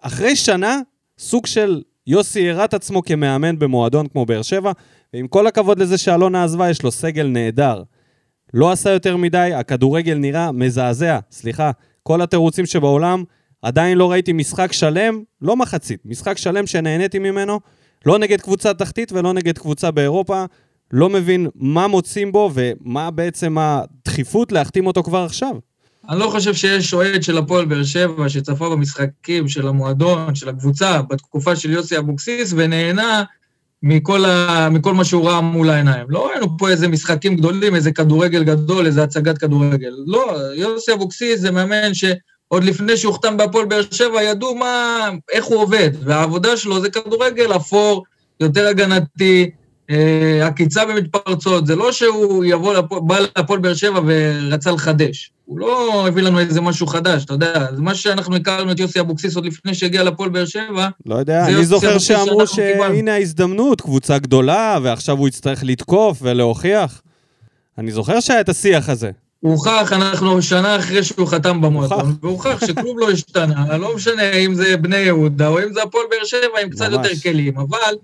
אחרי 0.01 0.37
שנה, 0.37 0.81
סוג 1.18 1.47
של 1.47 1.83
יוסי 2.07 2.51
הראה 2.51 2.64
את 2.64 2.75
עצמו 2.75 3.03
כמאמן 3.03 3.59
במועדון 3.59 4.09
כמו 4.09 4.27
באר 4.27 4.42
שבע, 4.42 4.73
ועם 5.14 5.29
כל 5.29 5.46
הכבוד 5.46 5.79
לזה 5.79 5.98
שאלונה 5.98 6.44
עזבה, 6.44 6.70
יש 6.70 6.83
לו 6.83 6.90
סגל 6.90 7.27
נהדר. 7.27 7.83
לא 8.55 8.72
עשה 8.72 8.90
יותר 8.90 9.16
מדי, 9.16 9.51
הכדורגל 9.55 10.14
נראה 10.14 10.53
מזעזע. 10.53 11.18
סליחה, 11.31 11.70
כל 12.03 12.22
התירוצים 12.22 12.66
שבעולם, 12.66 13.25
עדיין 13.62 13.98
לא 13.98 14.11
ראיתי 14.11 14.33
משחק 14.33 14.72
שלם, 14.72 15.22
לא 15.42 15.57
מחצית, 15.57 16.01
משחק 16.05 16.38
שלם 16.38 16.66
שנהניתי 16.66 17.18
ממנו, 17.18 17.61
לא 18.07 18.18
נגד 18.18 18.40
קבוצה 18.40 18.75
תחתית 18.75 19.12
ולא 19.12 19.33
נגד 19.33 19.59
קבוצה 19.59 19.90
באירופה. 19.90 20.44
לא 20.92 21.09
מבין 21.09 21.48
מה 21.55 21.87
מוצאים 21.87 22.33
בו 22.33 22.51
ומה 22.55 23.11
בעצם 23.11 23.57
הדחיפות 23.59 24.53
להחתים 24.53 24.87
אותו 24.87 25.03
כבר 25.03 25.18
עכשיו. 25.25 25.57
אני 26.09 26.18
לא 26.18 26.31
חושב 26.31 26.55
שיש 26.55 26.94
אוהד 26.94 27.22
של 27.22 27.38
הפועל 27.38 27.64
באר 27.64 27.85
שבע 27.85 28.29
שצפה 28.29 28.70
במשחקים 28.70 29.48
של 29.48 29.68
המועדון, 29.68 30.35
של 30.35 30.48
הקבוצה, 30.48 31.03
בתקופה 31.03 31.57
של 31.57 31.70
יוסי 31.70 31.98
אבוקסיס, 31.98 32.55
ונהנה 32.57 33.22
מכל, 33.83 34.25
ה... 34.25 34.68
מכל 34.71 34.95
מה 34.95 35.05
שהוא 35.05 35.29
ראה 35.29 35.40
מול 35.40 35.71
העיניים. 35.71 36.07
לא 36.09 36.29
ראינו 36.31 36.59
פה 36.59 36.68
איזה 36.68 36.88
משחקים 36.88 37.37
גדולים, 37.37 37.75
איזה 37.75 37.92
כדורגל 37.92 38.45
גדול, 38.45 38.87
איזה 38.87 39.03
הצגת 39.03 39.38
כדורגל. 39.38 39.95
לא, 40.07 40.37
יוסי 40.55 40.92
אבוקסיס 40.92 41.40
זה 41.40 41.51
מאמן 41.51 41.95
שעוד 41.95 42.64
לפני 42.64 42.97
שהוחתם 42.97 43.37
בהפועל 43.37 43.64
באר 43.64 43.83
שבע, 43.90 44.23
ידעו 44.23 44.55
מה, 44.55 45.09
איך 45.33 45.45
הוא 45.45 45.59
עובד, 45.59 45.90
והעבודה 46.05 46.57
שלו 46.57 46.81
זה 46.81 46.90
כדורגל 46.90 47.57
אפור, 47.57 48.05
יותר 48.40 48.68
הגנתי, 48.68 49.51
אה, 49.90 50.47
עקיצה 50.47 50.85
במתפרצות, 50.85 51.66
זה 51.66 51.77
לא 51.77 51.92
שהוא 51.92 52.45
יבוא, 52.45 52.75
לפ... 52.75 52.92
בא 52.92 53.18
להפועל 53.37 53.61
באר 53.61 53.75
שבע 53.75 54.01
ורצה 54.07 54.71
לחדש. 54.71 55.33
הוא 55.53 55.61
לא 55.61 56.05
הביא 56.09 56.23
לנו 56.23 56.38
איזה 56.38 56.61
משהו 56.61 56.87
חדש, 56.87 57.25
אתה 57.25 57.33
יודע, 57.33 57.67
זה 57.75 57.83
מה 57.83 57.95
שאנחנו 57.95 58.37
הכרנו 58.37 58.73
את 58.73 58.81
יוסי 58.81 59.01
אבוקסיס 59.01 59.37
עוד 59.37 59.47
לפני 59.47 59.75
שהגיע 59.75 60.03
לפועל 60.03 60.29
באר 60.31 60.45
שבע. 60.45 60.88
לא 61.07 61.15
יודע, 61.15 61.47
אני 61.47 61.65
זוכר 61.65 61.99
שאמרו. 61.99 62.47
שהנה 62.47 63.15
ההזדמנות, 63.15 63.81
קבוצה 63.81 64.19
גדולה, 64.19 64.79
ועכשיו 64.83 65.19
הוא 65.19 65.29
יצטרך 65.29 65.61
לתקוף 65.62 66.19
ולהוכיח. 66.23 67.03
אני 67.79 67.93
זוכר 67.93 68.21
שהיה 68.21 68.41
את 68.41 68.49
השיח 68.49 68.88
הזה. 68.88 69.11
הוכח, 69.41 69.93
אנחנו 69.93 70.43
שנה 70.43 70.77
אחרי 70.77 71.05
שהוא 71.05 71.29
חתם 71.29 71.61
במועדון, 71.61 72.01
הוכח. 72.23 72.25
והוכח 72.25 72.67
שכלום 72.67 72.99
לא 72.99 73.11
השתנה, 73.11 73.77
לא 73.83 73.97
משנה 73.97 74.33
אם 74.33 74.55
זה 74.55 74.77
בני 74.77 74.97
יהודה 74.97 75.49
או 75.49 75.59
אם 75.59 75.73
זה 75.73 75.83
הפועל 75.83 76.05
באר 76.11 76.25
שבע 76.25 76.61
עם 76.62 76.71
קצת. 76.71 76.93
יותר 76.93 77.17
כלים, 77.23 77.59
אבל 77.59 77.95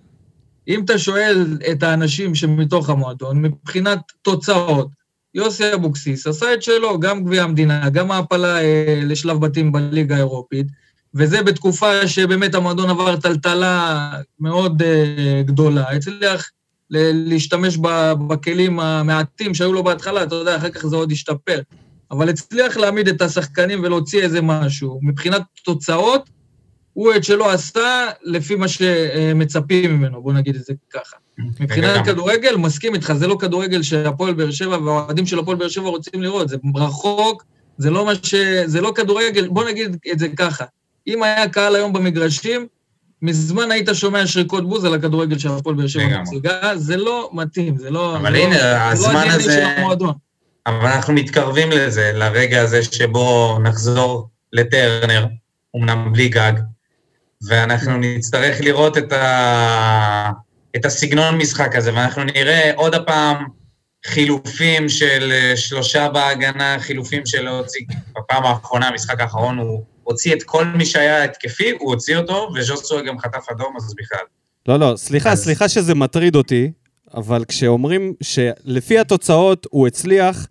אם 0.68 0.84
אתה 0.84 0.98
שואל 0.98 1.58
את 1.70 1.82
האנשים 1.82 2.34
שמתוך 2.34 2.90
המועדון, 2.90 3.42
מבחינת 3.42 3.98
תוצאות, 4.22 4.97
יוסי 5.34 5.74
אבוקסיס 5.74 6.26
עשה 6.26 6.54
את 6.54 6.62
שלו, 6.62 7.00
גם 7.00 7.24
גביע 7.24 7.42
המדינה, 7.42 7.90
גם 7.90 8.10
העפלה 8.10 8.62
אה, 8.62 9.00
לשלב 9.02 9.40
בתים 9.40 9.72
בליגה 9.72 10.14
האירופית, 10.14 10.66
וזה 11.14 11.42
בתקופה 11.42 12.06
שבאמת 12.06 12.54
המועדון 12.54 12.90
עבר 12.90 13.16
טלטלה 13.16 14.10
מאוד 14.40 14.82
אה, 14.82 15.42
גדולה, 15.44 15.90
הצליח 15.90 16.50
ל- 16.90 17.28
להשתמש 17.30 17.76
בכלים 18.28 18.80
המעטים 18.80 19.54
שהיו 19.54 19.72
לו 19.72 19.82
בהתחלה, 19.84 20.22
אתה 20.22 20.34
יודע, 20.34 20.56
אחר 20.56 20.70
כך 20.70 20.86
זה 20.86 20.96
עוד 20.96 21.12
השתפר. 21.12 21.60
אבל 22.10 22.28
הצליח 22.28 22.76
להעמיד 22.76 23.08
את 23.08 23.22
השחקנים 23.22 23.82
ולהוציא 23.82 24.22
איזה 24.22 24.42
משהו. 24.42 25.00
מבחינת 25.02 25.42
תוצאות, 25.64 26.30
הוא 26.98 27.14
את 27.16 27.24
שלו 27.24 27.50
עשה 27.50 28.06
לפי 28.22 28.54
מה 28.54 28.68
שמצפים 28.68 29.98
ממנו, 29.98 30.22
בוא 30.22 30.32
נגיד 30.32 30.56
את 30.56 30.64
זה 30.64 30.72
ככה. 30.90 31.16
מבחינת 31.60 32.04
כדורגל, 32.06 32.56
מסכים 32.56 32.94
איתך, 32.94 33.12
זה 33.12 33.26
לא 33.26 33.36
כדורגל 33.40 33.82
שהפועל 33.82 34.34
באר 34.34 34.50
שבע 34.50 34.78
והאוהדים 34.78 35.26
של 35.26 35.38
הפועל 35.38 35.56
באר 35.56 35.68
שבע 35.68 35.88
רוצים 35.88 36.22
לראות, 36.22 36.48
זה 36.48 36.56
רחוק, 36.76 37.44
זה 37.78 37.90
לא 37.90 38.06
מה 38.06 38.12
ש... 38.22 38.34
זה 38.64 38.80
לא 38.80 38.92
כדורגל, 38.94 39.48
בוא 39.48 39.64
נגיד 39.64 39.96
את 40.12 40.18
זה 40.18 40.28
ככה. 40.28 40.64
אם 41.06 41.22
היה 41.22 41.48
קהל 41.48 41.76
היום 41.76 41.92
במגרשים, 41.92 42.66
מזמן 43.22 43.70
היית 43.70 43.88
שומע 43.92 44.26
שריקות 44.26 44.68
בוז 44.68 44.84
על 44.84 44.94
הכדורגל 44.94 45.38
של 45.38 45.48
הפועל 45.48 45.76
באר 45.76 45.86
שבע. 45.86 46.20
מציגה, 46.20 46.72
זה 46.76 46.96
לא 46.96 47.30
מתאים, 47.32 47.76
זה 47.76 47.90
לא... 47.90 48.16
אבל 48.16 48.32
לא- 48.32 48.38
הנה, 48.38 48.58
זה 48.58 48.62
לא 48.62 48.76
הזמן 48.76 49.28
הזה-. 49.30 49.64
אבל 50.66 50.86
אנחנו 50.86 51.14
מתקרבים 51.14 51.70
לזה, 51.70 52.12
לרגע 52.14 52.62
הזה 52.62 52.82
שבו 52.82 53.58
נחזור 53.62 54.28
לטרנר, 54.52 55.26
אמנם 55.76 56.12
בלי 56.12 56.28
גג, 56.28 56.52
ואנחנו 57.48 57.98
נצטרך 57.98 58.60
לראות 58.60 58.98
את, 58.98 59.12
ה... 59.12 60.30
את 60.76 60.84
הסגנון 60.84 61.34
משחק 61.38 61.76
הזה, 61.76 61.94
ואנחנו 61.94 62.24
נראה 62.24 62.70
עוד 62.74 62.94
הפעם 62.94 63.44
חילופים 64.06 64.88
של 64.88 65.32
אה, 65.32 65.56
שלושה 65.56 66.08
בהגנה, 66.08 66.76
חילופים 66.80 67.26
של 67.26 67.42
להוציא, 67.44 67.80
בפעם 68.18 68.44
האחרונה, 68.44 68.88
המשחק 68.88 69.20
האחרון, 69.20 69.58
הוא 69.58 69.82
הוציא 70.02 70.34
את 70.34 70.42
כל 70.42 70.64
מי 70.64 70.86
שהיה 70.86 71.24
התקפי, 71.24 71.70
הוא 71.70 71.90
הוציא 71.92 72.16
אותו, 72.16 72.48
וז'וסוי 72.54 73.06
גם 73.06 73.18
חטף 73.18 73.46
אדום, 73.52 73.76
אז 73.76 73.94
בכלל. 73.98 74.24
לא, 74.68 74.78
לא, 74.78 74.96
סליחה, 74.96 75.32
אז- 75.32 75.44
סליחה 75.44 75.68
שזה 75.68 75.94
מטריד 75.94 76.36
אותי, 76.36 76.70
אבל 77.14 77.44
כשאומרים 77.48 78.14
שלפי 78.22 78.98
התוצאות 78.98 79.66
הוא 79.70 79.86
הצליח, 79.86 80.46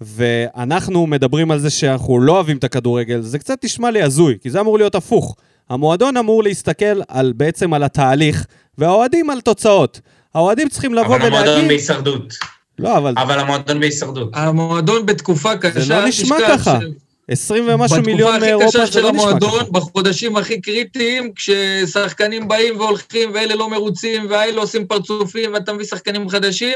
ואנחנו 0.00 1.06
מדברים 1.06 1.50
על 1.50 1.58
זה 1.58 1.70
שאנחנו 1.70 2.20
לא 2.20 2.32
אוהבים 2.32 2.56
את 2.56 2.64
הכדורגל, 2.64 3.20
זה 3.20 3.38
קצת 3.38 3.64
נשמע 3.64 3.90
לי 3.90 4.02
הזוי, 4.02 4.38
כי 4.42 4.50
זה 4.50 4.60
אמור 4.60 4.78
להיות 4.78 4.94
הפוך. 4.94 5.36
המועדון 5.70 6.16
אמור 6.16 6.42
להסתכל 6.42 7.00
על, 7.08 7.32
בעצם 7.36 7.74
על 7.74 7.82
התהליך, 7.82 8.44
והאוהדים 8.78 9.30
על 9.30 9.40
תוצאות. 9.40 10.00
האוהדים 10.34 10.68
צריכים 10.68 10.94
לבוא 10.94 11.16
אבל 11.16 11.26
המועדון 11.26 11.48
ולהגיד... 11.48 11.68
בהישרדות. 11.68 12.34
לא, 12.78 12.96
אבל 12.96 13.14
אבל 13.16 13.38
המועדון 13.38 13.80
בהישרדות. 13.80 14.30
המועדון 14.34 15.06
בתקופה 15.06 15.56
קשה, 15.56 15.80
זה 15.80 15.94
לא 15.94 16.06
נשמע 16.08 16.36
ככה. 16.48 16.78
ש- 16.80 16.84
20 17.30 17.64
ומשהו 17.68 17.96
מיליון 18.02 18.30
בתקופה 18.30 18.38
מאירופה 18.46 18.66
הכי 18.68 18.78
קשה 18.78 18.86
זה 18.86 18.92
של 18.92 19.00
לא 19.00 19.10
נשמע 19.12 19.22
המועדון, 19.22 19.60
ככה. 19.60 19.70
בחודשים 19.70 20.36
הכי 20.36 20.60
קריטיים, 20.60 21.32
כששחקנים 21.36 22.48
באים 22.48 22.80
והולכים 22.80 23.30
ואלה 23.34 23.54
לא 23.54 23.70
מרוצים 23.70 24.26
והאלה 24.30 24.60
עושים 24.60 24.86
פרצופים 24.86 25.52
ואתה 25.54 25.72
מביא 25.72 25.86
שחקנים 25.86 26.28
חדשים, 26.28 26.74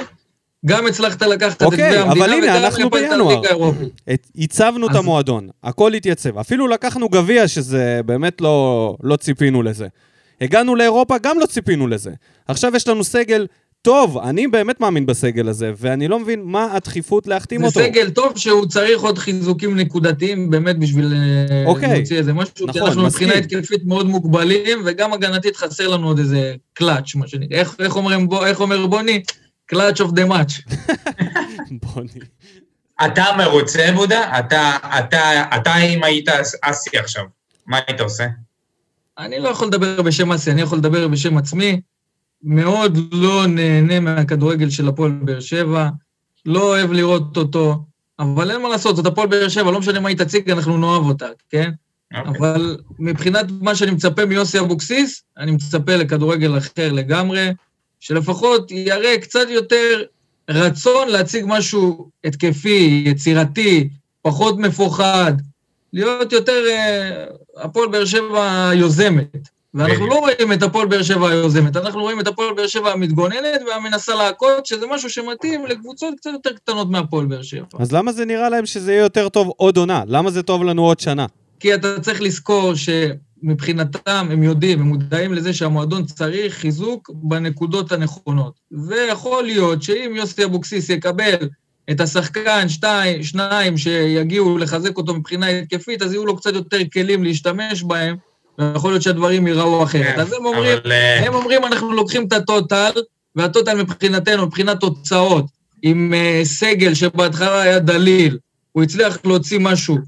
גם 0.66 0.86
הצלחת 0.86 1.22
לקחת 1.22 1.56
את 1.56 1.62
אוקיי, 1.62 1.78
גביע 1.88 2.02
אבל 2.02 2.10
המדינה 2.10 2.26
הנה, 2.36 2.44
וגם 2.46 2.64
אנחנו 2.64 2.90
בינואר. 2.90 3.42
את- 4.14 4.26
הצבנו 4.38 4.86
את 4.86 4.90
אז- 4.90 4.96
המועדון, 4.96 5.48
הכל 5.64 5.94
התייצב. 5.94 6.38
אפילו 6.38 6.68
לקחנו 6.68 7.08
גביע, 7.08 7.48
שזה 7.48 8.00
באמת 8.06 8.40
לא, 8.40 8.96
לא 9.02 9.16
ציפינו 9.16 9.62
לזה. 9.62 9.86
הגענו 10.40 10.74
לאירופה, 10.76 11.14
גם 11.22 11.38
לא 11.38 11.46
ציפינו 11.46 11.86
לזה. 11.86 12.10
עכשיו 12.48 12.72
יש 12.76 12.88
לנו 12.88 13.04
סגל 13.04 13.46
טוב, 13.82 14.18
אני 14.18 14.46
באמת 14.46 14.80
מאמין 14.80 15.06
בסגל 15.06 15.48
הזה, 15.48 15.72
ואני 15.78 16.08
לא 16.08 16.18
מבין 16.18 16.40
מה 16.44 16.68
הדחיפות 16.72 17.26
להחתים 17.26 17.60
זה 17.60 17.66
אותו. 17.66 17.80
סגל 17.80 18.10
טוב 18.10 18.32
שהוא 18.36 18.66
צריך 18.66 19.00
עוד 19.02 19.18
חיזוקים 19.18 19.76
נקודתיים 19.76 20.50
באמת 20.50 20.78
בשביל 20.78 21.12
אה, 21.14 21.64
אוקיי, 21.66 21.94
להוציא 21.96 22.18
איזה 22.18 22.32
משהו, 22.32 22.54
כי 22.54 22.64
נכון, 22.64 22.82
אנחנו 22.82 23.02
מסכים. 23.02 23.28
מבחינה 23.28 23.44
התקפית 23.46 23.84
מאוד 23.86 24.06
מוגבלים, 24.06 24.78
וגם 24.84 25.12
הגנתית 25.12 25.56
חסר 25.56 25.88
לנו 25.88 26.06
עוד 26.08 26.18
איזה 26.18 26.54
קלאץ', 26.74 27.14
מה 27.14 27.28
שנקרא. 27.28 27.58
איך- 27.58 27.76
איך 27.78 27.96
אומרים 27.96 28.28
בו- 28.28 28.44
איך 28.46 28.60
אומר 28.60 28.86
בוני? 28.86 29.22
clutch 29.72 30.00
of 30.00 30.12
the 30.12 30.24
match. 30.24 30.52
בוני. 31.82 32.08
אתה 33.06 33.24
מרוצה, 33.38 33.88
בודה? 33.94 34.38
אתה, 34.38 34.76
אתה, 34.98 35.44
אתה 35.56 35.76
אם 35.76 36.04
היית 36.04 36.28
אסי 36.62 36.98
עכשיו, 36.98 37.24
מה 37.66 37.78
היית 37.86 38.00
עושה? 38.00 38.26
אני 39.18 39.38
לא 39.38 39.48
יכול 39.48 39.68
לדבר 39.68 40.02
בשם 40.02 40.32
אסי, 40.32 40.50
אני 40.50 40.60
יכול 40.60 40.78
לדבר 40.78 41.08
בשם 41.08 41.38
עצמי. 41.38 41.80
מאוד 42.42 42.98
לא 43.12 43.46
נהנה 43.46 44.00
מהכדורגל 44.00 44.70
של 44.70 44.88
הפועל 44.88 45.10
באר 45.10 45.40
שבע, 45.40 45.88
לא 46.46 46.62
אוהב 46.62 46.92
לראות 46.92 47.36
אותו, 47.36 47.84
אבל 48.18 48.50
אין 48.50 48.62
מה 48.62 48.68
לעשות, 48.68 48.96
זאת 48.96 49.06
הפועל 49.06 49.28
באר 49.28 49.48
שבע, 49.48 49.70
לא 49.70 49.80
משנה 49.80 50.00
מה 50.00 50.08
היא 50.08 50.16
תציג, 50.16 50.50
אנחנו 50.50 50.78
נאהב 50.78 51.02
אותה, 51.02 51.26
כן? 51.50 51.70
אוקיי. 52.14 52.38
אבל 52.38 52.76
מבחינת 52.98 53.46
מה 53.60 53.74
שאני 53.74 53.90
מצפה 53.90 54.24
מיוסי 54.24 54.58
אבוקסיס, 54.58 55.22
אני 55.38 55.50
מצפה 55.50 55.96
לכדורגל 55.96 56.58
אחר 56.58 56.92
לגמרי, 56.92 57.50
שלפחות 58.02 58.70
יראה 58.70 59.18
קצת 59.18 59.46
יותר 59.48 60.02
רצון 60.50 61.08
להציג 61.08 61.44
משהו 61.48 62.08
התקפי, 62.24 63.02
יצירתי, 63.06 63.88
פחות 64.22 64.58
מפוחד, 64.58 65.32
להיות 65.92 66.32
יותר 66.32 66.64
אה, 66.70 67.24
הפועל 67.56 67.88
באר 67.88 68.04
שבע 68.04 68.70
יוזמת. 68.74 69.48
ואנחנו. 69.74 70.06
לא 70.06 70.14
רואים 70.14 70.52
את 70.52 70.62
הפועל 70.62 70.86
באר 70.86 71.02
שבע 71.02 71.30
היוזמת, 71.30 71.76
אנחנו 71.76 72.00
רואים 72.00 72.20
את 72.20 72.26
הפועל 72.26 72.54
באר 72.54 72.66
שבע 72.66 72.92
המתגוננת 72.92 73.60
והמנסה 73.68 74.14
להכות, 74.14 74.66
שזה 74.66 74.86
משהו 74.86 75.10
שמתאים 75.10 75.66
לקבוצות 75.66 76.14
קצת 76.16 76.30
יותר 76.32 76.52
קטנות 76.52 76.90
מהפועל 76.90 77.26
באר 77.26 77.42
שבע. 77.42 77.66
אז 77.78 77.92
למה 77.92 78.12
זה 78.12 78.24
נראה 78.24 78.48
להם 78.48 78.66
שזה 78.66 78.92
יהיה 78.92 79.02
יותר 79.02 79.28
טוב 79.28 79.52
עוד 79.56 79.76
עונה? 79.76 80.02
למה 80.06 80.30
זה 80.30 80.42
טוב 80.42 80.64
לנו 80.64 80.82
עוד 80.82 81.00
שנה? 81.00 81.26
כי 81.60 81.74
אתה 81.74 82.00
צריך 82.00 82.22
לזכור 82.22 82.72
שמבחינתם 83.42 84.26
הם 84.30 84.42
יודעים, 84.42 84.80
הם 84.80 84.86
מודעים 84.86 85.34
לזה 85.34 85.54
שהמועדון 85.54 86.04
צריך 86.04 86.54
חיזוק 86.54 87.10
בנקודות 87.14 87.92
הנכונות. 87.92 88.52
ויכול 88.88 89.44
להיות 89.44 89.82
שאם 89.82 90.12
יוסי 90.16 90.44
אבוקסיס 90.44 90.88
יקבל 90.88 91.48
את 91.90 92.00
השחקן, 92.00 92.68
שתיים, 92.68 93.22
שניים 93.22 93.76
שיגיעו 93.78 94.58
לחזק 94.58 94.96
אותו 94.96 95.14
מבחינה 95.14 95.46
התקפית, 95.46 96.02
אז 96.02 96.12
יהיו 96.12 96.26
לו 96.26 96.36
קצת 96.36 96.54
יותר 96.54 96.78
כלים 96.92 97.24
להשתמש 97.24 97.82
בהם, 97.82 98.16
ויכול 98.58 98.92
להיות 98.92 99.02
שהדברים 99.02 99.46
ייראו 99.46 99.82
אחרת. 99.82 100.14
כן, 100.14 100.20
אז 100.20 100.32
הם 100.32 100.44
אומרים, 100.44 100.78
אבל, 100.82 100.92
אה, 100.92 101.26
הם 101.26 101.34
אומרים, 101.34 101.64
אנחנו 101.64 101.92
לוקחים 101.92 102.26
את 102.26 102.32
הטוטל, 102.32 102.90
והטוטל 103.36 103.82
מבחינתנו, 103.82 104.46
מבחינת 104.46 104.80
תוצאות, 104.80 105.44
עם 105.82 106.14
uh, 106.14 106.44
סגל 106.44 106.94
שבהתחלה 106.94 107.60
היה 107.60 107.78
דליל, 107.78 108.38
הוא 108.72 108.82
הצליח 108.82 109.18
להוציא 109.24 109.58
משהו 109.58 109.98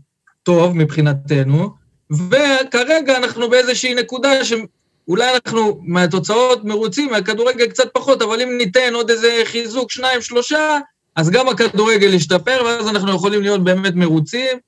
טוב 0.43 0.77
מבחינתנו, 0.77 1.84
וכרגע 2.13 3.17
אנחנו 3.17 3.51
באיזושהי 3.51 3.95
נקודה 3.95 4.45
שאולי 4.45 5.35
אנחנו 5.35 5.81
מהתוצאות 5.83 6.65
מרוצים, 6.65 7.11
מהכדורגל 7.11 7.67
קצת 7.67 7.89
פחות, 7.93 8.23
אבל 8.23 8.41
אם 8.41 8.59
ניתן 8.59 8.95
עוד 8.95 9.11
איזה 9.11 9.43
חיזוק, 9.45 9.91
שניים, 9.91 10.21
שלושה, 10.21 10.79
אז 11.17 11.31
גם 11.31 11.49
הכדורגל 11.49 12.15
ישתפר, 12.15 12.63
ואז 12.65 12.89
אנחנו 12.89 13.15
יכולים 13.15 13.43
להיות 13.43 13.65
באמת 13.65 13.95
מרוצים. 13.95 14.59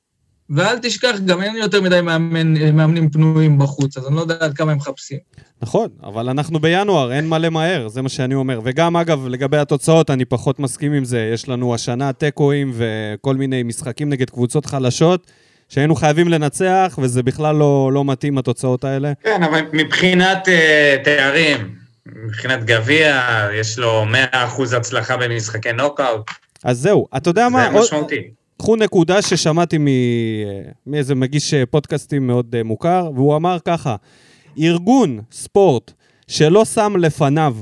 ואל 0.50 0.78
תשכח, 0.78 1.16
גם 1.24 1.42
אין 1.42 1.56
יותר 1.56 1.80
מדי 1.80 2.00
מאמן, 2.00 2.72
מאמנים 2.76 3.10
פנויים 3.10 3.58
בחוץ, 3.58 3.96
אז 3.96 4.06
אני 4.06 4.16
לא 4.16 4.20
יודע 4.20 4.36
עד 4.40 4.56
כמה 4.56 4.72
הם 4.72 4.78
מחפשים. 4.78 5.18
נכון, 5.62 5.88
אבל 6.02 6.28
אנחנו 6.28 6.60
בינואר, 6.60 7.12
אין 7.12 7.28
מה 7.28 7.38
למהר, 7.38 7.88
זה 7.88 8.02
מה 8.02 8.08
שאני 8.08 8.34
אומר. 8.34 8.60
וגם, 8.64 8.96
אגב, 8.96 9.26
לגבי 9.26 9.56
התוצאות, 9.56 10.10
אני 10.10 10.24
פחות 10.24 10.58
מסכים 10.58 10.92
עם 10.92 11.04
זה. 11.04 11.30
יש 11.34 11.48
לנו 11.48 11.74
השנה 11.74 12.12
תיקואים 12.12 12.72
וכל 12.74 13.36
מיני 13.36 13.62
משחקים 13.62 14.08
נגד 14.08 14.30
קבוצות 14.30 14.66
חלשות, 14.66 15.26
שהיינו 15.68 15.94
חייבים 15.94 16.28
לנצח, 16.28 16.98
וזה 17.02 17.22
בכלל 17.22 17.56
לא, 17.56 17.90
לא 17.92 18.04
מתאים, 18.04 18.38
התוצאות 18.38 18.84
האלה. 18.84 19.12
כן, 19.22 19.42
אבל 19.42 19.60
מבחינת 19.72 20.48
uh, 20.48 20.50
תארים, 21.04 21.74
מבחינת 22.06 22.64
גביע, 22.64 23.20
יש 23.54 23.78
לו 23.78 24.04
100% 24.32 24.36
הצלחה 24.76 25.16
במשחקי 25.16 25.72
נוקאוט. 25.72 26.30
אז 26.64 26.78
זהו, 26.78 27.06
אתה 27.16 27.30
יודע 27.30 27.48
מה? 27.48 27.66
זה 27.70 27.74
עוד- 27.74 27.82
משמעותי. 27.84 28.22
קחו 28.58 28.76
נקודה 28.76 29.22
ששמעתי 29.22 29.78
מ... 29.78 29.86
מאיזה 30.86 31.14
מגיש 31.14 31.54
אה, 31.54 31.66
פודקאסטים 31.66 32.26
מאוד 32.26 32.54
אה, 32.58 32.62
מוכר, 32.62 33.10
והוא 33.14 33.36
אמר 33.36 33.56
ככה, 33.64 33.96
ארגון 34.58 35.20
ספורט 35.32 35.92
שלא 36.28 36.64
שם 36.64 36.94
לפניו 36.98 37.56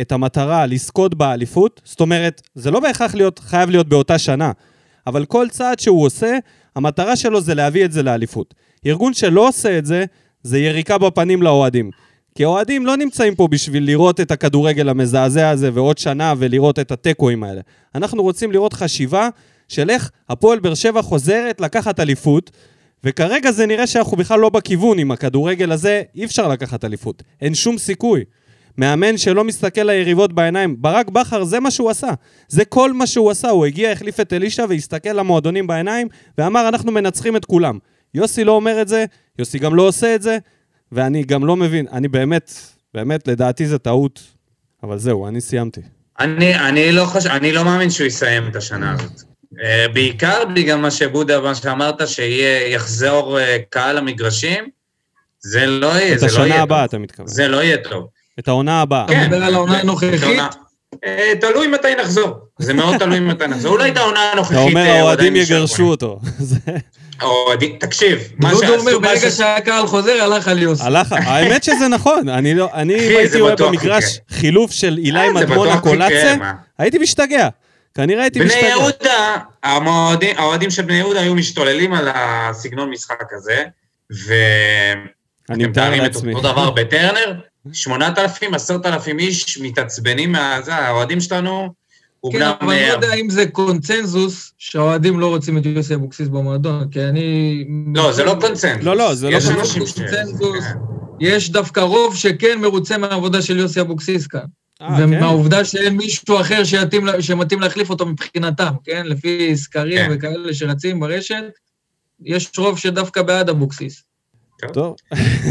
את 0.00 0.12
המטרה 0.12 0.66
לזכות 0.66 1.14
באליפות, 1.14 1.80
זאת 1.84 2.00
אומרת, 2.00 2.42
זה 2.54 2.70
לא 2.70 2.80
בהכרח 2.80 3.14
להיות, 3.14 3.38
חייב 3.38 3.70
להיות 3.70 3.88
באותה 3.88 4.18
שנה, 4.18 4.52
אבל 5.06 5.24
כל 5.24 5.46
צעד 5.50 5.78
שהוא 5.78 6.06
עושה, 6.06 6.38
המטרה 6.78 7.16
שלו 7.16 7.40
זה 7.40 7.54
להביא 7.54 7.84
את 7.84 7.92
זה 7.92 8.02
לאליפות. 8.02 8.54
ארגון 8.86 9.14
שלא 9.14 9.48
עושה 9.48 9.78
את 9.78 9.86
זה, 9.86 10.04
זה 10.42 10.58
יריקה 10.58 10.98
בפנים 10.98 11.42
לאוהדים. 11.42 11.90
כי 12.34 12.44
האוהדים 12.44 12.86
לא 12.86 12.96
נמצאים 12.96 13.34
פה 13.34 13.48
בשביל 13.48 13.86
לראות 13.86 14.20
את 14.20 14.30
הכדורגל 14.30 14.88
המזעזע 14.88 15.50
הזה 15.50 15.70
ועוד 15.74 15.98
שנה 15.98 16.34
ולראות 16.38 16.78
את 16.78 16.92
התיקואים 16.92 17.44
האלה. 17.44 17.60
אנחנו 17.94 18.22
רוצים 18.22 18.52
לראות 18.52 18.72
חשיבה 18.72 19.28
של 19.68 19.90
איך 19.90 20.10
הפועל 20.28 20.58
באר 20.58 20.74
שבע 20.74 21.02
חוזרת 21.02 21.60
לקחת 21.60 22.00
אליפות, 22.00 22.50
וכרגע 23.04 23.52
זה 23.52 23.66
נראה 23.66 23.86
שאנחנו 23.86 24.16
בכלל 24.16 24.40
לא 24.40 24.48
בכיוון 24.48 24.98
עם 24.98 25.10
הכדורגל 25.10 25.72
הזה, 25.72 26.02
אי 26.14 26.24
אפשר 26.24 26.48
לקחת 26.48 26.84
אליפות. 26.84 27.22
אין 27.40 27.54
שום 27.54 27.78
סיכוי. 27.78 28.24
מאמן 28.78 29.16
שלא 29.16 29.44
מסתכל 29.44 29.82
ליריבות 29.82 30.32
בעיניים. 30.32 30.82
ברק 30.82 31.08
בכר, 31.08 31.44
זה 31.44 31.60
מה 31.60 31.70
שהוא 31.70 31.90
עשה. 31.90 32.10
זה 32.48 32.64
כל 32.64 32.92
מה 32.92 33.06
שהוא 33.06 33.30
עשה. 33.30 33.48
הוא 33.48 33.66
הגיע, 33.66 33.92
החליף 33.92 34.20
את 34.20 34.32
אלישע 34.32 34.64
והסתכל 34.68 35.12
למועדונים 35.12 35.66
בעיניים 35.66 36.08
ואמר, 36.38 36.68
אנחנו 36.68 36.92
מנצחים 36.92 37.36
את 37.36 37.44
כולם. 37.44 37.78
יוסי 38.14 38.44
לא 38.44 38.52
אומר 38.52 38.82
את 38.82 38.88
זה, 38.88 39.04
יוסי 39.38 39.58
גם 39.58 39.74
לא 39.74 39.82
עושה 39.82 40.14
את 40.14 40.22
זה, 40.22 40.38
ואני 40.92 41.22
גם 41.22 41.44
לא 41.44 41.56
מבין. 41.56 41.86
אני 41.92 42.08
באמת, 42.08 42.52
באמת, 42.94 43.28
לדעתי 43.28 43.66
זה 43.66 43.78
טעות. 43.78 44.22
אבל 44.82 44.98
זהו, 44.98 45.28
אני 45.28 45.40
סיימתי. 45.40 45.80
אני, 46.20 46.58
אני, 46.58 46.92
לא 46.92 47.04
חושב, 47.04 47.30
אני 47.30 47.52
לא 47.52 47.64
מאמין 47.64 47.90
שהוא 47.90 48.06
יסיים 48.06 48.48
את 48.48 48.56
השנה 48.56 48.94
הזאת. 48.94 49.22
Uh, 49.54 49.92
בעיקר 49.92 50.44
בגלל 50.54 50.78
מה 50.78 50.90
שבודה, 50.90 51.40
מה 51.40 51.54
שאמרת, 51.54 52.08
שיחזור 52.08 53.38
uh, 53.38 53.42
קהל 53.70 53.96
למגרשים, 53.96 54.68
זה 55.40 55.66
לא 55.66 55.86
יהיה, 55.86 56.18
זה 56.18 56.26
לא 56.26 56.30
יהיה 56.30 56.38
טוב. 56.38 56.44
את 56.44 56.50
השנה 56.50 56.62
הבאה, 56.62 56.84
אתה 56.84 56.98
מתכוון. 56.98 57.26
זה 57.28 57.48
לא 57.48 57.62
יהיה 57.62 57.76
טוב. 57.76 58.08
את 58.38 58.48
העונה 58.48 58.80
הבאה. 58.80 59.04
אתה 59.04 59.14
מדבר 59.14 59.44
על 59.44 59.54
העונה 59.54 59.80
הנוכחית? 59.80 60.22
אה, 61.04 61.32
תלוי 61.40 61.66
מתי 61.66 61.94
נחזור. 62.00 62.34
זה 62.58 62.74
מאוד 62.74 62.98
תלוי 62.98 63.20
מתי 63.20 63.46
נחזור. 63.46 63.72
אולי 63.72 63.90
את 63.90 63.96
העונה 63.96 64.32
הנוכחית... 64.32 64.56
אתה 64.56 64.64
אומר 64.66 64.90
האוהדים 64.90 65.36
יגרשו 65.36 65.84
אותו. 65.84 66.20
אוהדים, 67.22 67.76
תקשיב, 67.80 68.18
מה 68.36 68.50
שעשו... 68.50 68.60
דודו 68.60 68.80
אומר, 68.80 68.98
ברגע 68.98 69.30
שהקהל 69.30 69.86
חוזר, 69.86 70.22
הלך 70.22 70.48
על 70.48 70.58
יוסי. 70.58 70.82
הלך, 70.84 71.12
האמת 71.12 71.64
שזה 71.64 71.88
נכון. 71.88 72.28
אני 72.28 72.54
לא, 72.54 72.68
אני 72.74 72.94
הייתי 72.94 73.40
רואה 73.40 73.56
במגרש 73.56 74.18
חילוף 74.30 74.72
של 74.72 74.98
אילי 74.98 75.28
מדמונה 75.28 75.80
קולאצה, 75.80 76.34
הייתי 76.78 76.98
משתגע. 76.98 77.48
כנראה 77.94 78.22
הייתי 78.22 78.40
משתגע. 78.40 78.60
בני 78.60 78.68
יהודה, 78.68 79.36
האוהדים 80.36 80.70
של 80.70 80.82
בני 80.82 80.96
יהודה 80.96 81.20
היו 81.20 81.34
משתוללים 81.34 81.94
על 81.94 82.08
הסגנון 82.14 82.90
משחק 82.90 83.32
הזה, 83.32 83.64
ו... 84.26 84.34
אני 85.50 85.66
מתאר 85.66 86.02
לעצמי. 86.02 86.34
אותו 86.34 86.52
דבר 86.52 86.70
בטרנר, 86.70 87.32
8,000, 87.72 88.54
10,000 88.54 89.18
איש 89.18 89.58
מתעצבנים 89.58 90.32
מהזה, 90.32 90.74
האוהדים 90.74 91.20
שלנו, 91.20 91.72
כן, 92.32 92.42
אבל 92.42 92.72
אני 92.72 92.88
לא 92.88 92.92
יודע 92.92 93.14
אם 93.14 93.30
זה 93.30 93.46
קונצנזוס 93.46 94.52
שהאוהדים 94.58 95.20
לא 95.20 95.28
רוצים 95.28 95.58
את 95.58 95.66
יוסי 95.66 95.94
אבוקסיס 95.94 96.28
במועדון, 96.28 96.88
כי 96.90 97.04
אני... 97.04 97.64
לא, 97.94 98.12
זה 98.12 98.24
לא 98.24 98.36
קונצנזוס. 98.40 98.84
לא, 98.84 98.96
לא, 98.96 99.14
זה 99.14 99.30
לא 99.30 99.38
קונצנזוס. 99.78 100.64
יש 101.20 101.50
דווקא 101.50 101.80
רוב 101.80 102.16
שכן 102.16 102.60
מרוצה 102.60 102.98
מהעבודה 102.98 103.42
של 103.42 103.58
יוסי 103.58 103.80
אבוקסיס 103.80 104.26
כאן. 104.26 104.40
אה, 104.82 104.96
ומהעובדה 104.98 105.64
שאין 105.64 105.96
מישהו 105.96 106.40
אחר 106.40 106.62
שמתאים 107.20 107.60
להחליף 107.60 107.90
אותו 107.90 108.06
מבחינתם, 108.06 108.72
כן? 108.84 109.06
לפי 109.06 109.56
סקרים 109.56 109.98
כן. 109.98 110.08
וכאלה 110.10 110.54
שרצים 110.54 111.00
ברשת, 111.00 111.44
יש 112.24 112.50
רוב 112.58 112.78
שדווקא 112.78 113.22
בעד 113.22 113.48
אבוקסיס. 113.48 114.02
טוב. 114.66 114.96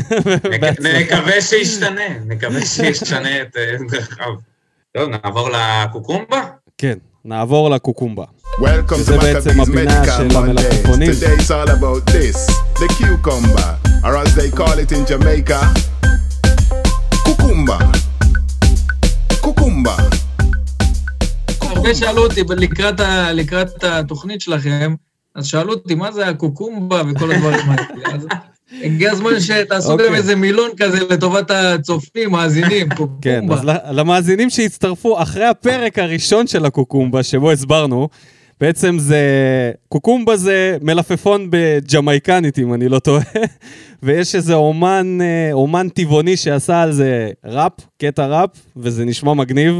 נקווה 0.99 1.41
שישתנה, 1.41 2.19
נקווה 2.25 2.65
שישתנה 2.65 3.41
את 3.41 3.57
דרכיו. 3.91 4.33
טוב, 4.97 5.09
נעבור 5.09 5.49
לקוקומבה? 5.49 6.41
כן, 6.77 6.97
נעבור 7.25 7.69
לקוקומבה. 7.69 8.23
שזה 8.97 9.17
בעצם 9.17 9.61
הפינה 9.61 10.03
של 10.17 10.37
המלפפונים. 10.37 11.11
Today's 11.11 11.49
all 11.49 11.69
about 11.69 12.11
this, 12.11 12.51
the 12.79 12.87
cucumber, 12.87 13.71
or 14.03 14.15
as 14.15 14.35
they 14.35 14.57
call 14.57 14.77
it 14.79 14.91
in 14.91 15.11
Jamaica, 15.11 15.65
קוקומבה. 17.23 17.77
קוקומבה. 19.41 19.95
הרבה 21.61 21.95
שאלו 21.95 22.23
אותי 22.23 22.43
לקראת 23.33 23.83
התוכנית 23.83 24.41
שלכם, 24.41 24.95
אז 25.35 25.45
שאלו 25.45 25.73
אותי 25.73 25.95
מה 25.95 26.11
זה 26.11 26.27
הקוקומבה 26.27 27.01
וכל 27.09 27.31
הדברים 27.31 27.69
האלה. 27.69 28.56
הגיע 28.83 29.11
הזמן 29.11 29.39
שתעשו 29.45 29.97
גם 29.97 30.03
אוקיי. 30.03 30.15
איזה 30.15 30.35
מילון 30.35 30.69
כזה 30.77 30.99
לטובת 31.09 31.51
הצופים, 31.51 32.31
מאזינים, 32.31 32.89
קוקומבה. 32.97 33.21
כן, 33.21 33.51
אז 33.51 33.61
למאזינים 33.91 34.49
שהצטרפו 34.49 35.21
אחרי 35.21 35.45
הפרק 35.45 35.99
הראשון 35.99 36.47
של 36.47 36.65
הקוקומבה, 36.65 37.23
שבו 37.23 37.51
הסברנו, 37.51 38.09
בעצם 38.61 38.99
זה, 38.99 39.21
קוקומבה 39.89 40.37
זה 40.37 40.77
מלפפון 40.81 41.47
בג'מייקנית, 41.49 42.59
אם 42.59 42.73
אני 42.73 42.89
לא 42.89 42.99
טועה, 42.99 43.23
ויש 44.03 44.35
איזה 44.35 44.53
אומן, 44.53 45.17
אה, 45.21 45.49
אומן 45.53 45.89
טבעוני 45.89 46.37
שעשה 46.37 46.81
על 46.81 46.91
זה 46.91 47.29
ראפ, 47.45 47.73
קטע 47.97 48.25
ראפ, 48.25 48.49
וזה 48.77 49.05
נשמע 49.05 49.33
מגניב, 49.33 49.79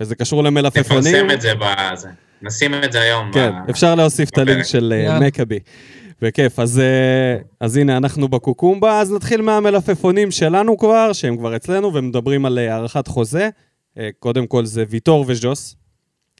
וזה 0.00 0.14
קשור 0.14 0.44
למלפפונים. 0.44 1.00
נפרסם 1.00 1.30
את 1.30 1.40
זה 1.40 1.52
בזה. 1.54 2.08
נשים 2.42 2.74
את 2.84 2.92
זה 2.92 3.00
היום. 3.00 3.30
כן, 3.32 3.52
אפשר 3.70 3.94
להוסיף 3.94 4.30
את 4.30 4.38
הלינק 4.38 4.64
של 4.64 4.94
אה, 4.96 5.20
מקאבי. 5.20 5.58
בכיף, 6.22 6.58
אז, 6.58 6.78
אה, 6.78 7.38
אז 7.60 7.76
הנה, 7.76 7.96
אנחנו 7.96 8.28
בקוקומבה, 8.28 9.00
אז 9.00 9.12
נתחיל 9.12 9.42
מהמלפפונים 9.42 10.30
שלנו 10.30 10.78
כבר, 10.78 11.12
שהם 11.12 11.36
כבר 11.36 11.56
אצלנו, 11.56 11.94
ומדברים 11.94 12.46
על 12.46 12.58
אה, 12.58 12.74
הארכת 12.74 13.06
חוזה. 13.08 13.48
אה, 13.98 14.08
קודם 14.18 14.46
כל 14.46 14.66
זה 14.66 14.84
ויטור 14.88 15.24
וז'וס, 15.28 15.76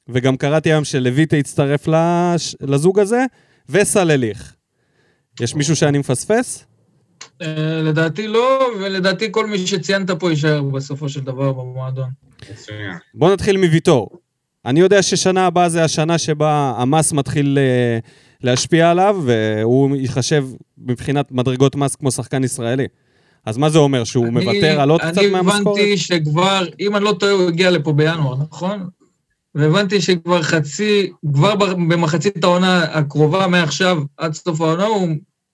וגם 0.09 0.37
קראתי 0.37 0.73
היום 0.73 0.85
שלויטה 0.85 1.37
הצטרף 1.37 1.89
לש... 1.89 2.57
לזוג 2.61 2.99
הזה, 2.99 3.25
וסלליך. 3.69 4.55
יש 5.41 5.55
מישהו 5.55 5.77
שאני 5.77 5.99
מפספס? 5.99 6.65
לדעתי 7.83 8.29
לא, 8.29 8.69
ולדעתי 8.81 9.29
כל 9.31 9.47
מי 9.47 9.67
שציינת 9.67 10.11
פה 10.11 10.31
יישאר 10.31 10.63
בסופו 10.63 11.09
של 11.09 11.21
דבר 11.21 11.53
במועדון. 11.53 12.11
בוא 13.15 13.33
נתחיל 13.33 13.57
מוויטור. 13.57 14.11
אני 14.67 14.81
יודע 14.81 15.03
ששנה 15.03 15.47
הבאה 15.47 15.69
זה 15.69 15.85
השנה 15.85 16.19
שבה 16.19 16.75
המס 16.77 17.13
מתחיל 17.13 17.59
להשפיע 18.43 18.91
עליו, 18.91 19.23
והוא 19.25 19.97
ייחשב 19.97 20.47
מבחינת 20.79 21.33
מדרגות 21.33 21.77
מס 21.77 21.97
כמו 21.97 22.11
שחקן 22.11 22.45
ישראלי. 22.45 22.87
אז 23.47 23.57
מה 23.57 23.71
זה 23.71 23.79
אומר, 23.79 24.05
שהוא 24.05 24.27
אני, 24.27 24.33
מוותר 24.33 24.81
על 24.81 24.91
עוד 24.91 25.01
קצת 25.01 25.23
מהמשכורת? 25.33 25.55
אני 25.55 25.61
הבנתי 25.61 25.99
שכבר, 25.99 26.67
אם 26.81 26.97
אני 26.97 27.05
לא 27.05 27.13
טועה, 27.13 27.33
הוא 27.33 27.49
הגיע 27.49 27.71
לפה 27.71 27.93
בינואר, 27.93 28.37
נכון? 28.51 28.89
והבנתי 29.55 30.01
שכבר 30.01 30.43
חצי, 30.43 31.13
כבר 31.35 31.55
במחצית 31.75 32.45
העונה 32.45 32.83
הקרובה, 32.83 33.47
מעכשיו 33.47 34.03
עד 34.17 34.35
סוף 34.35 34.61
העונה, 34.61 34.85
הוא, 34.85 35.09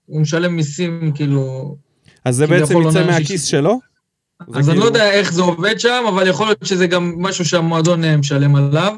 הוא 0.07 0.21
משלם 0.21 0.57
מיסים, 0.57 1.13
כאילו... 1.15 1.77
אז 2.25 2.37
זה 2.37 2.47
בעצם 2.47 2.83
יצא 2.89 3.07
מהכיס 3.07 3.45
ש... 3.45 3.51
שלו? 3.51 3.81
אז 4.41 4.55
אני 4.55 4.65
כאילו... 4.65 4.81
לא 4.81 4.85
יודע 4.85 5.11
איך 5.11 5.33
זה 5.33 5.43
עובד 5.43 5.81
שם, 5.81 6.05
אבל 6.09 6.29
יכול 6.29 6.47
להיות 6.47 6.59
שזה 6.65 6.87
גם 6.87 7.15
משהו 7.17 7.45
שהמועדון 7.45 8.05
אה, 8.05 8.17
משלם 8.17 8.57
עליו. 8.57 8.97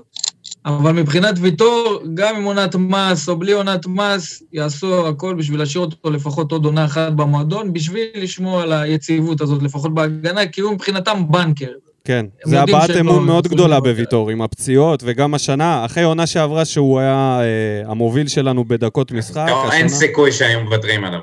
אבל 0.66 0.92
מבחינת 0.92 1.34
ויטור, 1.40 2.02
גם 2.14 2.36
עם 2.36 2.44
עונת 2.44 2.74
מס 2.74 3.28
או 3.28 3.36
בלי 3.36 3.52
עונת 3.52 3.86
מס, 3.86 4.42
יעשו 4.52 5.08
הכל 5.08 5.34
בשביל 5.34 5.58
להשאיר 5.58 5.84
אותו 5.84 6.10
לפחות 6.10 6.52
עוד 6.52 6.64
עונה 6.64 6.84
אחת 6.84 7.12
במועדון, 7.12 7.72
בשביל 7.72 8.06
לשמור 8.14 8.60
על 8.60 8.72
היציבות 8.72 9.40
הזאת, 9.40 9.62
לפחות 9.62 9.94
בהגנה, 9.94 10.46
כי 10.46 10.60
הוא 10.60 10.72
מבחינתם 10.72 11.22
בנקר. 11.30 11.70
כן, 12.04 12.26
זה 12.44 12.60
הבעת 12.60 12.90
אמון 12.90 13.26
מאוד 13.26 13.48
גדולה 13.48 13.80
בוויטור, 13.80 14.30
עם 14.30 14.42
הפציעות, 14.42 15.02
וגם 15.06 15.34
השנה, 15.34 15.84
אחרי 15.84 16.02
עונה 16.02 16.26
שעברה 16.26 16.64
שהוא 16.64 16.98
היה 16.98 17.40
אה, 17.40 17.90
המוביל 17.90 18.28
שלנו 18.28 18.64
בדקות 18.64 19.12
משחק. 19.12 19.46
לא, 19.48 19.72
אין 19.72 19.88
סיכוי 19.88 20.32
שהיו 20.32 20.60
מוותרים 20.60 21.04
עליו. 21.04 21.20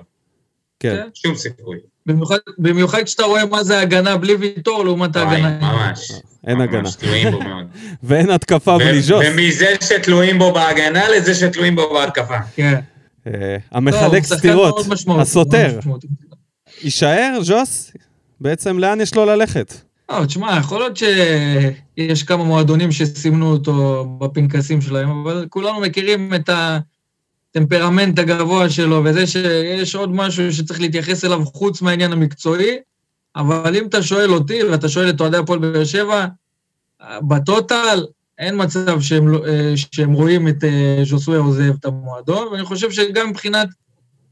כן. 0.80 0.96
כן. 0.96 1.10
שום 1.14 1.36
סיכוי. 1.36 1.78
במיוחד, 2.06 2.38
במיוחד 2.58 3.04
כשאתה 3.04 3.24
רואה 3.24 3.46
מה 3.46 3.64
זה 3.64 3.80
הגנה 3.80 4.18
בלי 4.18 4.34
ויטור 4.34 4.86
לעומת 4.86 5.16
ההגנה. 5.16 5.58
ממש. 5.62 6.12
אין 6.48 6.58
ממש 6.58 6.70
הגנה. 6.70 6.92
תלויים 6.92 7.32
בו 7.32 7.40
מאוד. 7.40 7.66
ואין 8.04 8.30
התקפה 8.30 8.78
בלי 8.78 9.02
ז'וס. 9.02 9.26
ומזה 9.26 9.76
שתלויים 9.84 10.40
בו 10.40 10.54
בהגנה 10.54 11.10
לזה 11.10 11.36
שתלויים 11.36 11.76
בו 11.76 11.94
בהתקפה. 11.94 12.38
כן. 12.56 12.80
אה, 13.28 13.58
המחלק 13.72 14.24
סתירות, 14.24 14.86
הסותר. 15.20 15.80
יישאר, 16.84 17.40
ז'וס? 17.42 17.92
בעצם 18.42 18.80
לאן 18.80 19.02
יש 19.02 19.16
לו 19.16 19.26
ללכת? 19.26 19.74
לא, 20.12 20.26
תשמע, 20.26 20.58
יכול 20.60 20.80
להיות 20.80 20.98
שיש 20.98 22.24
כמה 22.24 22.44
מועדונים 22.44 22.92
שסימנו 22.92 23.52
אותו 23.52 24.06
בפנקסים 24.20 24.82
שלהם, 24.82 25.10
אבל 25.10 25.46
כולנו 25.50 25.80
מכירים 25.80 26.34
את 26.34 26.50
ה... 26.50 26.80
הטמפרמנט 27.56 28.20
הגבוה 28.20 28.70
שלו, 28.70 29.02
וזה 29.06 29.28
שיש 29.28 29.96
עוד 29.96 30.16
משהו 30.16 30.54
שצריך 30.54 30.82
להתייחס 30.82 31.26
אליו 31.26 31.46
חוץ 31.46 31.82
מהעניין 31.82 32.12
המקצועי, 32.12 32.78
אבל 33.36 33.76
אם 33.76 33.88
אתה 33.88 34.04
שואל 34.04 34.34
אותי, 34.34 34.64
ואתה 34.64 34.90
שואל 34.90 35.10
את 35.10 35.22
אוהדי 35.22 35.38
הפועל 35.38 35.60
באר 35.60 35.84
שבע, 35.84 36.26
בטוטל 37.22 38.06
אין 38.40 38.62
מצב 38.64 39.02
שהם, 39.02 39.28
לא, 39.28 39.46
אה, 39.48 39.74
שהם 39.76 40.14
רואים 40.14 40.48
את 40.48 40.64
אה, 40.64 41.04
ז'וסווה 41.06 41.38
עוזב 41.38 41.74
את 41.80 41.86
המועדון, 41.86 42.48
ואני 42.48 42.64
חושב 42.64 42.92
שגם 42.92 43.30
מבחינת 43.30 43.68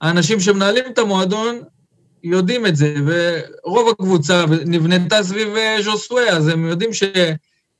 האנשים 0.01 0.39
שמנהלים 0.39 0.83
את 0.93 0.97
המועדון, 0.97 1.61
יודעים 2.23 2.65
את 2.65 2.75
זה, 2.75 2.95
ורוב 3.05 3.89
הקבוצה 3.89 4.45
נבנתה 4.65 5.23
סביב 5.23 5.47
אה, 5.55 5.77
ז'וסווה, 5.83 6.29
אז 6.29 6.47
הם 6.47 6.65
יודעים 6.65 6.93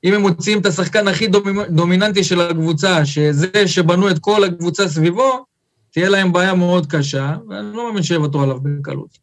אם 0.04 0.14
הם 0.14 0.22
מוציאים 0.22 0.60
את 0.60 0.66
השחקן 0.66 1.08
הכי 1.08 1.28
דומיננטי 1.70 2.24
של 2.24 2.42
הקבוצה, 2.42 3.06
שזה 3.06 3.68
שבנו 3.68 4.10
את 4.10 4.20
כל 4.20 4.44
הקבוצה 4.44 4.88
סביבו, 4.88 5.46
תהיה 5.92 6.10
להם 6.10 6.34
בעיה 6.34 6.54
מאוד 6.54 6.86
קשה, 6.86 7.36
ואני 7.50 7.74
לא 7.74 7.88
מאמין 7.88 8.04
שיוותרו 8.04 8.42
עליו 8.44 8.58
בקלות. 8.64 9.18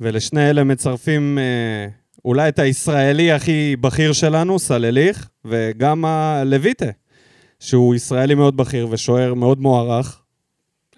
ולשני 0.00 0.50
אלה 0.50 0.64
מצרפים 0.64 1.38
אה, 1.38 1.88
אולי 2.24 2.48
את 2.48 2.58
הישראלי 2.58 3.32
הכי 3.32 3.76
בכיר 3.80 4.12
שלנו, 4.12 4.58
סלליך, 4.58 5.28
וגם 5.44 6.04
הלויטה, 6.04 6.90
שהוא 7.60 7.94
ישראלי 7.94 8.34
מאוד 8.34 8.56
בכיר 8.56 8.88
ושוער 8.90 9.34
מאוד 9.34 9.60
מוערך. 9.60 10.18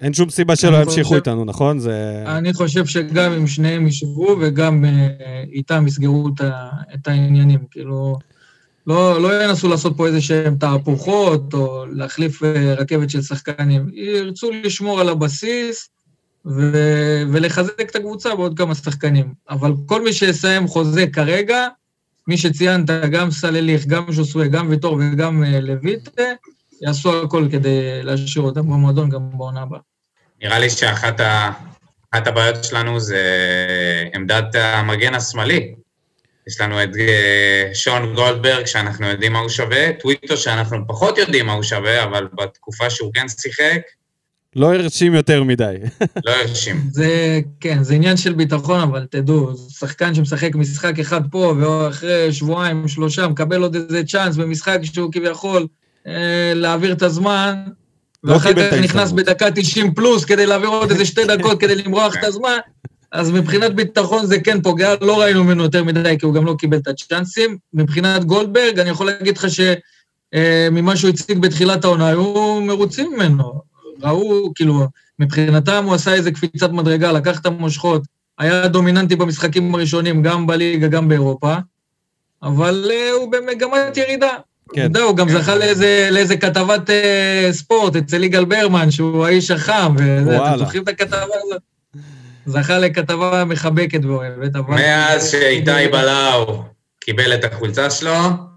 אין 0.00 0.14
שום 0.14 0.30
סיבה 0.30 0.56
שלא 0.56 0.76
ימשיכו 0.76 1.08
חושב, 1.08 1.14
איתנו, 1.14 1.44
נכון? 1.44 1.78
זה... 1.78 2.24
אני 2.26 2.52
חושב 2.52 2.86
שגם 2.86 3.32
אם 3.32 3.46
שניהם 3.46 3.86
ישבו 3.86 4.36
וגם 4.40 4.84
אה, 4.84 5.08
איתם 5.52 5.86
יסגרו 5.86 6.28
את 6.94 7.08
העניינים. 7.08 7.60
כאילו, 7.70 8.16
לא, 8.86 9.22
לא 9.22 9.44
ינסו 9.44 9.68
לעשות 9.68 9.96
פה 9.96 10.06
איזה 10.06 10.20
שהם 10.20 10.56
תהפוכות 10.56 11.54
או 11.54 11.86
להחליף 11.86 12.42
אה, 12.42 12.74
רכבת 12.74 13.10
של 13.10 13.22
שחקנים. 13.22 13.90
ירצו 13.92 14.50
לשמור 14.50 15.00
על 15.00 15.08
הבסיס 15.08 15.88
ו, 16.46 16.72
ולחזק 17.32 17.90
את 17.90 17.96
הקבוצה 17.96 18.34
בעוד 18.34 18.58
כמה 18.58 18.74
שחקנים. 18.74 19.34
אבל 19.50 19.72
כל 19.86 20.04
מי 20.04 20.12
שיסיים 20.12 20.66
חוזה 20.66 21.06
כרגע, 21.06 21.68
מי 22.28 22.38
שציינת, 22.38 22.90
גם 22.90 23.30
סלליך, 23.30 23.86
גם 23.86 24.12
ז'וסווה, 24.12 24.46
גם 24.46 24.70
ויטור 24.70 25.00
וגם 25.00 25.44
אה, 25.44 25.60
לויטה, 25.60 26.22
יעשו 26.82 27.22
הכל 27.22 27.48
כדי 27.52 28.02
להשאיר 28.02 28.44
אותם 28.44 28.62
במועדון 28.62 29.10
גם 29.10 29.20
בעונה 29.32 29.62
הבאה. 29.62 29.80
נראה 30.42 30.58
לי 30.58 30.70
שאחת 30.70 31.20
ה... 31.20 31.50
הבעיות 32.14 32.64
שלנו 32.64 33.00
זה 33.00 33.22
עמדת 34.14 34.54
המגן 34.54 35.14
השמאלי. 35.14 35.74
יש 36.48 36.61
לנו 36.61 36.83
את 36.83 36.88
אה, 36.98 37.70
שון 37.74 38.14
גולדברג, 38.14 38.66
שאנחנו 38.66 39.07
יודעים 39.07 39.33
מה 39.33 39.38
הוא 39.38 39.48
שווה, 39.48 39.92
טוויטו, 39.92 40.37
שאנחנו 40.37 40.78
פחות 40.87 41.18
יודעים 41.18 41.46
מה 41.46 41.52
הוא 41.52 41.62
שווה, 41.62 42.04
אבל 42.04 42.28
בתקופה 42.35 42.90
שהוא 42.90 43.11
כן 43.14 43.26
שיחק... 43.28 43.80
לא 44.57 44.74
הרשים 44.74 45.14
יותר 45.14 45.42
מדי. 45.42 45.76
לא 46.24 46.33
הרשים. 46.33 46.83
זה, 46.90 47.40
כן, 47.61 47.83
זה 47.83 47.94
עניין 47.94 48.16
של 48.16 48.33
ביטחון, 48.33 48.80
אבל 48.80 49.07
תדעו, 49.11 49.50
שחקן 49.78 50.14
שמשחק 50.14 50.54
משחק 50.54 50.98
אחד 50.98 51.20
פה, 51.30 51.54
ואחרי 51.61 52.33
שבועיים, 52.33 52.88
שלושה, 52.88 53.28
מקבל 53.28 53.62
עוד 53.62 53.74
איזה 53.74 54.02
צ'אנס 54.04 54.37
במשחק 54.37 54.78
שהוא 54.83 55.12
כביכול 55.12 55.66
אה, 56.07 56.52
להעביר 56.54 56.92
את 56.92 57.02
הזמן, 57.02 57.54
לא 58.24 58.33
ואחר 58.33 58.52
כך 58.52 58.72
נכנס 58.72 59.12
בדקה 59.12 59.50
90 59.50 59.94
פלוס 59.94 60.24
כדי 60.24 60.46
להעביר 60.46 60.68
עוד 60.68 60.90
איזה 60.90 61.04
שתי 61.04 61.24
דקות 61.24 61.61
כדי 61.61 61.74
למרוח 61.74 62.16
את 62.16 62.24
הזמן, 62.24 62.59
אז 63.14 63.31
מבחינת 63.31 63.74
ביטחון 63.74 64.27
זה 64.27 64.40
כן 64.40 64.62
פוגע, 64.62 64.94
לא 65.00 65.20
ראינו 65.20 65.44
ממנו 65.44 65.62
יותר 65.62 65.85
מדי, 65.85 66.16
כי 66.18 66.27
הוא 66.27 66.35
גם 66.35 66.46
לא 66.46 66.55
קיבל 66.59 66.77
את 66.77 66.88
הצ'אנסים. 66.88 67.59
מבחינת 67.74 68.24
גולדברג, 68.24 68.79
אני 68.79 68.90
יכול 68.90 69.07
להגיד 69.07 69.38
לך 69.38 69.46
שממה 69.50 70.92
אה, 70.92 70.96
שהוא 70.96 71.11
הציג 71.11 71.38
בתחילת 71.38 71.85
העונה, 71.85 72.09
היו 72.09 72.61
מרוצים 72.61 73.12
ממנו. 73.12 73.61
ראו, 74.03 74.55
כאילו, 74.55 74.87
מבחינתם 75.18 75.85
הוא 75.85 75.94
עשה 75.94 76.14
איזה 76.14 76.31
קפיצת 76.33 76.70
מדרגה, 76.70 77.12
לקח 77.12 77.40
את 77.40 77.46
המושכות, 77.46 78.03
היה 78.38 78.68
דומיננטי 78.68 79.16
במשחקים 79.16 79.74
הראשונים, 79.74 80.22
גם 80.22 80.46
בליגה, 80.46 80.88
גם 80.88 81.09
באירופה, 81.09 81.55
אבל 82.42 82.90
אה, 82.90 83.11
הוא 83.11 83.33
במגמת 83.33 83.96
ירידה. 83.96 84.33
כן. 84.72 84.96
הוא 84.96 85.16
גם 85.16 85.29
זכה 85.29 85.55
לאיזה, 85.55 86.09
לאיזה 86.11 86.37
כתבת 86.37 86.90
אה, 86.90 87.48
ספורט 87.53 87.96
אצל 87.96 88.24
יגאל 88.24 88.44
ברמן, 88.44 88.90
שהוא 88.90 89.27
האיש 89.27 89.50
החם, 89.50 89.94
וזה, 89.98 90.37
אתם 90.37 90.59
זוכרים 90.59 90.83
את 90.83 90.88
הכתבה 90.88 91.18
הזאת? 91.44 91.73
זכה 92.46 92.78
לכתבה 92.78 93.44
מחבקת 93.44 94.04
ואוהבת, 94.04 94.57
אבל... 94.57 94.74
מאז 94.74 95.30
שאיתי 95.30 95.88
בלאו 95.92 96.62
קיבל 97.00 97.35
את 97.35 97.44
החולצה 97.44 97.90
שלו, 97.90 98.14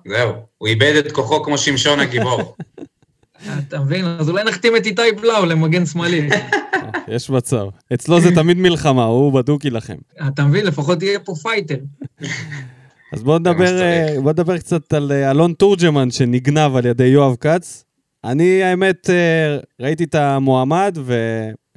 זהו, 0.07 0.33
הוא 0.57 0.67
איבד 0.67 0.93
את 0.95 1.11
כוחו 1.11 1.43
כמו 1.43 1.57
שמשון 1.57 1.99
הגיבור. 1.99 2.55
אתה 3.67 3.79
מבין? 3.79 4.05
אז 4.05 4.29
אולי 4.29 4.43
נחתים 4.43 4.75
את 4.75 4.85
איתי 4.85 5.11
בלאו 5.21 5.45
למגן 5.45 5.85
שמאלי. 5.85 6.29
יש 7.07 7.29
מצב. 7.29 7.65
אצלו 7.93 8.21
זה 8.21 8.35
תמיד 8.35 8.57
מלחמה, 8.57 9.03
הוא 9.03 9.33
בדוק 9.33 9.65
יילחם. 9.65 9.97
אתה 10.27 10.43
מבין? 10.43 10.65
לפחות 10.65 11.03
יהיה 11.03 11.19
פה 11.19 11.33
fighter. 11.41 11.77
אז 13.13 13.23
בואו 13.23 13.39
נדבר, 13.39 13.81
אה, 13.81 14.15
בוא 14.23 14.31
נדבר 14.31 14.57
קצת 14.57 14.93
על 14.93 15.11
אה, 15.11 15.31
אלון 15.31 15.53
תורג'מן 15.53 16.11
שנגנב 16.11 16.75
על 16.75 16.85
ידי 16.85 17.05
יואב 17.05 17.35
כץ. 17.35 17.83
אני, 18.23 18.63
האמת, 18.63 19.09
אה, 19.09 19.57
ראיתי 19.79 20.03
את 20.03 20.15
המועמד 20.15 20.97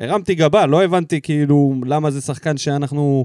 והרמתי 0.01 0.35
גבה, 0.35 0.67
לא 0.67 0.85
הבנתי 0.85 1.21
כאילו 1.21 1.75
למה 1.87 2.11
זה 2.11 2.21
שחקן 2.21 2.57
שאנחנו 2.57 3.25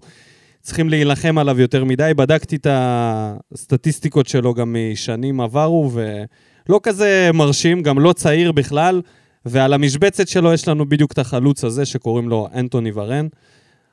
צריכים 0.61 0.89
להילחם 0.89 1.38
עליו 1.38 1.59
יותר 1.59 1.83
מדי. 1.83 2.11
בדקתי 2.15 2.55
את 2.55 2.67
הסטטיסטיקות 2.69 4.27
שלו 4.27 4.53
גם 4.53 4.75
משנים 4.91 5.41
עברו, 5.41 5.91
ולא 5.93 6.79
כזה 6.83 7.29
מרשים, 7.33 7.81
גם 7.81 7.99
לא 7.99 8.13
צעיר 8.13 8.51
בכלל, 8.51 9.01
ועל 9.45 9.73
המשבצת 9.73 10.27
שלו 10.27 10.53
יש 10.53 10.67
לנו 10.67 10.89
בדיוק 10.89 11.11
את 11.11 11.19
החלוץ 11.19 11.63
הזה 11.63 11.85
שקוראים 11.85 12.29
לו 12.29 12.47
אנטוני 12.55 12.91
ורן. 12.93 13.27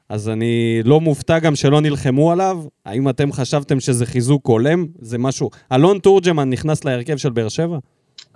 אז 0.09 0.29
אני 0.29 0.81
לא 0.85 1.01
מופתע 1.01 1.39
גם 1.39 1.57
שלא 1.57 1.81
נלחמו 1.81 2.33
עליו. 2.33 2.65
האם 2.87 3.09
אתם 3.09 3.33
חשבתם 3.33 3.81
שזה 3.81 4.07
חיזוק 4.07 4.47
הולם? 4.47 4.87
זה 5.01 5.19
משהו... 5.19 5.51
אלון 5.73 5.99
תורג'מן 5.99 6.51
נכנס 6.51 6.85
להרכב 6.85 7.17
של 7.17 7.31
באר 7.31 7.49
שבע? 7.49 7.79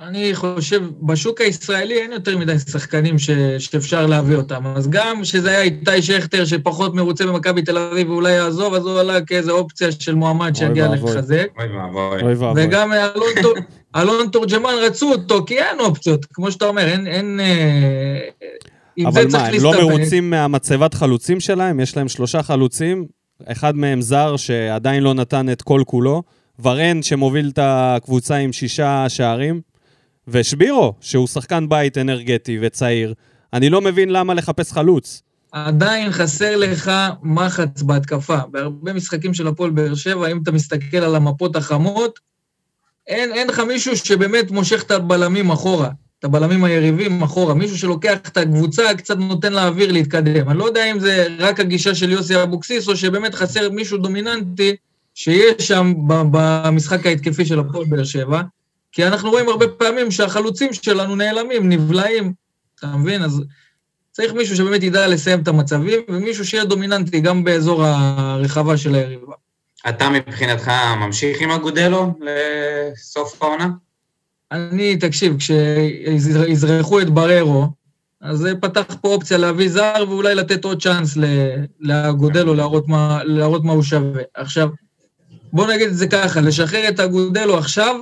אני 0.01 0.35
חושב, 0.35 0.83
בשוק 1.03 1.41
הישראלי 1.41 1.95
אין 1.95 2.13
יותר 2.13 2.39
מדי 2.39 2.59
שחקנים 2.59 3.19
ש, 3.19 3.31
שאפשר 3.59 4.07
להביא 4.07 4.37
אותם. 4.37 4.67
אז 4.67 4.89
גם 4.91 5.25
שזה 5.25 5.51
היה 5.51 5.63
איתי 5.63 6.03
שכטר 6.03 6.45
שפחות 6.45 6.95
מרוצה 6.95 7.27
במכבי 7.27 7.63
תל 7.63 7.79
אביב 7.79 8.11
ואולי 8.11 8.33
יעזוב, 8.33 8.75
אז 8.75 8.87
הוא 8.87 9.01
עלה 9.01 9.21
כאיזה 9.21 9.53
אופציה 9.53 9.93
של 9.93 10.15
מועמד 10.15 10.57
שיגיע 10.57 10.89
לחזק. 10.89 11.47
אוי 12.23 12.35
ואבוי. 12.37 12.65
וגם 12.65 12.93
אלון, 12.93 13.55
אלון 13.97 14.29
תורג'מן 14.29 14.75
רצו 14.87 15.13
אותו, 15.13 15.45
כי 15.45 15.59
אין 15.59 15.81
אופציות. 15.81 16.27
כמו 16.33 16.51
שאתה 16.51 16.65
אומר, 16.65 16.89
אין... 16.89 17.07
אין 17.07 17.41
אה, 17.41 18.29
אבל 19.07 19.27
מה, 19.33 19.47
הם 19.47 19.63
לא 19.63 19.73
מרוצים 19.73 20.31
מהמצבת 20.31 20.95
חלוצים 20.95 21.41
שלהם? 21.41 21.81
יש 21.81 21.97
להם 21.97 22.09
שלושה 22.09 22.43
חלוצים, 22.43 23.07
אחד 23.47 23.77
מהם 23.77 24.01
זר 24.01 24.37
שעדיין 24.37 25.03
לא 25.03 25.15
נתן 25.15 25.51
את 25.53 25.63
כל 25.63 25.83
כולו, 25.87 26.23
ורן 26.63 27.03
שמוביל 27.03 27.51
את 27.53 27.59
הקבוצה 27.63 28.37
עם 28.37 28.53
שישה 28.53 29.05
שערים, 29.09 29.61
ושבירו, 30.29 30.95
שהוא 31.01 31.27
שחקן 31.27 31.69
בית 31.69 31.99
אנרגטי 31.99 32.59
וצעיר. 32.63 33.15
אני 33.53 33.71
לא 33.71 33.81
מבין 33.81 34.09
למה 34.09 34.35
לחפש 34.35 34.73
חלוץ. 34.73 35.23
עדיין 35.53 36.13
חסר 36.13 36.57
לך 36.57 36.93
מחץ 37.23 37.83
בהתקפה. 37.83 38.39
בהרבה 38.51 38.93
משחקים 38.93 39.35
של 39.35 39.47
הפועל 39.47 39.71
באר 39.71 39.95
שבע, 39.95 40.27
אם 40.27 40.41
אתה 40.43 40.53
מסתכל 40.53 40.97
על 40.97 41.15
המפות 41.15 41.57
החמות, 41.57 42.19
אין, 43.07 43.33
אין 43.33 43.49
לך 43.49 43.61
מישהו 43.61 43.97
שבאמת 43.97 44.51
מושך 44.51 44.83
את 44.83 44.91
הבלמים 44.91 45.51
אחורה. 45.51 45.91
את 46.19 46.25
הבלמים 46.25 46.65
היריבים 46.65 47.23
אחורה, 47.23 47.55
מישהו 47.55 47.79
שלוקח 47.79 48.19
את 48.29 48.37
הקבוצה, 48.37 48.95
קצת 48.97 49.19
נותן 49.19 49.53
לאוויר 49.53 49.93
להתקדם. 49.93 50.49
אני 50.49 50.59
לא 50.59 50.65
יודע 50.65 50.91
אם 50.91 51.01
זה 51.01 51.27
רק 51.39 51.61
הגישה 51.61 51.95
של 51.95 52.11
יוסי 52.11 52.43
אבוקסיס, 52.43 52.89
או 52.89 52.97
שבאמת 52.97 53.35
חסר 53.35 53.71
מישהו 53.71 53.99
דומיננטי 53.99 54.77
שיש 55.15 55.69
שם 55.69 55.95
במשחק 56.07 57.07
ההתקפי 57.07 57.47
של 57.47 57.59
הפועל 57.59 57.85
באר 57.85 58.05
שבע, 58.05 58.43
כי 58.97 59.07
אנחנו 59.07 59.31
רואים 59.31 59.49
הרבה 59.49 59.69
פעמים 59.69 60.11
שהחלוצים 60.11 60.73
שלנו 60.73 61.17
נעלמים, 61.17 61.69
נבלעים, 61.69 62.33
אתה 62.79 62.87
מבין? 62.87 63.23
אז 63.23 63.43
צריך 64.13 64.33
מישהו 64.33 64.57
שבאמת 64.57 64.83
ידע 64.83 65.09
לסיים 65.09 65.43
את 65.43 65.49
המצבים, 65.49 66.01
ומישהו 66.09 66.45
שיהיה 66.45 66.65
דומיננטי 66.65 67.21
גם 67.21 67.45
באזור 67.45 67.85
הרחבה 67.85 68.77
של 68.77 68.95
היריבה. 68.95 69.33
אתה 69.89 70.09
מבחינתך 70.09 70.71
ממשיך 71.01 71.41
עם 71.41 71.51
אגודלו 71.51 72.15
לסוף 72.21 73.43
העונה? 73.43 73.69
אני, 74.53 74.97
תקשיב, 74.97 75.37
כשיזרחו 75.39 77.01
את 77.01 77.11
בררו, 77.11 77.67
אז 78.21 78.39
זה 78.39 78.53
פתח 78.61 78.97
פה 79.01 79.09
אופציה 79.09 79.39
להביא 79.39 79.69
זר 79.69 80.05
ואולי 80.09 80.35
לתת 80.35 80.65
עוד 80.65 80.83
צ'אנס 80.83 81.17
לאגודלו 81.81 82.55
להראות 82.55 82.89
מה, 82.89 83.25
להראות 83.25 83.65
מה 83.65 83.73
הוא 83.73 83.83
שווה. 83.83 84.23
עכשיו, 84.35 84.69
בוא 85.53 85.67
נגיד 85.67 85.89
את 85.89 85.97
זה 85.97 86.07
ככה, 86.07 86.41
לשחרר 86.41 86.89
את 86.89 87.01
אגודלו 87.01 87.59
עכשיו, 87.59 88.01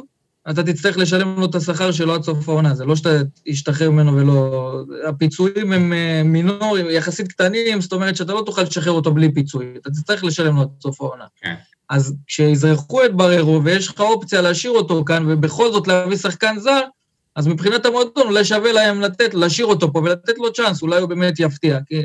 אתה 0.50 0.62
תצטרך 0.62 0.98
לשלם 0.98 1.40
לו 1.40 1.44
את 1.44 1.54
השכר 1.54 1.92
שלו 1.92 2.14
עד 2.14 2.22
סוף 2.22 2.48
העונה, 2.48 2.74
זה 2.74 2.84
לא 2.84 2.96
שאתה 2.96 3.10
תשתחרר 3.44 3.90
ממנו 3.90 4.16
ולא... 4.16 4.84
הפיצויים 5.08 5.72
הם 5.72 5.92
אה, 5.92 6.22
מינורים, 6.24 6.86
יחסית 6.90 7.28
קטנים, 7.28 7.80
זאת 7.80 7.92
אומרת 7.92 8.16
שאתה 8.16 8.32
לא 8.32 8.42
תוכל 8.46 8.62
לשחרר 8.62 8.92
אותו 8.92 9.14
בלי 9.14 9.34
פיצוי, 9.34 9.66
אתה 9.76 9.90
תצטרך 9.90 10.24
לשלם 10.24 10.56
לו 10.56 10.62
עד 10.62 10.68
סוף 10.82 11.00
העונה. 11.00 11.24
כן. 11.40 11.54
אז 11.90 12.14
כשיזרחו 12.26 13.04
את 13.04 13.14
בררו 13.14 13.64
ויש 13.64 13.88
לך 13.88 14.00
אופציה 14.00 14.42
להשאיר 14.42 14.72
אותו 14.72 15.04
כאן 15.04 15.24
ובכל 15.28 15.72
זאת 15.72 15.88
להביא 15.88 16.16
שחקן 16.16 16.58
זר, 16.58 16.80
אז 17.36 17.46
מבחינת 17.46 17.86
המועדון 17.86 18.26
אולי 18.26 18.44
שווה 18.44 18.72
להם 18.72 19.00
לתת, 19.00 19.34
להשאיר 19.34 19.66
אותו 19.66 19.92
פה 19.92 19.98
ולתת 19.98 20.38
לו 20.38 20.52
צ'אנס, 20.52 20.82
אולי 20.82 21.00
הוא 21.00 21.08
באמת 21.08 21.40
יפתיע. 21.40 21.78
כי 21.86 22.02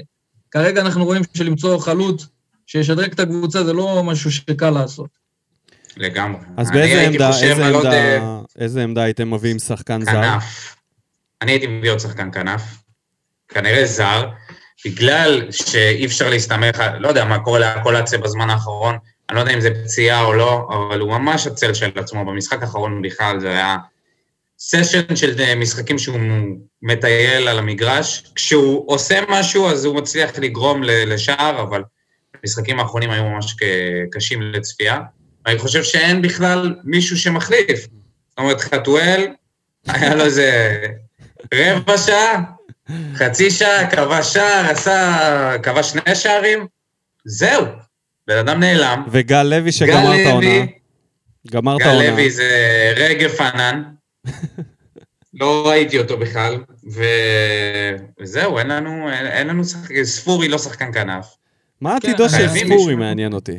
כרגע 0.52 0.82
אנחנו 0.82 1.06
רואים 1.06 1.22
שלמצוא 1.34 1.80
חלוץ 1.80 2.28
שישדרג 2.68 3.12
את 3.12 3.20
הקבוצה 3.20 3.64
זה 3.64 3.74
לא 3.74 4.04
משהו 4.04 4.32
שקל 4.32 4.70
לעשות. 4.70 5.19
לגמרי. 6.00 6.42
אז 6.58 6.72
באיזה 6.72 7.02
עמדה, 7.02 7.30
איזה 7.30 7.66
עמדה, 7.66 8.18
עוד... 8.22 8.46
איזה 8.60 8.84
עמדה 8.84 9.04
הייתם 9.04 9.34
מביאים 9.34 9.60
שחקן 9.60 10.06
כנף. 10.06 10.14
זר? 10.14 10.22
כנף. 10.22 10.76
אני 11.42 11.52
הייתי 11.52 11.68
מביא 11.68 11.92
עוד 11.92 12.00
שחקן 12.00 12.32
כנף. 12.32 12.62
כנראה 13.48 13.86
זר, 13.86 14.30
בגלל 14.86 15.52
שאי 15.52 16.06
אפשר 16.06 16.30
להסתמך, 16.30 16.84
לא 17.00 17.08
יודע 17.08 17.26
מה 17.26 17.40
קורה 17.40 17.60
לאקולציה 17.60 18.20
בזמן 18.20 18.50
האחרון, 18.50 18.98
אני 19.30 19.36
לא 19.36 19.42
יודע 19.42 19.54
אם 19.54 19.62
זה 19.62 19.70
פציעה 19.84 20.24
או 20.24 20.34
לא, 20.34 20.70
אבל 20.70 21.00
הוא 21.00 21.10
ממש 21.10 21.48
הצל 21.48 21.74
של 21.74 21.92
עצמו. 21.96 22.26
במשחק 22.26 22.62
האחרון 22.62 23.02
בכלל 23.02 23.40
זה 23.40 23.50
היה 23.50 23.78
סשן 24.60 25.16
של 25.16 25.42
אה, 25.42 25.56
משחקים 25.56 25.98
שהוא 25.98 26.20
מטייל 26.82 27.48
על 27.48 27.60
המגרש. 27.60 28.32
כשהוא 28.36 28.94
עושה 28.94 29.20
משהו, 29.30 29.70
אז 29.70 29.86
הוא 29.86 29.96
מצליח 29.96 30.40
לגרום 30.40 30.84
לשער, 30.84 31.62
אבל 31.62 31.84
המשחקים 32.44 32.80
האחרונים 32.80 33.12
היו 33.12 33.24
ממש 33.24 33.56
קשים 34.12 34.42
לצפייה. 34.42 35.00
אני 35.50 35.60
חושב 35.60 35.84
שאין 35.84 36.22
בכלל 36.22 36.76
מישהו 36.84 37.18
שמחליף. 37.18 37.88
זאת 38.30 38.38
אומרת, 38.38 38.62
חתואל, 38.62 39.28
היה 39.88 40.16
לו 40.16 40.26
איזה 40.26 40.78
רבע 41.54 41.98
שעה, 41.98 42.42
חצי 43.16 43.52
שעה, 43.52 43.92
כבש 43.92 44.34
שער, 44.34 44.66
עשה, 44.70 45.52
כבש 45.64 45.90
שני 45.92 46.16
שערים, 46.16 46.68
זהו, 47.26 47.66
בן 48.28 48.38
אדם 48.38 48.60
נעלם. 48.60 49.04
וגל 49.12 49.44
לוי 49.44 49.72
שגמר 49.72 50.22
את 50.22 50.26
העונה. 50.26 50.66
גמר 51.52 51.78
את 51.78 51.82
העונה. 51.82 52.04
גל 52.04 52.12
לוי 52.12 52.30
זה 52.32 52.94
רגב 52.96 53.42
ענן. 53.42 53.84
לא 55.40 55.68
ראיתי 55.68 56.00
אותו 56.00 56.18
בכלל, 56.18 56.58
ו... 56.94 57.04
וזהו, 58.20 58.60
אין 58.60 58.68
לנו, 58.68 59.12
אין, 59.12 59.28
אין 59.28 59.48
לנו 59.48 59.64
שחקן, 59.64 60.04
ספורי 60.04 60.48
לא 60.48 60.58
שחקן 60.58 60.94
כנף. 60.94 61.26
מה 61.82 61.96
עתידו 61.96 62.30
של 62.30 62.48
ספורי 62.48 62.96
מעניין 62.96 63.34
אותי? 63.34 63.58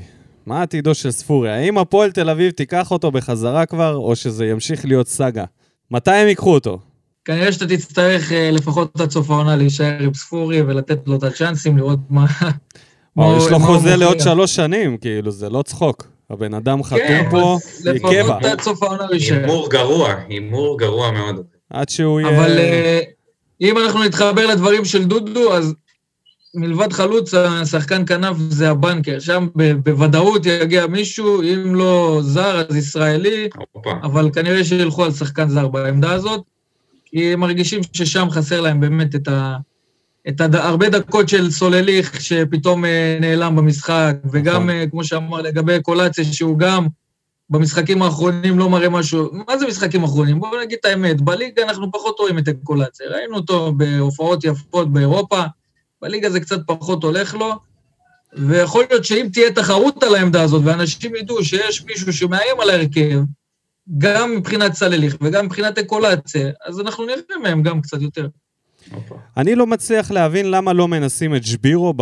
מה 0.50 0.62
עתידו 0.62 0.94
של 0.94 1.10
ספורי? 1.10 1.50
האם 1.50 1.78
הפועל 1.78 2.10
תל 2.10 2.30
אביב 2.30 2.50
תיקח 2.50 2.90
אותו 2.90 3.10
בחזרה 3.10 3.66
כבר, 3.66 3.96
או 3.96 4.16
שזה 4.16 4.46
ימשיך 4.46 4.84
להיות 4.84 5.08
סאגה? 5.08 5.44
מתי 5.90 6.10
הם 6.10 6.28
ייקחו 6.28 6.54
אותו? 6.54 6.78
כנראה 7.24 7.52
שאתה 7.52 7.66
תצטרך 7.66 8.32
אה, 8.32 8.50
לפחות 8.50 9.00
עד 9.00 9.10
סוף 9.10 9.30
העונה 9.30 9.56
להישאר 9.56 9.96
עם 10.00 10.14
ספורי 10.14 10.62
ולתת 10.62 10.98
לו 11.06 11.16
את 11.16 11.22
הצ'אנסים, 11.22 11.76
לראות 11.76 11.98
מה... 12.10 12.26
וואו, 13.16 13.38
יש 13.38 13.50
לו 13.50 13.58
חוזה 13.58 13.96
לעוד 13.96 14.20
שלוש 14.20 14.56
שנים, 14.56 14.96
כאילו, 14.96 15.30
זה 15.30 15.50
לא 15.50 15.62
צחוק. 15.62 16.06
הבן 16.30 16.54
אדם 16.54 16.82
חתום 16.82 16.98
כן, 16.98 17.26
פה, 17.30 17.58
יקבע. 17.94 18.20
לפחות 18.22 18.44
עד 18.44 18.60
סוף 18.60 18.82
העונה 18.82 19.06
להישאר. 19.10 19.40
הימור 19.40 19.70
גרוע, 19.70 20.14
הימור 20.28 20.78
גרוע 20.78 21.10
מאוד. 21.10 21.46
עד 21.70 21.88
שהוא 21.88 22.20
יהיה... 22.20 22.36
אבל 22.36 22.58
אה, 22.58 23.00
אם 23.60 23.78
אנחנו 23.78 24.04
נתחבר 24.04 24.46
לדברים 24.46 24.84
של 24.84 25.04
דודו, 25.04 25.54
אז 25.54 25.74
מלבד 26.54 26.92
חלוץ, 26.92 27.34
השחקן 27.34 28.06
כנף 28.06 28.36
זה 28.48 28.70
הבנקר. 28.70 29.18
שם 29.18 29.46
בוודאות 29.84 30.46
יגיע 30.46 30.86
מישהו, 30.86 31.42
אם 31.42 31.74
לא 31.74 32.20
זר, 32.22 32.62
אז 32.68 32.76
ישראלי, 32.76 33.48
אבל 34.02 34.30
כנראה 34.32 34.64
שילכו 34.64 35.04
על 35.04 35.12
שחקן 35.12 35.48
זר 35.48 35.68
בעמדה 35.68 36.12
הזאת, 36.12 36.42
כי 37.04 37.32
הם 37.32 37.40
מרגישים 37.40 37.80
ששם 37.92 38.30
חסר 38.30 38.60
להם 38.60 38.80
באמת 38.80 39.14
את, 39.14 39.28
ה, 39.28 39.56
את 40.28 40.40
הד, 40.40 40.54
הרבה 40.54 40.88
דקות 40.88 41.28
של 41.28 41.50
סולליך 41.50 42.20
שפתאום 42.20 42.84
אה, 42.84 43.18
נעלם 43.20 43.56
במשחק, 43.56 44.16
וגם, 44.32 44.56
נכון. 44.56 44.70
אה, 44.70 44.84
כמו 44.90 45.04
שאמר, 45.04 45.42
לגבי 45.42 45.82
קולציה, 45.82 46.24
שהוא 46.24 46.58
גם 46.58 46.86
במשחקים 47.50 48.02
האחרונים 48.02 48.58
לא 48.58 48.70
מראה 48.70 48.88
משהו. 48.88 49.30
מה 49.48 49.58
זה 49.58 49.66
משחקים 49.66 50.04
אחרונים? 50.04 50.40
בואו 50.40 50.60
נגיד 50.60 50.78
את 50.80 50.84
האמת, 50.84 51.20
בליגה 51.20 51.62
אנחנו 51.62 51.92
פחות 51.92 52.18
רואים 52.18 52.38
את 52.38 52.48
הקולציה. 52.48 53.06
ראינו 53.10 53.36
אותו 53.36 53.72
בהופעות 53.72 54.44
יפות 54.44 54.92
באירופה, 54.92 55.42
בליגה 56.02 56.30
זה 56.30 56.40
קצת 56.40 56.60
פחות 56.66 57.04
הולך 57.04 57.34
לו, 57.34 57.54
ויכול 58.32 58.84
להיות 58.90 59.04
שאם 59.04 59.26
תהיה 59.32 59.52
תחרות 59.52 60.02
על 60.02 60.14
העמדה 60.14 60.42
הזאת, 60.42 60.62
ואנשים 60.64 61.14
ידעו 61.14 61.44
שיש 61.44 61.84
מישהו 61.84 62.12
שמאיים 62.12 62.60
על 62.60 62.70
ההרכב, 62.70 63.20
גם 63.98 64.36
מבחינת 64.36 64.74
סלליך 64.74 65.16
וגם 65.20 65.46
מבחינת 65.46 65.78
אקולציה, 65.78 66.50
אז 66.66 66.80
אנחנו 66.80 67.06
נראה 67.06 67.38
מהם 67.42 67.62
גם 67.62 67.80
קצת 67.80 68.02
יותר. 68.02 68.28
אני 69.36 69.54
לא 69.54 69.66
מצליח 69.66 70.10
להבין 70.10 70.50
למה 70.50 70.72
לא 70.72 70.88
מנסים 70.88 71.36
את 71.36 71.44
שבירו 71.44 71.94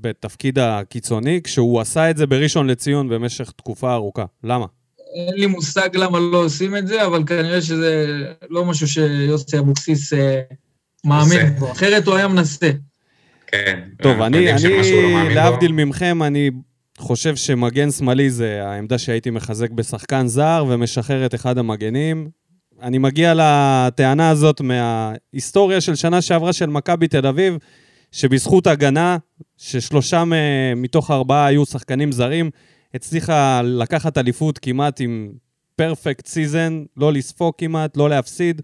בתפקיד 0.00 0.58
הקיצוני, 0.58 1.40
כשהוא 1.44 1.80
עשה 1.80 2.10
את 2.10 2.16
זה 2.16 2.26
בראשון 2.26 2.66
לציון 2.66 3.08
במשך 3.08 3.50
תקופה 3.50 3.94
ארוכה. 3.94 4.24
למה? 4.44 4.66
אין 5.14 5.34
לי 5.34 5.46
מושג 5.46 5.88
למה 5.96 6.18
לא 6.20 6.44
עושים 6.44 6.76
את 6.76 6.86
זה, 6.86 7.06
אבל 7.06 7.24
כנראה 7.26 7.62
שזה 7.62 8.22
לא 8.50 8.64
משהו 8.64 8.88
שיוסי 8.88 9.58
אבוקסיס 9.58 10.12
אה, 10.12 10.40
מאמין 11.04 11.46
בו. 11.58 11.72
אחרת 11.72 12.06
הוא 12.06 12.14
היה 12.14 12.28
מנסה. 12.28 12.70
כן. 13.52 13.80
טוב, 14.02 14.22
אני, 14.22 14.52
אני 14.52 14.62
לא 14.68 15.28
להבדיל 15.34 15.72
ממכם, 15.72 16.22
אני 16.22 16.50
חושב 16.98 17.36
שמגן 17.36 17.90
שמאלי 17.90 18.30
זה 18.30 18.64
העמדה 18.64 18.98
שהייתי 18.98 19.30
מחזק 19.30 19.70
בשחקן 19.70 20.26
זר 20.26 20.64
ומשחרר 20.68 21.26
את 21.26 21.34
אחד 21.34 21.58
המגנים. 21.58 22.28
אני 22.82 22.98
מגיע 22.98 23.34
לטענה 23.36 24.30
הזאת 24.30 24.60
מההיסטוריה 24.60 25.80
של 25.80 25.94
שנה 25.94 26.20
שעברה 26.20 26.52
של 26.52 26.66
מכבי 26.66 27.08
תל 27.08 27.26
אביב, 27.26 27.58
שבזכות 28.12 28.66
הגנה, 28.66 29.16
ששלושה 29.56 30.24
מתוך 30.76 31.10
ארבעה 31.10 31.46
היו 31.46 31.66
שחקנים 31.66 32.12
זרים, 32.12 32.50
הצליחה 32.94 33.62
לקחת 33.64 34.18
אליפות 34.18 34.58
כמעט 34.58 35.00
עם 35.00 35.32
perfect 35.76 36.26
season, 36.26 36.82
לא 36.96 37.12
לספוג 37.12 37.54
כמעט, 37.58 37.96
לא 37.96 38.08
להפסיד. 38.08 38.62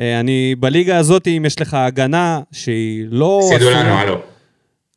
אה, 0.00 0.20
אני, 0.20 0.54
בליגה 0.58 0.98
הזאת, 0.98 1.28
אם 1.28 1.42
יש 1.46 1.60
לך 1.60 1.74
הגנה 1.74 2.40
שהיא 2.52 3.06
לא... 3.10 3.40
הפסידו 3.44 3.70
לנו, 3.70 3.88
הלו. 3.88 4.20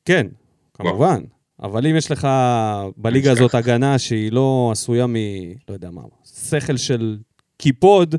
כן, 0.06 0.28
כמובן. 0.74 1.22
אבל 1.64 1.88
אם 1.88 1.96
יש 1.96 2.12
לך 2.12 2.28
בליגה 2.98 3.32
הזאת 3.32 3.56
הגנה 3.56 4.00
שהיא 4.00 4.32
לא 4.32 4.70
עשויה 4.72 5.08
מ... 5.08 5.16
לא 5.70 5.74
יודע 5.74 5.90
מה, 5.92 6.02
שכל 6.50 6.78
של 6.78 7.18
קיפוד, 7.58 8.16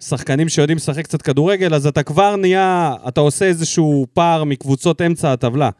שחקנים 0.00 0.48
שיודעים 0.48 0.76
לשחק 0.76 1.04
קצת 1.04 1.22
כדורגל, 1.22 1.74
אז 1.74 1.86
אתה 1.86 2.02
כבר 2.02 2.36
נהיה, 2.36 2.94
אתה 3.08 3.20
עושה 3.20 3.44
איזשהו 3.44 4.06
פער 4.12 4.44
מקבוצות 4.44 5.02
אמצע 5.02 5.32
הטבלה. 5.32 5.70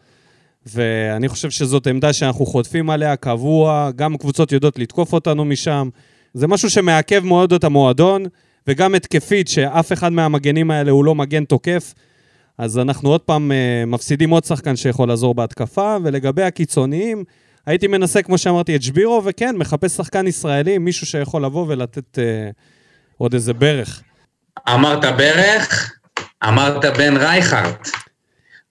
ואני 0.67 1.29
חושב 1.29 1.51
שזאת 1.51 1.87
עמדה 1.87 2.13
שאנחנו 2.13 2.47
חוטפים 2.47 2.91
עליה 2.91 3.17
קבוע, 3.17 3.91
גם 3.97 4.17
קבוצות 4.17 4.53
יודעות 4.53 4.79
לתקוף 4.79 5.13
אותנו 5.13 5.45
משם. 5.45 5.89
זה 6.35 6.47
משהו 6.47 6.71
שמעכב 6.71 7.25
מאוד 7.25 7.53
את 7.53 7.65
המועדון, 7.65 8.25
וגם 8.67 8.95
התקפית, 8.95 9.49
שאף 9.49 9.93
אחד 9.93 10.13
מהמגנים 10.13 10.71
האלה 10.71 10.91
הוא 10.91 11.05
לא 11.05 11.15
מגן 11.15 11.45
תוקף. 11.45 11.95
אז 12.59 12.79
אנחנו 12.79 13.09
עוד 13.09 13.21
פעם 13.21 13.51
uh, 13.51 13.87
מפסידים 13.87 14.31
עוד 14.31 14.45
שחקן 14.45 14.77
שיכול 14.77 15.09
לעזור 15.09 15.35
בהתקפה, 15.35 15.97
ולגבי 16.05 16.43
הקיצוניים, 16.43 17.25
הייתי 17.67 17.87
מנסה, 17.87 18.23
כמו 18.23 18.39
שאמרתי, 18.39 18.77
את 18.77 18.83
שבירו, 18.83 19.23
וכן, 19.25 19.57
מחפש 19.57 19.97
שחקן 19.97 20.27
ישראלי, 20.27 20.79
מישהו 20.79 21.07
שיכול 21.07 21.45
לבוא 21.45 21.67
ולתת 21.69 22.19
uh, 22.19 22.53
עוד 23.19 23.35
איזה 23.35 23.53
ברך. 23.53 24.03
אמרת 24.69 25.05
ברך, 25.17 25.93
אמרת 26.49 26.85
בן 26.99 27.17
רייכרט. 27.17 27.89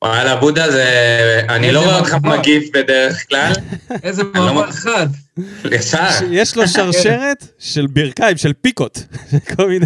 וואלה, 0.04 0.36
בודה 0.36 0.72
זה... 0.72 1.42
אני 1.50 1.72
לא 1.72 1.80
רואה 1.84 2.00
אותך 2.00 2.18
מגיב 2.24 2.64
בדרך 2.74 3.30
כלל. 3.30 3.54
איזה 4.04 4.24
לא 4.24 4.54
מעבר 4.54 4.72
חד. 4.72 5.08
ישר. 5.72 6.08
יש 6.32 6.58
לו 6.58 6.68
שרשרת 6.68 7.48
של 7.60 7.88
ברכיים, 7.88 8.38
של 8.38 8.54
פיקות. 8.62 9.04
כל 9.56 9.70
מיני... 9.70 9.86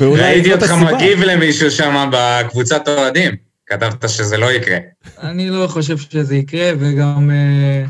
ראיתי 0.00 0.52
אותך 0.52 0.72
מגיב 0.72 1.22
למישהו 1.22 1.70
שם 1.70 2.10
בקבוצת 2.12 2.88
אוהדים. 2.88 3.48
כתבת 3.66 4.08
שזה 4.08 4.36
לא 4.36 4.52
יקרה. 4.52 4.78
אני 5.22 5.50
לא 5.50 5.66
חושב 5.66 5.96
שזה 5.98 6.36
יקרה, 6.36 6.70
וגם 6.78 7.30
אה, 7.30 7.84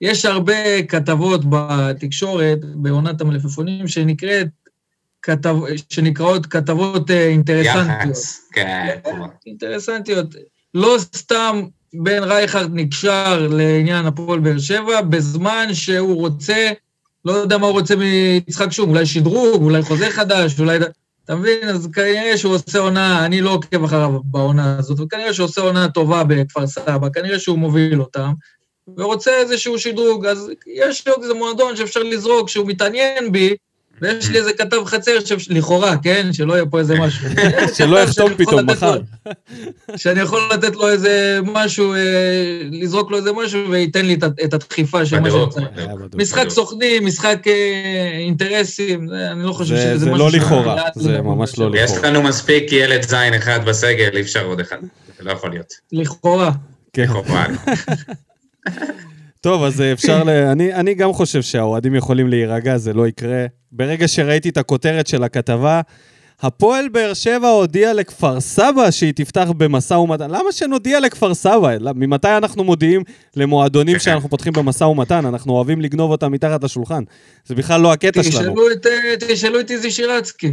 יש 0.00 0.24
הרבה 0.24 0.82
כתבות 0.82 1.40
בתקשורת, 1.50 2.58
בעונת 2.74 3.20
המלפפונים, 3.20 3.88
שנקראת 3.88 4.46
כתב, 5.22 5.56
שנקראות 5.90 6.46
כתבות 6.46 7.10
אה, 7.10 7.26
אינטרסנטיות. 7.26 8.16
יח"צ, 8.16 8.48
כן. 8.52 8.98
אינטרסנטיות. 9.46 10.34
לא 10.74 10.96
סתם 10.98 11.62
בן 11.94 12.22
רייכרד 12.22 12.70
נקשר 12.72 13.48
לעניין 13.50 14.06
הפועל 14.06 14.40
באר 14.40 14.58
שבע, 14.58 15.00
בזמן 15.00 15.68
שהוא 15.72 16.16
רוצה, 16.16 16.70
לא 17.24 17.32
יודע 17.32 17.58
מה 17.58 17.66
הוא 17.66 17.72
רוצה 17.72 17.94
מיצחק 17.96 18.72
שום, 18.72 18.90
אולי 18.90 19.06
שדרוג, 19.06 19.62
אולי 19.62 19.82
חוזה 19.82 20.10
חדש, 20.10 20.60
אולי... 20.60 20.78
אתה 21.24 21.36
מבין? 21.36 21.68
אז 21.68 21.88
כנראה 21.92 22.36
שהוא 22.36 22.54
עושה 22.54 22.78
עונה, 22.78 23.26
אני 23.26 23.40
לא 23.40 23.50
עוקב 23.50 23.84
אחריו 23.84 24.20
בעונה 24.24 24.78
הזאת, 24.78 25.00
וכנראה 25.00 25.34
שהוא 25.34 25.44
עושה 25.44 25.60
עונה 25.60 25.88
טובה 25.88 26.24
בכפר 26.24 26.66
סבא, 26.66 27.08
כנראה 27.14 27.38
שהוא 27.38 27.58
מוביל 27.58 28.00
אותם, 28.00 28.32
ורוצה 28.96 29.30
איזשהו 29.30 29.78
שדרוג, 29.78 30.26
אז 30.26 30.50
יש 30.66 31.06
עוד 31.08 31.22
איזה 31.22 31.34
מועדון 31.34 31.76
שאפשר 31.76 32.02
לזרוק, 32.02 32.48
שהוא 32.48 32.66
מתעניין 32.66 33.32
בי, 33.32 33.56
ויש 34.02 34.28
לי 34.28 34.38
איזה 34.38 34.52
כתב 34.52 34.76
חצר, 34.84 35.12
לכאורה, 35.50 35.96
כן? 36.02 36.32
שלא 36.32 36.52
יהיה 36.52 36.66
פה 36.66 36.78
איזה 36.78 36.98
משהו. 36.98 37.28
שלא 37.76 37.98
יחתום 37.98 38.34
פתאום 38.34 38.70
מחר. 38.70 38.98
שאני 39.96 40.20
יכול 40.20 40.40
לתת 40.54 40.76
לו 40.76 40.88
איזה 40.88 41.38
משהו, 41.44 41.94
אה, 41.94 41.98
לזרוק 42.72 43.10
לו 43.10 43.16
איזה 43.16 43.32
משהו, 43.32 43.70
וייתן 43.70 44.06
לי 44.06 44.16
את 44.44 44.54
הדחיפה 44.54 45.06
של 45.06 45.20
מה 45.20 45.28
שצריך. 45.30 45.68
משחק 46.14 46.48
סוכנים, 46.48 47.06
משחק 47.06 47.38
אה, 47.46 48.18
אינטרסים, 48.18 49.08
אני 49.30 49.42
לא 49.42 49.52
חושב 49.52 49.76
שזה 49.76 49.94
משהו... 49.94 49.98
זה 49.98 50.10
לא 50.10 50.30
לכאורה, 50.30 50.82
זה 50.94 51.20
ממש 51.20 51.58
לא 51.58 51.70
לכאורה. 51.70 51.84
יש 51.84 52.04
לנו 52.04 52.22
מספיק 52.22 52.72
ילד 52.72 53.02
זין 53.02 53.34
אחד 53.34 53.64
בסגל, 53.64 54.16
אי 54.16 54.20
אפשר 54.20 54.44
עוד 54.44 54.60
אחד. 54.60 54.78
זה 55.18 55.24
לא 55.24 55.32
יכול 55.32 55.50
להיות. 55.50 55.74
לכאורה. 55.92 56.50
כן. 56.92 57.02
לכאורה. 57.02 57.46
טוב, 59.40 59.64
אז 59.64 59.80
אפשר 59.92 60.24
ל... 60.24 60.28
אני, 60.30 60.74
אני 60.74 60.94
גם 60.94 61.12
חושב 61.12 61.42
שהאוהדים 61.42 61.94
יכולים 61.94 62.28
להירגע, 62.28 62.76
זה 62.78 62.92
לא 62.92 63.08
יקרה. 63.08 63.46
ברגע 63.72 64.08
שראיתי 64.08 64.48
את 64.48 64.56
הכותרת 64.56 65.06
של 65.06 65.22
הכתבה, 65.22 65.80
הפועל 66.40 66.88
באר 66.88 67.14
שבע 67.14 67.48
הודיעה 67.48 67.92
לכפר 67.92 68.40
סבא 68.40 68.90
שהיא 68.90 69.12
תפתח 69.16 69.48
במשא 69.56 69.94
ומתן. 69.94 70.30
למה 70.30 70.52
שנודיע 70.52 71.00
לכפר 71.00 71.34
סבא? 71.34 71.76
ממתי 71.94 72.28
אנחנו 72.36 72.64
מודיעים 72.64 73.02
למועדונים 73.36 73.98
שאנחנו 73.98 74.28
פותחים 74.28 74.52
במשא 74.52 74.84
ומתן? 74.84 75.26
אנחנו 75.26 75.52
אוהבים 75.52 75.80
לגנוב 75.80 76.10
אותם 76.10 76.32
מתחת 76.32 76.64
לשולחן. 76.64 77.02
זה 77.46 77.54
בכלל 77.54 77.80
לא 77.80 77.92
הקטע 77.92 78.22
שלנו. 78.22 78.34
תשאלו 78.38 78.70
את, 78.72 78.86
אה, 78.86 78.92
תשאלו 79.34 79.60
את 79.60 79.70
איזי 79.70 79.90
שירצקי. 79.90 80.52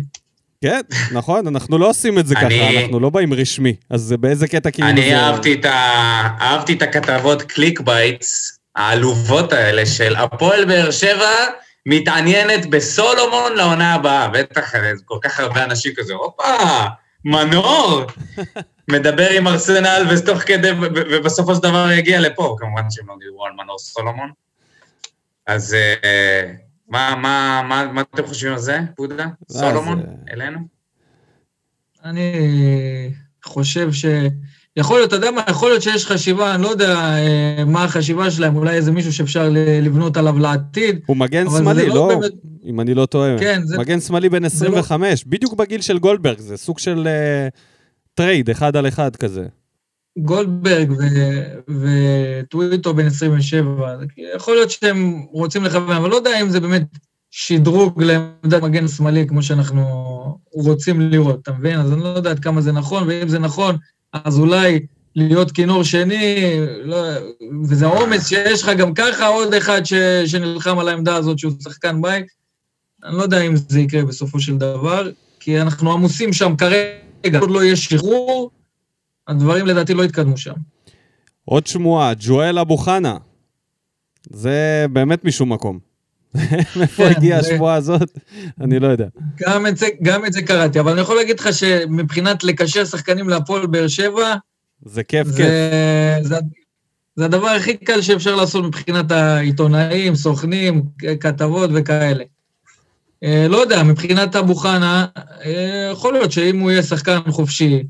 כן, 0.62 0.82
נכון, 1.12 1.48
אנחנו 1.48 1.78
לא 1.78 1.90
עושים 1.90 2.20
את 2.20 2.28
זה 2.28 2.36
אני- 2.38 2.60
ככה, 2.60 2.80
אנחנו 2.82 3.00
לא 3.00 3.10
באים 3.10 3.34
רשמי. 3.34 3.76
אז 3.90 4.02
זה 4.02 4.18
באיזה 4.18 4.48
קטע 4.48 4.72
כאילו 4.72 4.88
אני 4.90 5.02
זה... 5.02 5.18
ה... 5.66 6.28
אהבתי 6.42 6.74
את 6.74 6.82
הכתבות 6.82 7.42
clickbaits 7.42 8.55
העלובות 8.76 9.54
האלה 9.54 9.86
של 9.86 10.16
הפועל 10.16 10.66
באר 10.66 10.92
שבע 10.92 11.32
מתעניינת 11.86 12.66
בסולומון 12.70 13.54
לעונה 13.56 13.94
הבאה. 13.94 14.28
בטח, 14.30 14.74
כל 15.06 15.18
כך 15.22 15.40
הרבה 15.40 15.64
אנשים 15.64 15.94
כזה, 15.98 16.14
הופה, 16.14 16.44
מנור! 17.26 18.02
מדבר 18.92 19.30
עם 19.30 19.48
ארסנל 19.48 20.06
ותוך 20.12 20.40
כדי, 20.40 20.72
ובסופו 21.12 21.56
של 21.56 21.62
דבר 21.62 21.92
יגיע 21.92 22.20
לפה. 22.20 22.56
כמובן 22.60 22.82
שהם 22.90 23.08
לא 23.08 23.16
דיברו 23.20 23.46
על 23.46 23.52
מנור 23.54 23.80
סולומון. 23.80 24.32
אז 25.48 25.74
אה, 26.04 26.52
מה, 26.90 27.16
מה, 27.16 27.62
מה, 27.70 27.86
מה 27.92 28.02
אתם 28.02 28.28
חושבים 28.28 28.54
על 28.54 28.60
זה, 28.60 28.80
בודה? 28.98 29.26
סולומון? 29.52 30.02
זה- 30.02 30.34
אלינו? 30.34 30.60
אני 32.06 32.32
חושב 33.46 33.92
ש... 33.92 34.06
יכול 34.78 34.98
להיות, 34.98 35.08
אתה 35.08 35.16
יודע 35.16 35.32
מה, 35.32 35.42
יכול 35.50 35.70
להיות 35.70 35.82
שיש 35.82 36.06
חשיבה, 36.06 36.56
אני 36.56 36.64
לא 36.64 36.68
יודע 36.68 36.96
אה, 36.96 37.64
מה 37.66 37.84
החשיבה 37.84 38.32
שלהם, 38.32 38.56
אולי 38.56 38.76
איזה 38.76 38.92
מישהו 38.92 39.14
שאפשר 39.14 39.50
לבנות 39.82 40.18
עליו 40.18 40.40
לעתיד. 40.40 41.00
הוא 41.06 41.18
מגן 41.18 41.46
שמאלי, 41.58 41.88
לא 41.88 41.96
לא? 41.96 42.08
באמת- 42.08 42.32
אם 42.66 42.80
אני 42.80 42.94
לא 42.94 43.06
טועה. 43.06 43.36
כן, 43.40 43.62
זה- 43.66 43.78
מגן 43.78 44.00
שמאלי 44.00 44.30
בן 44.30 44.48
זה 44.48 44.66
לא- 44.70 44.78
25, 44.80 45.24
בדיוק 45.28 45.54
בגיל 45.54 45.82
של 45.82 45.98
גולדברג, 46.00 46.40
זה 46.40 46.58
סוג 46.58 46.80
של 46.80 47.08
אה, 47.08 47.48
trade, 48.14 48.50
אחד 48.50 48.76
על 48.76 48.88
אחד 48.88 49.16
כזה. 49.16 49.46
גולדברג 50.20 50.92
וטוויטו 51.68 52.94
בן 52.94 53.06
27, 53.06 53.98
זה 54.00 54.06
כאילו, 54.14 54.28
יכול 54.36 54.54
להיות 54.56 54.72
שהם 54.72 55.22
רוצים 55.32 55.64
לכוון, 55.64 55.96
אבל 55.96 56.10
לא 56.10 56.16
יודע 56.16 56.42
אם 56.42 56.50
זה 56.50 56.60
באמת 56.60 56.84
שדרוג 57.32 58.04
לעמדת 58.04 58.64
מגן 58.64 58.88
שמאלי 58.88 59.28
כמו 59.28 59.44
שאנחנו 59.44 59.84
רוצים 60.54 61.02
לראות, 61.02 61.40
אתה 61.42 61.52
מבין? 61.52 61.80
אז 61.80 61.94
אני 61.94 62.04
לא 62.04 62.08
יודע 62.08 62.30
עד 62.32 62.40
כמה 62.40 62.62
זה 62.62 62.72
נכון, 62.72 63.04
ואם 63.08 63.28
זה 63.28 63.40
נכון, 63.40 63.76
אז 64.24 64.40
אולי 64.40 64.80
להיות 65.16 65.52
כינור 65.52 65.84
שני, 65.84 66.58
לא, 66.84 66.98
וזה 67.64 67.86
העומס 67.86 68.30
שיש 68.30 68.64
לך 68.64 68.70
גם 68.78 68.94
ככה, 68.94 69.28
עוד 69.28 69.54
אחד 69.54 69.84
ש, 69.86 69.94
שנלחם 70.26 70.80
על 70.80 70.88
העמדה 70.88 71.16
הזאת 71.16 71.40
שהוא 71.40 71.52
שחקן 71.64 72.02
בית. 72.02 72.26
אני 73.04 73.18
לא 73.18 73.24
יודע 73.24 73.42
אם 73.42 73.56
זה 73.56 73.80
יקרה 73.80 74.06
בסופו 74.06 74.40
של 74.40 74.58
דבר, 74.58 75.10
כי 75.40 75.62
אנחנו 75.62 75.94
עמוסים 75.94 76.34
שם 76.34 76.56
כרגע, 76.56 77.40
עוד 77.40 77.52
לא 77.52 77.64
יהיה 77.64 77.76
שחרור, 77.76 78.52
הדברים 79.28 79.66
לדעתי 79.66 79.94
לא 79.94 80.04
יתקדמו 80.04 80.38
שם. 80.38 80.54
עוד 81.46 81.68
שמועה, 81.68 82.14
ג'ואל 82.20 82.60
אבו 82.60 82.78
חנה. 82.78 83.18
זה 84.30 84.86
באמת 84.94 85.26
משום 85.26 85.54
מקום. 85.54 85.80
מאיפה 86.78 87.04
כן, 87.04 87.14
הגיעה 87.18 87.40
השמועה 87.40 87.76
הזאת? 87.76 88.18
אני 88.62 88.80
לא 88.80 88.88
יודע. 88.88 89.08
גם 89.40 89.68
את, 89.68 89.78
זה, 89.78 89.88
גם 90.02 90.26
את 90.26 90.34
זה 90.34 90.42
קראתי, 90.42 90.80
אבל 90.80 90.92
אני 90.92 91.02
יכול 91.02 91.16
להגיד 91.16 91.40
לך 91.40 91.54
שמבחינת 91.54 92.44
לקשר 92.44 92.86
שחקנים 92.86 93.30
להפועל 93.30 93.66
באר 93.66 93.88
שבע, 93.88 94.36
זה 94.86 95.04
כיף, 95.04 95.28
כיף. 95.28 95.38
זה, 95.38 96.18
זה, 96.22 96.36
זה 97.16 97.26
הדבר 97.26 97.48
הכי 97.48 97.78
קל 97.78 98.02
שאפשר 98.02 98.36
לעשות 98.36 98.66
מבחינת 98.66 99.12
העיתונאים, 99.12 100.16
סוכנים, 100.16 100.84
כתבות 101.20 101.70
וכאלה. 101.74 102.24
אה, 103.24 103.48
לא 103.50 103.58
יודע, 103.58 103.84
מבחינת 103.84 104.36
אבו 104.36 104.56
חנה, 104.56 105.06
אה, 105.46 105.90
יכול 105.92 106.14
להיות 106.14 106.32
שאם 106.32 106.60
הוא 106.60 106.72
יהיה 106.72 106.84
שחקן 106.84 107.20
חופשי 107.30 107.84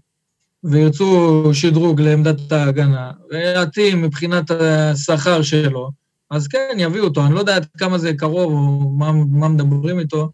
וירצו 0.63 1.43
שדרוג 1.53 2.01
לעמדת 2.01 2.51
ההגנה, 2.51 3.11
ויתאים 3.31 4.01
מבחינת 4.01 4.51
השכר 4.51 5.41
שלו, 5.41 5.91
אז 6.32 6.47
כן, 6.47 6.76
יביאו 6.78 7.03
אותו. 7.03 7.26
אני 7.26 7.34
לא 7.34 7.39
יודע 7.39 7.55
עד 7.55 7.65
כמה 7.78 7.97
זה 7.97 8.13
קרוב 8.13 8.53
או 8.53 8.89
מה, 8.89 9.11
מה 9.11 9.47
מדברים 9.47 9.99
איתו, 9.99 10.30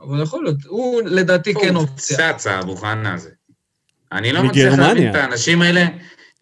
אבל 0.00 0.22
יכול 0.22 0.44
להיות. 0.44 0.56
הוא 0.66 1.02
לדעתי 1.02 1.54
כן 1.54 1.74
הוא 1.74 1.82
אופציה. 1.82 2.32
פצץ, 2.32 2.46
האבו 2.46 2.76
חנה 2.76 3.14
הזה. 3.14 3.30
אני 4.12 4.32
לא 4.32 4.42
מצליח. 4.42 4.78
להבין 4.78 5.10
את 5.10 5.14
האנשים 5.14 5.62
האלה. 5.62 5.86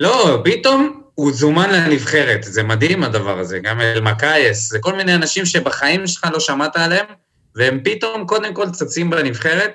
לא, 0.01 0.43
פתאום 0.45 1.03
הוא 1.15 1.33
זומן 1.33 1.71
לנבחרת, 1.71 2.43
זה 2.43 2.63
מדהים 2.63 3.05
הדבר 3.05 3.39
הזה, 3.39 3.59
גם 3.59 3.81
אלמקייס, 3.81 4.71
זה 4.71 4.79
כל 4.79 4.97
מיני 4.97 5.15
אנשים 5.15 5.47
שבחיים 5.47 6.07
שלך 6.07 6.27
לא 6.33 6.41
שמעת 6.41 6.77
עליהם, 6.77 7.07
והם 7.57 7.81
פתאום 7.85 8.27
קודם 8.27 8.55
כל 8.55 8.71
צצים 8.71 9.11
בנבחרת, 9.11 9.75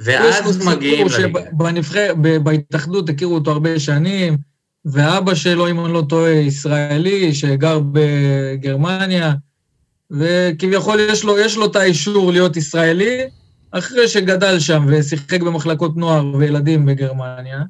יש 0.00 0.08
לו 0.08 0.14
ואז 0.24 0.66
מגיעים 0.66 1.08
סיפור 1.08 1.22
לליגה. 1.22 1.40
שבנבחרת, 1.50 2.16
ב- 2.20 2.36
בהתאחדות 2.36 3.08
הכירו 3.08 3.34
אותו 3.34 3.50
הרבה 3.50 3.80
שנים, 3.80 4.36
ואבא 4.84 5.34
שלו, 5.34 5.70
אם 5.70 5.84
אני 5.84 5.92
לא 5.92 6.02
טועה, 6.08 6.30
ישראלי, 6.30 7.34
שגר 7.34 7.80
בגרמניה, 7.92 9.34
וכביכול 10.10 11.00
יש 11.00 11.24
לו, 11.24 11.38
יש 11.38 11.56
לו 11.56 11.66
את 11.66 11.76
האישור 11.76 12.32
להיות 12.32 12.56
ישראלי, 12.56 13.20
אחרי 13.70 14.08
שגדל 14.08 14.58
שם 14.58 14.86
ושיחק 14.88 15.40
במחלקות 15.40 15.96
נוער 15.96 16.34
וילדים 16.36 16.86
בגרמניה, 16.86 17.62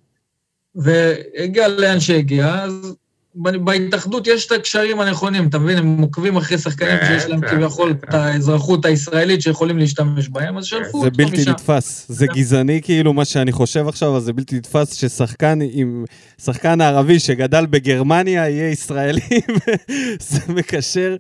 והגיע 0.75 1.69
לאן 1.69 2.01
שהגיע, 2.01 2.63
אז 2.63 2.97
בהתאחדות 3.37 4.27
יש 4.27 4.47
את 4.47 4.53
הקשרים 4.53 5.01
הנכונים, 5.01 5.49
אתה 5.49 5.59
מבין? 5.59 5.79
הם 5.79 5.99
עוקבים 5.99 6.37
אחרי 6.37 6.59
שחקנים 6.59 6.97
שיש 7.07 7.27
להם 7.27 7.41
כביכול. 7.41 7.91
את 7.91 8.15
האזרחות 8.15 8.85
הישראלית 8.85 9.43
שיכולים 9.43 9.79
להשתמש 9.79 10.29
בהם, 10.29 10.59
אז 10.59 10.65
שלפו 10.65 11.01
זה 11.01 11.07
אותו 11.07 11.17
בלתי 11.17 11.37
משם. 11.37 11.51
נתפס. 11.51 12.07
זה 12.09 12.27
גזעני 12.27 12.81
כאילו 12.83 13.13
מה 13.13 13.25
שאני 13.25 13.53
חושב 13.53 13.89
עכשיו, 13.89 14.11
אבל 14.11 14.21
זה 14.21 14.33
בלתי 14.33 14.57
נתפס 14.57 14.95
ששחקן 14.95 15.59
עם... 15.73 16.05
שחקן 16.45 16.81
ערבי 16.81 17.19
שגדל 17.19 17.67
בגרמניה 17.67 18.49
יהיה 18.49 18.71
ישראלי, 18.71 19.21
וזה 19.55 20.41
מקשר. 20.49 21.17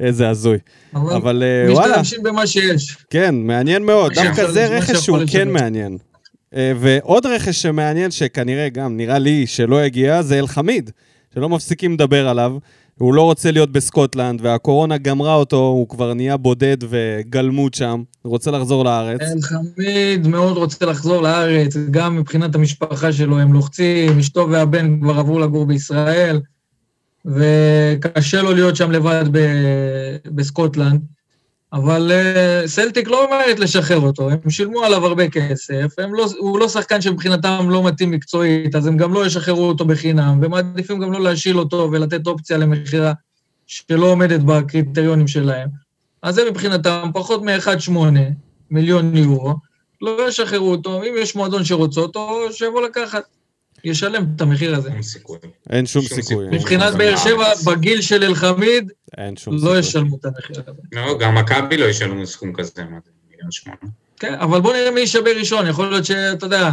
איזה 0.00 0.28
הזוי. 0.28 0.58
אבל 0.94 1.42
אה, 1.42 1.72
וואלה, 1.72 2.00
משתמשים 2.00 2.22
במה 2.22 2.46
שיש. 2.46 2.96
כן, 3.10 3.34
מעניין 3.34 3.84
מאוד. 3.84 4.12
דווקא 4.14 4.50
זה 4.50 4.66
רכש 4.66 4.96
שהוא 4.96 5.18
כן. 5.26 5.48
מעניין. 5.48 5.98
אה, 6.54 6.72
ועוד 6.80 7.26
רכש 7.26 7.62
שמעניין, 7.62 8.10
שכנראה 8.10 8.68
גם 8.68 8.96
נראה 8.96 9.18
לי 9.18 9.46
שלא 9.46 9.78
הגיע, 9.78 10.22
זה 10.22 10.38
אלחמיד, 10.38 10.90
שלא 11.34 11.48
מפסיקים 11.48 11.92
לדבר 11.92 12.28
עליו. 12.28 12.56
הוא 12.98 13.14
לא 13.14 13.22
רוצה 13.22 13.50
להיות 13.50 13.72
בסקוטלנד, 13.72 14.40
והקורונה 14.42 14.98
גמרה 14.98 15.34
אותו, 15.34 15.56
הוא 15.56 15.88
כבר 15.88 16.14
נהיה 16.14 16.36
בודד 16.36 16.76
וגלמוד 16.88 17.74
שם, 17.74 18.02
הוא 18.22 18.30
רוצה 18.30 18.50
לחזור 18.50 18.84
לארץ. 18.84 19.20
אלחמיד 19.20 20.26
מאוד 20.26 20.56
רוצה 20.56 20.86
לחזור 20.86 21.22
לארץ, 21.22 21.76
גם 21.90 22.16
מבחינת 22.16 22.54
המשפחה 22.54 23.12
שלו, 23.12 23.38
הם 23.38 23.52
לוחצים, 23.52 24.18
אשתו 24.18 24.48
והבן 24.50 25.00
כבר 25.00 25.18
עברו 25.18 25.38
לגור 25.38 25.66
בישראל, 25.66 26.40
וקשה 27.26 28.42
לו 28.42 28.52
להיות 28.52 28.76
שם 28.76 28.90
לבד 28.90 29.24
ב- 29.32 30.16
בסקוטלנד. 30.26 31.00
אבל 31.72 32.10
אה, 32.12 32.62
סלטיק 32.66 33.08
לא 33.08 33.26
ממהרת 33.26 33.58
לשחרר 33.58 34.00
אותו, 34.00 34.30
הם 34.30 34.50
שילמו 34.50 34.84
עליו 34.84 35.06
הרבה 35.06 35.28
כסף, 35.28 35.98
לא, 35.98 36.26
הוא 36.38 36.58
לא 36.58 36.68
שחקן 36.68 37.00
שמבחינתם 37.00 37.70
לא 37.70 37.84
מתאים 37.86 38.10
מקצועית, 38.10 38.74
אז 38.74 38.86
הם 38.86 38.96
גם 38.96 39.14
לא 39.14 39.26
ישחררו 39.26 39.68
אותו 39.68 39.84
בחינם, 39.84 40.40
ומעדיפים 40.42 40.98
גם 40.98 41.12
לא 41.12 41.20
להשיל 41.20 41.58
אותו 41.58 41.88
ולתת 41.92 42.26
אופציה 42.26 42.56
למכירה 42.56 43.12
שלא 43.66 44.06
עומדת 44.06 44.40
בקריטריונים 44.40 45.28
שלהם. 45.28 45.68
אז 46.22 46.34
זה 46.34 46.50
מבחינתם 46.50 47.10
פחות 47.14 47.42
מ-1.8 47.42 47.92
מיליון 48.70 49.16
יורו, 49.16 49.54
לא 50.00 50.28
ישחררו 50.28 50.70
אותו, 50.70 51.02
אם 51.02 51.14
יש 51.18 51.36
מועדון 51.36 51.64
שרוצה 51.64 52.00
אותו, 52.00 52.52
שיבוא 52.52 52.82
לקחת, 52.82 53.22
ישלם 53.84 54.26
את 54.36 54.40
המחיר 54.40 54.74
הזה. 54.76 54.90
אין 54.92 55.02
סיכוי. 55.02 55.38
אין 55.70 55.86
שום 55.86 56.02
שום 56.02 56.22
סיכוי. 56.22 56.46
מבחינת 56.50 56.94
באר. 56.94 57.16
שבע, 57.16 57.46
בגיל 57.66 58.00
של 58.00 58.24
אלחמיד, 58.24 58.92
אין 59.18 59.36
שום 59.36 59.58
סיכוי. 59.58 59.74
לא 59.74 59.78
ישלמו 59.78 60.16
את 60.20 60.24
המחיר 60.24 60.62
הזה. 60.66 60.80
לא, 60.92 61.18
גם 61.18 61.34
מכבי 61.34 61.76
לא 61.76 61.84
ישלמו 61.84 62.26
סכום 62.26 62.52
כזה, 62.52 62.84
מה 62.90 62.98
זה, 63.04 63.10
מיליון 63.30 63.50
שמונה. 63.50 63.78
כן, 64.20 64.34
אבל 64.34 64.60
בוא 64.60 64.72
נראה 64.72 64.90
מי 64.90 65.00
יישבר 65.00 65.30
ראשון, 65.38 65.66
יכול 65.66 65.90
להיות 65.90 66.04
שאתה 66.04 66.46
יודע, 66.46 66.70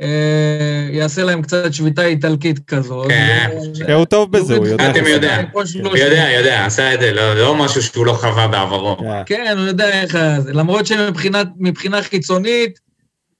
אה, 0.00 0.88
יעשה 0.92 1.24
להם 1.24 1.42
קצת 1.42 1.74
שביתה 1.74 2.04
איטלקית 2.04 2.58
כזאת. 2.66 3.08
כן. 3.08 3.50
כן, 3.86 3.92
הוא 3.92 4.04
טוב 4.04 4.32
בזה, 4.32 4.56
הוא 4.56 4.66
יודע. 4.66 4.90
אתם 4.90 5.06
יודע. 5.06 5.42
הוא 5.52 5.96
יודע, 5.96 6.30
יודע, 6.38 6.66
עשה 6.66 6.94
את 6.94 7.00
זה, 7.00 7.12
לא 7.12 7.34
לא 7.34 7.54
משהו 7.54 7.82
שהוא 7.82 8.06
לא 8.06 8.12
חווה 8.12 8.48
בעברו. 8.48 8.96
כן. 8.98 9.22
כן, 9.26 9.54
הוא 9.58 9.66
יודע 9.66 10.02
איך 10.02 10.16
זה. 10.38 10.52
למרות 10.52 10.86
שמבחינה 10.86 12.02
חיצונית, 12.02 12.85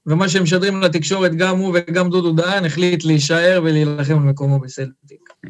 ומה 0.07 0.29
שהם 0.29 0.43
משדרים 0.43 0.81
לתקשורת, 0.81 1.35
גם 1.35 1.57
הוא 1.57 1.75
וגם 1.89 2.09
דודו 2.09 2.31
דהן 2.31 2.65
החליט 2.65 3.03
להישאר 3.05 3.61
ולהילחם 3.63 4.13
על 4.13 4.23
מקומו 4.23 4.59
בסלטיק. 4.59 5.29
Mm, 5.45 5.49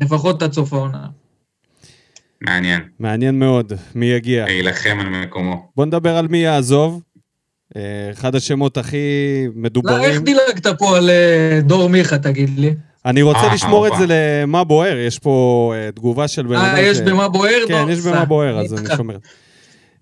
לפחות 0.00 0.42
עד 0.42 0.52
סוף 0.52 0.72
העונה. 0.72 1.06
מעניין, 2.40 2.80
מעניין 2.98 3.38
מאוד, 3.38 3.72
מי 3.94 4.06
יגיע. 4.06 4.44
להילחם 4.44 4.98
על 5.00 5.08
מקומו. 5.08 5.68
בוא 5.76 5.86
נדבר 5.86 6.16
על 6.16 6.28
מי 6.28 6.38
יעזוב. 6.38 7.02
אה, 7.76 7.82
אחד 8.12 8.34
השמות 8.34 8.76
הכי 8.76 8.96
לא, 9.44 9.48
איך 9.48 9.52
מדוברים. 9.56 10.24
דילגת 10.24 10.66
פה 10.78 10.96
על 10.96 11.10
אה, 11.10 11.60
דור 11.62 11.88
מיכה, 11.88 12.18
תגיד 12.18 12.58
לי? 12.58 12.74
אני 13.04 13.22
רוצה 13.22 13.38
אה, 13.40 13.54
לשמור 13.54 13.86
את. 13.88 13.92
זה 13.98 14.04
למה 14.08 14.64
בוער, 14.64 14.96
יש 14.98 15.18
פה 15.18 15.72
תגובה 15.94 16.28
של 16.28 16.46
בן 16.46 16.54
אדם 16.54 16.64
אה, 16.64 16.80
יש 16.80 16.96
ש- 16.96 17.00
במה 17.00 17.28
בוער? 17.28 17.58
כן, 17.68 17.80
דור? 17.80 17.90
יש 17.90 18.00
במה 18.00 18.24
בוער, 18.24 18.58
אז. 18.58 18.74
אני 18.74 18.96
שומר. 18.96 19.16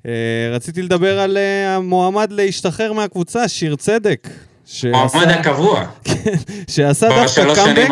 אה, 0.07 0.13
רציתי 0.53 0.83
לדבר 0.83 1.21
על 1.21 1.37
אה, 1.37 1.77
המועמד 1.77 2.33
להשתחרר 2.33 2.93
מהקבוצה, 2.93 3.49
שיר 3.49 3.77
צדק. 3.77 4.29
שעשה- 4.65 4.93
מועמד 5.15 5.29
הקבוע, 5.31 5.85
שעשה 6.71 7.09
דווקא 7.09 7.55
קאמבק. 7.55 7.89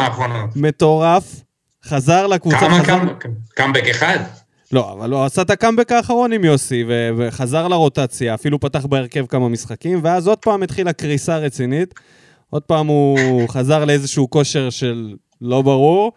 מטורף, 0.56 1.24
חזר 1.84 2.26
לקבוצה, 2.26 2.58
כמה. 2.58 2.84
קאמבק? 2.84 3.24
קאמבק 3.54 3.88
אחד? 3.88 4.18
לא, 4.72 4.92
אבל 4.92 5.10
הוא 5.12 5.24
עשה 5.24 5.42
את 5.42 5.50
הקאמבק 5.50 5.92
האחרון 5.92 6.32
עם 6.32 6.44
יוסי, 6.44 6.84
ו- 6.88 7.10
וחזר 7.18 7.68
לרוטציה, 7.68 8.34
אפילו 8.34 8.60
פתח 8.60 8.86
בהרכב 8.86 9.26
כמה 9.26 9.48
משחקים, 9.48 10.00
ואז 10.02 10.28
עוד 10.28 10.38
פעם 10.38 10.62
התחילה 10.62 10.92
קריסה 10.92 11.36
רצינית. 11.38 11.94
עוד 12.50 12.62
פעם 12.62 12.86
הוא 12.86 13.18
חזר 13.54 13.84
לאיזשהו 13.84 14.30
כושר 14.30 14.70
של 14.70 15.14
לא 15.40 15.62
ברור, 15.62 16.12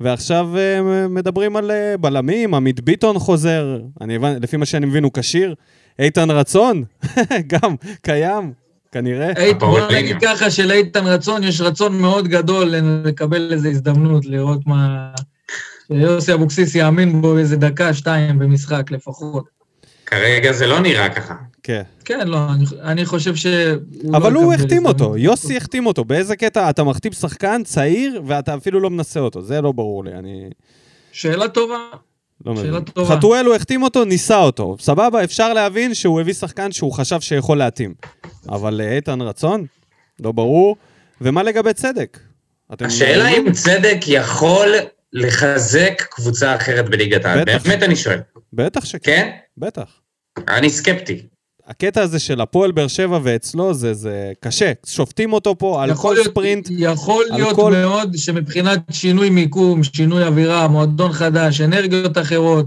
ועכשיו 0.00 0.48
אה, 0.56 1.08
מדברים 1.08 1.56
על 1.56 1.70
אה, 1.70 1.96
בלמים, 1.96 2.54
עמית 2.54 2.80
ביטון 2.80 3.18
חוזר, 3.18 3.80
אני 4.00 4.16
הבנ... 4.16 4.42
לפי 4.42 4.56
מה 4.56 4.66
שאני 4.66 4.86
מבין 4.86 5.04
הוא 5.04 5.12
כשיר, 5.14 5.54
איתן 5.98 6.30
רצון, 6.30 6.84
גם 7.52 7.74
קיים, 8.02 8.52
כנראה. 8.92 9.32
בוא. 9.58 9.80
נגיד 9.92 10.16
ככה 10.22 10.50
שלאיתן 10.50 11.06
רצון, 11.06 11.42
יש 11.42 11.60
רצון 11.60 12.00
מאוד 12.00 12.28
גדול 12.28 12.74
לקבל 13.04 13.52
איזו 13.52 13.68
הזדמנות, 13.68 14.26
לראות 14.26 14.66
מה... 14.66 15.10
שיוסי 15.88 16.34
אבוקסיס 16.34 16.74
יאמין 16.74 17.20
בו 17.22 17.38
איזה 17.38 17.56
דקה, 17.56 17.94
שתיים 17.94 18.38
במשחק 18.38 18.90
לפחות. 18.90 19.55
כרגע 20.06 20.52
זה 20.52 20.66
לא 20.66 20.80
נראה 20.80 21.08
ככה. 21.08 21.34
כן. 21.62 21.82
כן, 22.04 22.28
לא, 22.28 22.38
אני, 22.52 22.64
אני 22.82 23.06
חושב 23.06 23.34
שהוא 23.34 23.52
לא 24.04 24.16
אבל 24.16 24.32
הוא 24.32 24.54
יקבל 24.54 24.64
החתים. 24.64 24.86
אותו, 24.86 25.16
יוסי 25.16 25.56
החתים 25.56 25.86
אותו. 25.86 26.04
באיזה 26.04 26.36
קטע 26.36 26.70
אתה 26.70 26.84
מחתים 26.84 27.12
שחקן 27.12 27.62
צעיר 27.64 28.22
ואתה 28.26 28.54
אפילו 28.54 28.80
לא 28.80 28.90
מנסה 28.90 29.20
אותו? 29.20 29.42
זה 29.42 29.60
לא 29.60 29.72
ברור 29.72 30.04
לי, 30.04 30.12
אני 30.12 30.50
שאלה 31.12 31.48
טובה. 31.48 31.78
לא 32.46 32.52
מבין. 32.52 32.64
שאלה 32.66 32.80
טובה. 32.80 33.16
חתואל 33.16 33.46
הוא 33.46 33.54
החתים 33.54 33.82
אותו, 33.82 34.04
ניסה 34.04 34.38
אותו. 34.38 34.76
סבבה, 34.80 35.24
אפשר 35.24 35.52
להבין 35.52 35.94
שהוא 35.94 36.20
הביא 36.20 36.34
שחקן 36.34 36.72
שהוא 36.72 36.92
חשב 36.92 37.20
שיכול 37.20 37.58
להתאים. 37.58 37.94
אבל 38.48 38.74
לאיתן 38.74 39.20
רצון? 39.20 39.66
לא 40.20 40.32
ברור. 40.32 40.76
ומה 41.20 41.42
לגבי 41.42 41.72
צדק? 41.72 42.18
השאלה 42.80 43.28
אם 43.28 43.52
צדק 43.52 43.98
יכול 44.06 44.68
לחזק 45.12 46.02
קבוצה 46.10 46.56
אחרת 46.56 46.88
בליגת 46.88 47.24
העל. 47.24 47.44
באמת 47.44 47.82
אני 47.82 47.96
שואל. 47.96 48.18
בטח 48.52 48.84
שכן, 48.84 48.98
כן? 49.16 49.30
בטח. 49.58 50.00
אני 50.48 50.70
סקפטי. 50.70 51.22
הקטע 51.66 52.02
הזה 52.02 52.18
של 52.18 52.40
הפועל 52.40 52.72
באר 52.72 52.88
שבע 52.88 53.18
ואצלו 53.22 53.74
זה, 53.74 53.94
זה 53.94 54.32
קשה. 54.40 54.72
שופטים 54.86 55.32
אותו 55.32 55.58
פה 55.58 55.82
על 55.82 55.94
כל 55.94 56.12
להיות- 56.12 56.26
ספרינט. 56.26 56.68
יכול 56.70 57.24
להיות 57.32 57.56
כל- 57.56 57.72
מאוד 57.72 58.16
שמבחינת 58.16 58.80
שינוי 58.90 59.30
מיקום, 59.30 59.82
שינוי 59.82 60.24
אווירה, 60.26 60.68
מועדון 60.68 61.12
חדש, 61.12 61.60
אנרגיות 61.60 62.18
אחרות, 62.18 62.66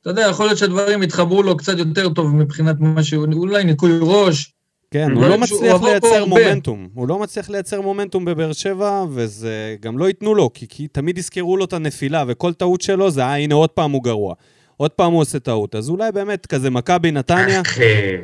אתה 0.00 0.10
יודע, 0.10 0.26
יכול 0.30 0.46
להיות 0.46 0.58
שהדברים 0.58 1.02
יתחברו 1.02 1.42
לו 1.42 1.56
קצת 1.56 1.78
יותר 1.78 2.08
טוב 2.08 2.34
מבחינת 2.34 2.76
מה 2.78 3.02
שהוא, 3.04 3.26
אולי 3.32 3.64
ניקוי 3.64 3.90
ראש. 4.00 4.52
כן, 4.90 5.10
הוא 5.10 5.22
לא 5.24 5.38
מצליח 5.38 5.76
פה 5.80 5.88
לייצר. 5.90 6.24
מומנטום. 6.24 6.88
הוא 6.94 7.08
לא 7.08 7.18
מצליח 7.18 7.50
לייצר 7.50 7.80
מומנטום 7.80 8.24
בבאר 8.24 8.52
שבע, 8.52 9.04
וזה 9.10 9.76
גם 9.80 9.98
לא 9.98 10.08
ייתנו 10.08 10.34
לו, 10.34 10.52
כי, 10.54 10.66
כי 10.68 10.88
תמיד 10.88 11.18
יזכרו 11.18 11.56
לו 11.56 11.64
את 11.64 11.72
הנפילה, 11.72 12.24
וכל 12.28 12.52
טעות 12.52 12.80
שלו 12.80 13.10
זה, 13.10 13.22
אה, 13.22 13.36
הנה 13.36 13.54
עוד 13.54 13.70
פעם 13.70 13.90
הוא 13.90 14.04
גרוע. 14.04 14.34
עוד 14.80 14.90
פעם 14.90 15.12
הוא 15.12 15.20
עושה 15.20 15.38
טעות. 15.38 15.74
אז 15.74 15.88
אולי 15.88 16.12
באמת 16.12 16.46
כזה 16.46 16.70
מכבי 16.70 17.10
נתניה, 17.10 17.62
אה, 17.80 18.16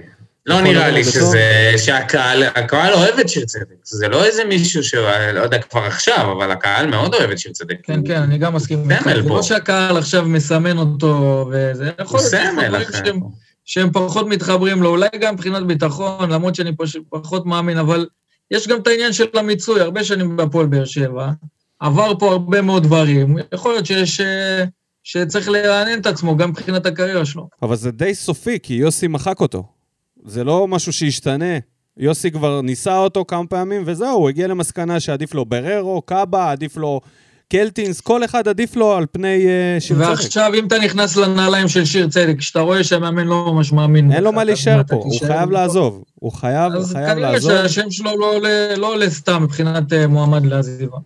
לא 0.46 0.60
נראה 0.60 0.90
לי 0.90 1.04
שזה, 1.04 1.72
שהקהל, 1.76 2.42
הקהל 2.42 2.92
אוהב 2.92 3.18
את 3.18 3.28
שיר 3.28 3.44
צדק. 3.44 3.74
זה 3.84 4.08
לא 4.08 4.24
איזה 4.24 4.44
מישהו 4.44 4.82
שהוא, 4.84 5.02
לא 5.34 5.40
יודע 5.40 5.58
כבר 5.58 5.80
עכשיו, 5.80 6.32
אבל 6.32 6.50
הקהל 6.50 6.86
מאוד 6.86 7.14
אוהב 7.14 7.30
את 7.30 7.38
שיר 7.38 7.52
צדק. 7.52 7.76
כן, 7.82 8.00
כן, 8.06 8.22
אני 8.22 8.38
גם 8.38 8.54
מסכים 8.54 8.82
סמל 8.84 8.92
איתך. 8.92 9.22
זה 9.22 9.28
פה. 9.28 9.34
לא 9.36 9.42
שהקהל 9.42 9.96
עכשיו 9.96 10.24
מסמן 10.24 10.78
אותו 10.78 11.46
וזה, 11.52 11.90
יכול 12.00 12.20
הוא 12.20 12.62
להיות. 12.62 12.92
שהם- 12.92 13.20
שהם 13.64 13.90
פחות 13.92 14.26
מתחברים 14.26 14.82
לו, 14.82 14.88
אולי 14.90 15.08
גם 15.20 15.34
מבחינת 15.34 15.66
ביטחון, 15.66 16.30
למרות 16.30 16.54
שאני 16.54 16.72
פחות 17.10 17.46
מאמין, 17.46 17.78
אבל 17.78 18.06
יש 18.50 18.68
גם 18.68 18.78
את 18.78 18.86
העניין 18.86 19.12
של 19.12 19.24
המיצוי, 19.34 19.80
הרבה 19.80 20.04
שנים 20.04 20.36
בהפועל 20.36 20.66
באר 20.66 20.84
שבע, 20.84 21.30
עבר 21.80 22.12
פה 22.18 22.32
הרבה 22.32 22.62
מאוד 22.62 22.82
דברים, 22.82 23.36
יכול 23.54 23.72
להיות 23.72 23.86
שיש... 23.86 24.20
שצריך 25.06 25.48
לרענן 25.48 25.98
את 25.98 26.06
עצמו 26.06 26.36
גם 26.36 26.50
מבחינת 26.50 26.86
הקריירה 26.86 27.24
שלו. 27.24 27.48
אבל 27.62 27.76
זה 27.76 27.90
די 27.90 28.14
סופי, 28.14 28.58
כי 28.62 28.74
יוסי 28.74 29.06
מחק 29.06 29.40
אותו. 29.40 29.64
זה 30.24 30.44
לא 30.44 30.68
משהו 30.68 30.92
שישתנה. 30.92 31.58
יוסי 31.96 32.30
כבר 32.30 32.60
ניסה 32.60 32.98
אותו 32.98 33.24
כמה 33.28 33.46
פעמים, 33.46 33.82
וזהו, 33.86 34.16
הוא 34.16 34.28
הגיע 34.28 34.46
למסקנה 34.46 35.00
שעדיף 35.00 35.34
לו 35.34 35.44
בררו, 35.44 36.02
קאבה, 36.02 36.50
עדיף 36.50 36.76
לו 36.76 37.00
קלטינס, 37.48 38.00
כל 38.00 38.24
אחד 38.24 38.48
עדיף 38.48 38.76
לו 38.76 38.92
על 38.92 39.06
פני 39.12 39.46
uh, 39.46 39.80
שיר 39.80 39.96
צדק. 39.96 40.08
ועכשיו, 40.08 40.52
אם 40.54 40.66
אתה 40.66 40.78
נכנס 40.78 41.16
לנעליים 41.16 41.68
של 41.68 41.84
שיר 41.84 42.08
צדק, 42.08 42.40
שאתה 42.40 42.60
רואה 42.60 42.84
שהמאמן 42.84 43.26
לא 43.26 43.52
ממש 43.52 43.72
מאמין... 43.72 44.12
אין 44.12 44.24
לו 44.24 44.32
מה 44.32 44.42
אז 44.42 44.46
להישאר 44.46 44.82
פה, 44.88 44.96
הוא 44.96 45.20
חייב? 45.20 45.50
לעזוב. 45.50 46.04
הוא 46.14 46.32
חייב, 46.32 46.72
הוא 46.72 46.80
אז 46.80 46.92
חייב 46.92 47.14
כנראה 47.14 47.32
לעזוב. 47.32 47.52
שהשם 47.52 47.90
שלו 47.90 48.18
לא 48.18 48.36
עולה, 48.36 48.76
לא 48.76 48.92
עולה 48.92 49.10
סתם 49.10 49.42
מבחינת 49.42 49.92
אה, 49.92 50.06
מועמד 50.06 50.46
לעזיבה. 50.46 50.96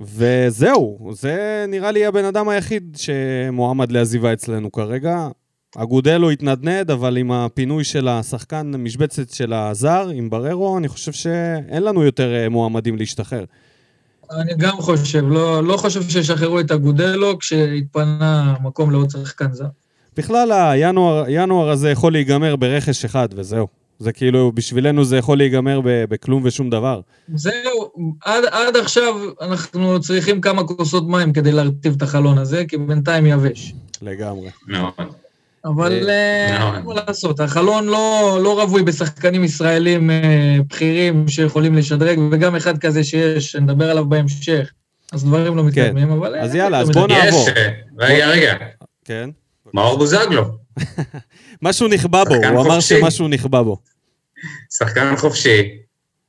וזהו, 0.00 1.10
זה 1.12 1.64
נראה 1.68 1.90
לי 1.90 2.06
הבן 2.06 2.24
אדם 2.24 2.48
היחיד 2.48 2.96
שמועמד 3.00 3.92
לעזיבה 3.92 4.32
אצלנו 4.32 4.72
כרגע. 4.72 5.28
אגודלו 5.76 6.30
התנדנד, 6.30 6.90
אבל 6.90 7.16
עם 7.16 7.32
הפינוי 7.32 7.84
של 7.84 8.08
השחקן, 8.08 8.74
המשבצת 8.74 9.30
של 9.30 9.52
הזר, 9.52 10.08
עם 10.14 10.30
בררו, 10.30 10.78
אני 10.78 10.88
חושב 10.88 11.12
שאין 11.12 11.82
לנו 11.82 12.04
יותר 12.04 12.34
אה, 12.34 12.48
מועמדים 12.48 12.96
להשתחרר. 12.96 13.44
אני 14.30 14.52
גם 14.58 14.76
חושב, 14.80 15.28
לא, 15.28 15.64
לא 15.64 15.76
חושב 15.76 16.02
שישחררו 16.02 16.60
את 16.60 16.70
אגודלו 16.70 17.38
כשהתפנה 17.38 18.54
מקום 18.62 18.90
לעוד 18.90 19.10
שחקן 19.10 19.52
זר. 19.52 19.66
בכלל, 20.16 20.52
הינואר 20.52 21.24
ינואר 21.28 21.70
הזה 21.70 21.90
יכול 21.90 22.12
להיגמר 22.12 22.56
ברכש 22.56 23.04
אחד, 23.04 23.28
וזהו. 23.34 23.79
זה 24.00 24.12
כאילו, 24.12 24.52
בשבילנו 24.54 25.04
זה 25.04 25.16
יכול 25.16 25.38
להיגמר 25.38 25.80
בכלום 25.84 26.42
ושום 26.44 26.70
דבר. 26.70 27.00
זהו, 27.34 27.90
עד, 28.24 28.44
עד 28.50 28.76
עכשיו 28.76 29.14
אנחנו 29.40 30.00
צריכים 30.00 30.40
כמה 30.40 30.64
כוסות 30.64 31.08
מים 31.08 31.32
כדי 31.32 31.52
להרטיב 31.52 31.94
את 31.96 32.02
החלון 32.02 32.38
הזה, 32.38 32.64
כי 32.64 32.76
בינתיים 32.76 33.26
יבש. 33.26 33.74
לגמרי. 34.02 34.48
מאוד. 34.66 34.92
אבל 35.64 36.10
אה, 36.10 36.58
מאוד. 36.58 36.74
אין 36.74 36.84
מה 36.84 36.94
לעשות, 36.94 37.40
החלון 37.40 37.86
לא, 37.86 38.38
לא 38.42 38.62
רווי 38.62 38.82
בשחקנים 38.82 39.44
ישראלים 39.44 40.10
אה, 40.10 40.56
בכירים 40.68 41.28
שיכולים 41.28 41.74
לשדרג, 41.74 42.18
וגם 42.32 42.56
אחד 42.56 42.78
כזה 42.78 43.04
שיש, 43.04 43.56
נדבר 43.56 43.90
עליו 43.90 44.08
בהמשך, 44.08 44.70
אז 45.12 45.24
דברים 45.24 45.56
לא 45.56 45.64
מתקדמים, 45.64 46.10
אבל... 46.10 46.36
אז 46.36 46.54
אה, 46.54 46.58
יאללה, 46.58 46.78
אז 46.80 46.88
לא 46.88 46.94
בוא 46.94 47.02
מתקדמים. 47.02 47.24
נעבור. 47.24 47.48
יש, 47.48 47.48
אה, 47.48 47.70
רגע, 47.98 48.28
רגע, 48.28 48.54
כן. 49.04 49.30
מאור 49.74 49.98
בוזגלו, 49.98 50.44
משהו 51.62 51.88
נכבה 51.88 52.24
בו, 52.24 52.34
הוא 52.34 52.60
אמר. 52.66 52.80
שמשהו 52.80 53.28
נכבה 53.28 53.62
בו. 53.62 53.76
שחקן 54.70 55.16
חופשי, 55.16 55.62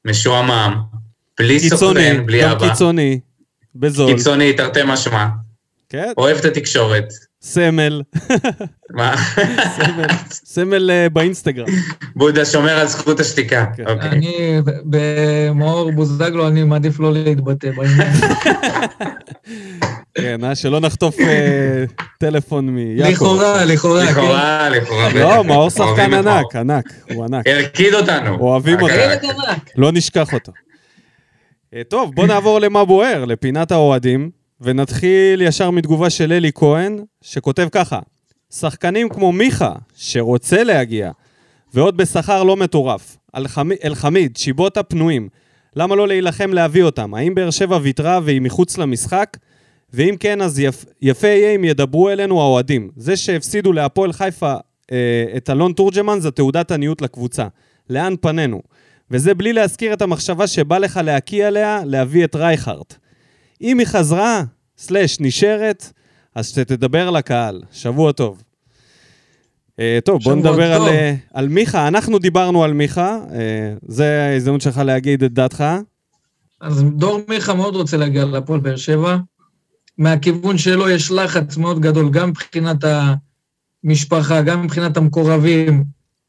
משועמם, 0.06 0.82
בלי 1.40 1.70
סוכן, 1.70 2.26
בלי 2.26 2.52
אבא, 2.52 2.70
קיצוני, 2.70 3.20
בזול, 3.76 4.14
קיצוני, 4.14 4.54
תרתי 4.54 4.80
משמע, 4.86 5.28
כן, 5.90 6.12
אוהב 6.18 6.38
את 6.38 6.46
התקשורת. 6.46 7.14
סמל, 7.44 8.02
מה? 8.90 9.16
סמל, 9.76 10.08
סמל 10.32 10.92
אה, 10.92 11.10
באינסטגרם. 11.10 11.66
בודה 12.16 12.46
שומר 12.46 12.80
על 12.80 12.88
זכות 12.88 13.20
השתיקה. 13.20 13.66
כן. 13.78 13.88
אוקיי. 13.88 14.10
אני, 14.10 14.60
במאור 14.86 15.92
בוזגלו, 15.92 16.48
אני 16.48 16.64
מעדיף 16.64 17.00
לא 17.00 17.14
להתבטא 17.14 17.72
בעניין. 17.72 18.12
כן, 20.16 20.44
אה, 20.44 20.56
שלא 20.56 20.80
נחטוף 20.80 21.20
אה, 21.20 21.84
טלפון 22.20 22.70
מיעקב. 22.70 23.12
לכאורה, 23.12 23.66
לכאורה, 23.66 24.06
כן. 24.06 24.12
לכאורה, 24.12 24.70
לכאורה. 24.70 25.14
לא. 25.14 25.44
מאור 25.44 25.70
שחקן. 25.70 26.14
ענק, 26.14 26.56
ענק, 26.56 26.86
הוא 27.14 27.26
ענק. 27.26 27.48
הרקיד 27.48 27.94
אותנו. 27.94 28.38
אוהבים 28.40 28.82
אותו. 28.82 28.94
לא 29.78 29.92
נשכח 29.92 30.34
אותו. 30.34 30.52
אה, 31.76 31.82
טוב, 31.88 32.16
בוא 32.16 32.28
נעבור 32.28 32.60
למה 32.60 32.86
בוער, 32.86 33.26
לפינת 33.26 33.72
האוהדים, 33.72 34.41
ונתחיל 34.62 35.42
ישר 35.42 35.72
מתגובה 35.72 36.10
של 36.10 36.32
אלי 36.34 36.52
כהן, 36.56 37.00
שכותב 37.22 37.68
ככה: 37.72 38.00
שחקנים 38.54 39.10
כמו 39.10 39.32
מיכה, 39.32 39.74
שרוצה 39.96 40.64
להגיע, 40.64 41.12
ועוד 41.74 41.98
בשכר 41.98 42.44
לא 42.44 42.58
מטורף, 42.58 43.18
אלחמ- 43.38 43.86
אלחמיד, 43.86 44.38
שיבוטה 44.38 44.84
פנויים, 44.84 45.30
למה 45.76 45.96
לא 45.96 46.08
להילחם 46.08 46.54
להביא 46.54 46.84
אותם? 46.84 47.14
האם 47.14 47.36
באר 47.36 47.50
שבע 47.50 47.80
ויתרה 47.82 48.20
והיא 48.24 48.42
מחוץ 48.42 48.78
למשחק? 48.78 49.38
ואם 49.94 50.16
כן, 50.20 50.42
אז 50.42 50.60
יפ, 50.60 50.86
יפה 51.02 51.28
יהיה 51.28 51.56
אם 51.56 51.64
ידברו 51.64 52.10
אלינו 52.10 52.42
האוהדים. 52.42 52.90
זה 52.96 53.18
שהפסידו 53.18 53.74
להפועל 53.74 54.14
חיפה 54.14 54.54
אה, 54.92 55.26
את 55.38 55.50
אלון 55.50 55.74
תורג'מן 55.74 56.20
זה 56.20 56.32
תעודת 56.32 56.72
עניות 56.72 57.02
לקבוצה. 57.02 57.48
לאן 57.90 58.14
פנינו? 58.22 58.62
וזה 59.12 59.34
בלי 59.34 59.54
להזכיר 59.54 59.94
את 59.94 60.02
המחשבה 60.02 60.48
שבא 60.48 60.78
לך 60.78 61.00
להקיא 61.04 61.46
עליה 61.46 61.82
להביא 61.86 62.24
את 62.24 62.36
רייכרט. 62.36 62.96
אם 63.62 63.80
היא 63.80 63.88
חזרה, 63.88 64.44
סלאש 64.78 65.20
נשארת, 65.20 65.92
אז 66.36 66.48
שתדבר 66.48 67.10
לקהל. 67.10 67.62
שבוע 67.72 68.12
טוב. 68.12 68.44
אה, 69.80 70.00
טוב, 70.06 70.24
בוא 70.24 70.36
נדבר 70.36 70.74
על, 70.74 70.78
טוב. 70.78 70.88
אה, 70.88 71.16
על 71.34 71.48
מיכה. 71.48 71.88
אנחנו 71.88 72.20
דיברנו 72.20 72.64
על 72.64 72.74
מיכה, 72.74 73.20
אה, 73.34 73.74
זה 73.88 74.28
ההזדמנות 74.32 74.62
שלך 74.62 74.78
להגיד 74.78 75.24
את 75.24 75.34
דעתך. 75.34 75.64
אז 76.62 76.84
דור 76.84 77.22
מיכה 77.28 77.54
מאוד 77.54 77.76
רוצה 77.76 77.98
להגיע 77.98 78.26
להפועל 78.26 78.60
באר 78.60 78.76
שבע. 78.76 79.18
מהכיוון 79.98 80.58
שלו 80.58 80.90
יש 80.90 81.12
לחץ 81.12 81.58
מאוד 81.58 81.80
גדול, 81.80 82.10
גם 82.10 82.30
מבחינת 82.30 82.84
המשפחה, 83.84 84.42
גם 84.42 84.62
מבחינת 84.64 84.98
המקורבים, 84.98 85.84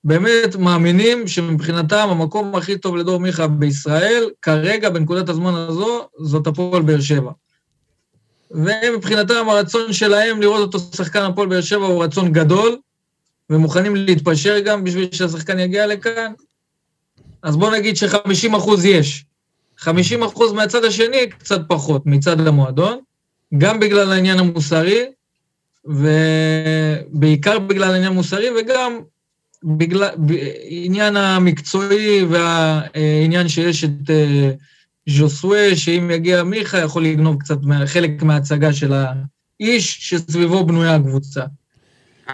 באמת 0.05 0.57
מאמינים 0.57 1.29
שמבחינתם 1.29 2.09
המקום 2.11 2.57
הכי 2.57 2.79
טוב 2.79 2.97
לדור 2.97 3.21
מיכה 3.21 3.47
בישראל, 3.47 4.31
כרגע, 4.43 4.91
בנקודת 4.91 5.29
הזמן 5.29 5.55
הזו, 5.55 6.09
זאת 6.19 6.47
הפועל 6.47 6.83
באר 6.83 7.01
שבע. 7.01 7.31
ומבחינתם 8.51 9.49
הרצון 9.49 9.93
שלהם 9.93 10.41
לראות 10.41 10.61
אותו 10.61 10.79
שחקן 10.97 11.23
הפועל 11.23 11.49
באר 11.49 11.61
שבע 11.61 11.87
הוא 11.87 12.05
רצון 12.05 12.33
גדול, 12.33 12.77
ומוכנים 13.51 13.97
להתפשר 13.97 14.59
גם 14.59 14.85
בשביל 14.85 15.09
שהשחקן 15.13 15.59
יגיע 15.59 15.87
לכאן. 15.87 16.33
אז 17.43 17.57
בוא 17.57 17.71
נגיד 17.71 17.97
ש-50 17.97 18.57
אחוז 18.57 18.85
יש. 18.85 19.25
50 19.79 20.23
אחוז 20.23 20.53
מהצד 20.53 20.85
השני, 20.85 21.31
קצת 21.39 21.61
פחות, 21.69 22.03
מצד 22.07 22.47
המועדון, 22.47 22.99
גם 23.59 23.81
בגלל 23.81 24.13
העניין 24.13 24.39
המוסרי, 24.39 25.05
ובעיקר 25.85 27.59
בגלל 27.59 27.93
העניין 27.93 28.13
המוסרי, 28.13 28.49
וגם 28.61 29.01
בגלל 29.65 30.11
העניין 30.71 31.17
המקצועי 31.17 32.25
והעניין 32.25 33.49
שיש 33.49 33.85
את 33.85 34.11
אה, 34.11 34.51
ז'וסווה, 35.09 35.77
שאם 35.77 36.11
יגיע 36.11 36.43
מיכה, 36.43 36.79
יכול 36.79 37.05
לגנוב 37.05 37.41
קצת 37.41 37.59
חלק 37.87 38.23
מההצגה 38.23 38.73
של 38.73 38.93
האיש 38.93 39.99
שסביבו 40.01 40.67
בנויה 40.67 40.95
הקבוצה. 40.95 41.43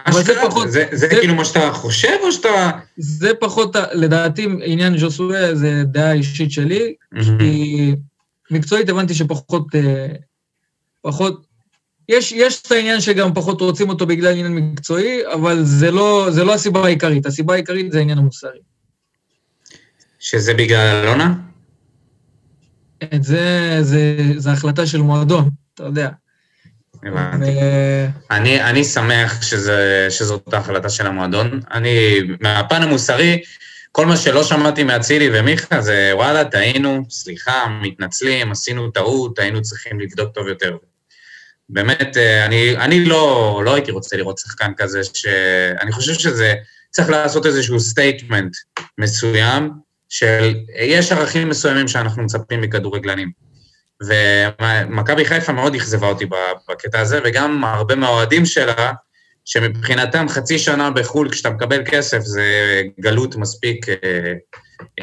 אבל 0.05 0.23
זה 0.23 0.33
פחות... 0.47 0.71
זה, 0.71 0.85
זה, 0.91 0.97
זה 0.97 1.07
כאילו 1.07 1.35
מה 1.35 1.45
שאתה 1.45 1.71
חושב, 1.73 2.17
או 2.23 2.31
שאתה... 2.31 2.71
זה 2.97 3.31
פחות, 3.39 3.75
לדעתי, 3.93 4.47
עניין 4.63 4.97
ז'וסווה 4.97 5.55
זה 5.55 5.83
דעה 5.85 6.13
אישית 6.13 6.51
שלי, 6.51 6.93
mm-hmm. 7.15 7.19
כי 7.39 7.95
מקצועית 8.51 8.89
הבנתי 8.89 9.13
שפחות... 9.13 9.75
אה, 9.75 10.07
פחות... 11.01 11.48
יש, 12.09 12.31
יש 12.31 12.61
את 12.61 12.71
העניין 12.71 13.01
שגם 13.01 13.33
פחות 13.33 13.61
רוצים 13.61 13.89
אותו 13.89 14.05
בגלל 14.05 14.31
עניין 14.31 14.55
מקצועי, 14.55 15.33
אבל 15.33 15.63
זה 15.63 15.91
לא, 15.91 16.27
זה 16.31 16.43
לא 16.43 16.53
הסיבה 16.53 16.85
העיקרית. 16.85 17.25
הסיבה 17.25 17.53
העיקרית 17.53 17.91
זה 17.91 17.97
העניין 17.97 18.17
המוסרי. 18.17 18.59
שזה 20.19 20.53
בגלל 20.53 21.03
אלונה? 21.03 21.33
את 23.03 23.23
זה, 23.23 23.77
זה, 23.81 24.17
זה 24.37 24.51
החלטה 24.51 24.87
של 24.87 25.01
מועדון, 25.01 25.49
אתה 25.73 25.83
יודע. 25.83 26.09
הבנתי. 27.03 27.51
אני, 28.31 28.63
אני 28.63 28.83
שמח 28.83 29.41
שזה, 29.41 30.07
שזאת 30.09 30.53
ההחלטה 30.53 30.89
של 30.89 31.07
המועדון. 31.07 31.59
אני, 31.71 32.19
מהפן 32.41 32.81
המוסרי, 32.81 33.41
כל 33.91 34.05
מה 34.05 34.17
שלא 34.17 34.43
שמעתי 34.43 34.83
מאצילי 34.83 35.29
ומיכה 35.33 35.81
זה 35.81 36.11
וואלה, 36.13 36.45
טעינו, 36.45 37.05
סליחה, 37.09 37.79
מתנצלים, 37.81 38.51
עשינו 38.51 38.91
טעות, 38.91 39.39
היינו 39.39 39.61
צריכים 39.61 39.99
לבדוק 39.99 40.33
טוב 40.33 40.47
יותר. 40.47 40.77
באמת, 41.69 42.17
אה, 42.17 42.45
אני, 42.45 42.77
אני 42.77 43.05
לא, 43.05 43.61
לא 43.65 43.73
הייתי 43.73 43.91
רוצה 43.91 44.17
לראות 44.17 44.37
שחקן 44.37 44.71
כזה, 44.77 45.01
שאני 45.03 45.91
חושב 45.91 46.13
שזה, 46.13 46.53
צריך 46.91 47.09
לעשות 47.09 47.45
איזשהו 47.45 47.79
statement 47.79 48.55
מסוים, 48.97 49.71
של 50.09 50.55
יש 50.75 51.11
ערכים 51.11 51.49
מסוימים 51.49 51.87
שאנחנו 51.87 52.23
מצפים 52.23 52.61
מכדורגלנים. 52.61 53.31
ומכבי 54.07 55.25
חיפה 55.25 55.51
מאוד 55.51 55.75
אכזבה 55.75 56.07
אותי 56.07 56.25
בקטע 56.69 56.99
הזה, 56.99 57.19
וגם 57.23 57.63
הרבה 57.63 57.95
מהאוהדים 57.95 58.45
שלה, 58.45 58.91
שמבחינתם 59.45 60.29
חצי 60.29 60.59
שנה 60.59 60.91
בחו"ל, 60.91 61.29
כשאתה 61.29 61.49
מקבל 61.49 61.81
כסף, 61.85 62.19
זה 62.19 62.81
גלות 62.99 63.35
מספיק 63.35 63.89
אה, 63.89 64.33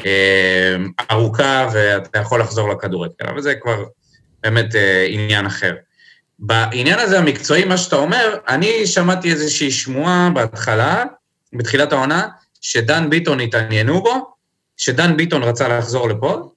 אה, 0.05 0.75
ארוכה, 1.11 1.69
ואתה 1.73 2.19
יכול 2.19 2.41
לחזור 2.41 2.69
לכדורגל. 2.69 3.25
אבל 3.27 3.41
זה 3.41 3.55
כבר 3.55 3.83
באמת 4.43 4.75
אה, 4.75 5.05
עניין 5.09 5.45
אחר. 5.45 5.75
בעניין 6.39 6.99
הזה 6.99 7.19
המקצועי, 7.19 7.65
מה 7.65 7.77
שאתה 7.77 7.95
אומר, 7.95 8.37
אני 8.47 8.87
שמעתי 8.87 9.31
איזושהי 9.31 9.71
שמועה 9.71 10.29
בהתחלה, 10.33 11.03
בתחילת 11.53 11.91
העונה, 11.91 12.27
שדן 12.61 13.09
ביטון 13.09 13.39
התעניינו 13.39 14.03
בו, 14.03 14.25
שדן 14.77 15.17
ביטון 15.17 15.43
רצה 15.43 15.67
לחזור 15.67 16.09
לפה, 16.09 16.49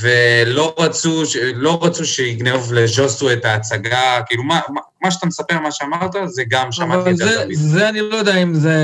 ולא 0.00 0.74
רצו, 0.78 1.22
לא 1.54 1.78
רצו 1.82 2.04
שיגנוב 2.04 2.72
לז'וסו 2.72 3.32
את 3.32 3.44
ההצגה, 3.44 4.20
כאילו 4.26 4.42
מה, 4.42 4.60
מה 5.02 5.10
שאתה 5.10 5.26
מספר, 5.26 5.60
מה 5.60 5.72
שאמרת, 5.72 6.10
זה 6.26 6.42
גם 6.48 6.72
שמעתי 6.72 7.10
את 7.10 7.16
זה. 7.16 7.44
זה 7.52 7.88
אני 7.88 8.00
לא 8.00 8.16
יודע 8.16 8.36
אם 8.36 8.54
זה 8.54 8.76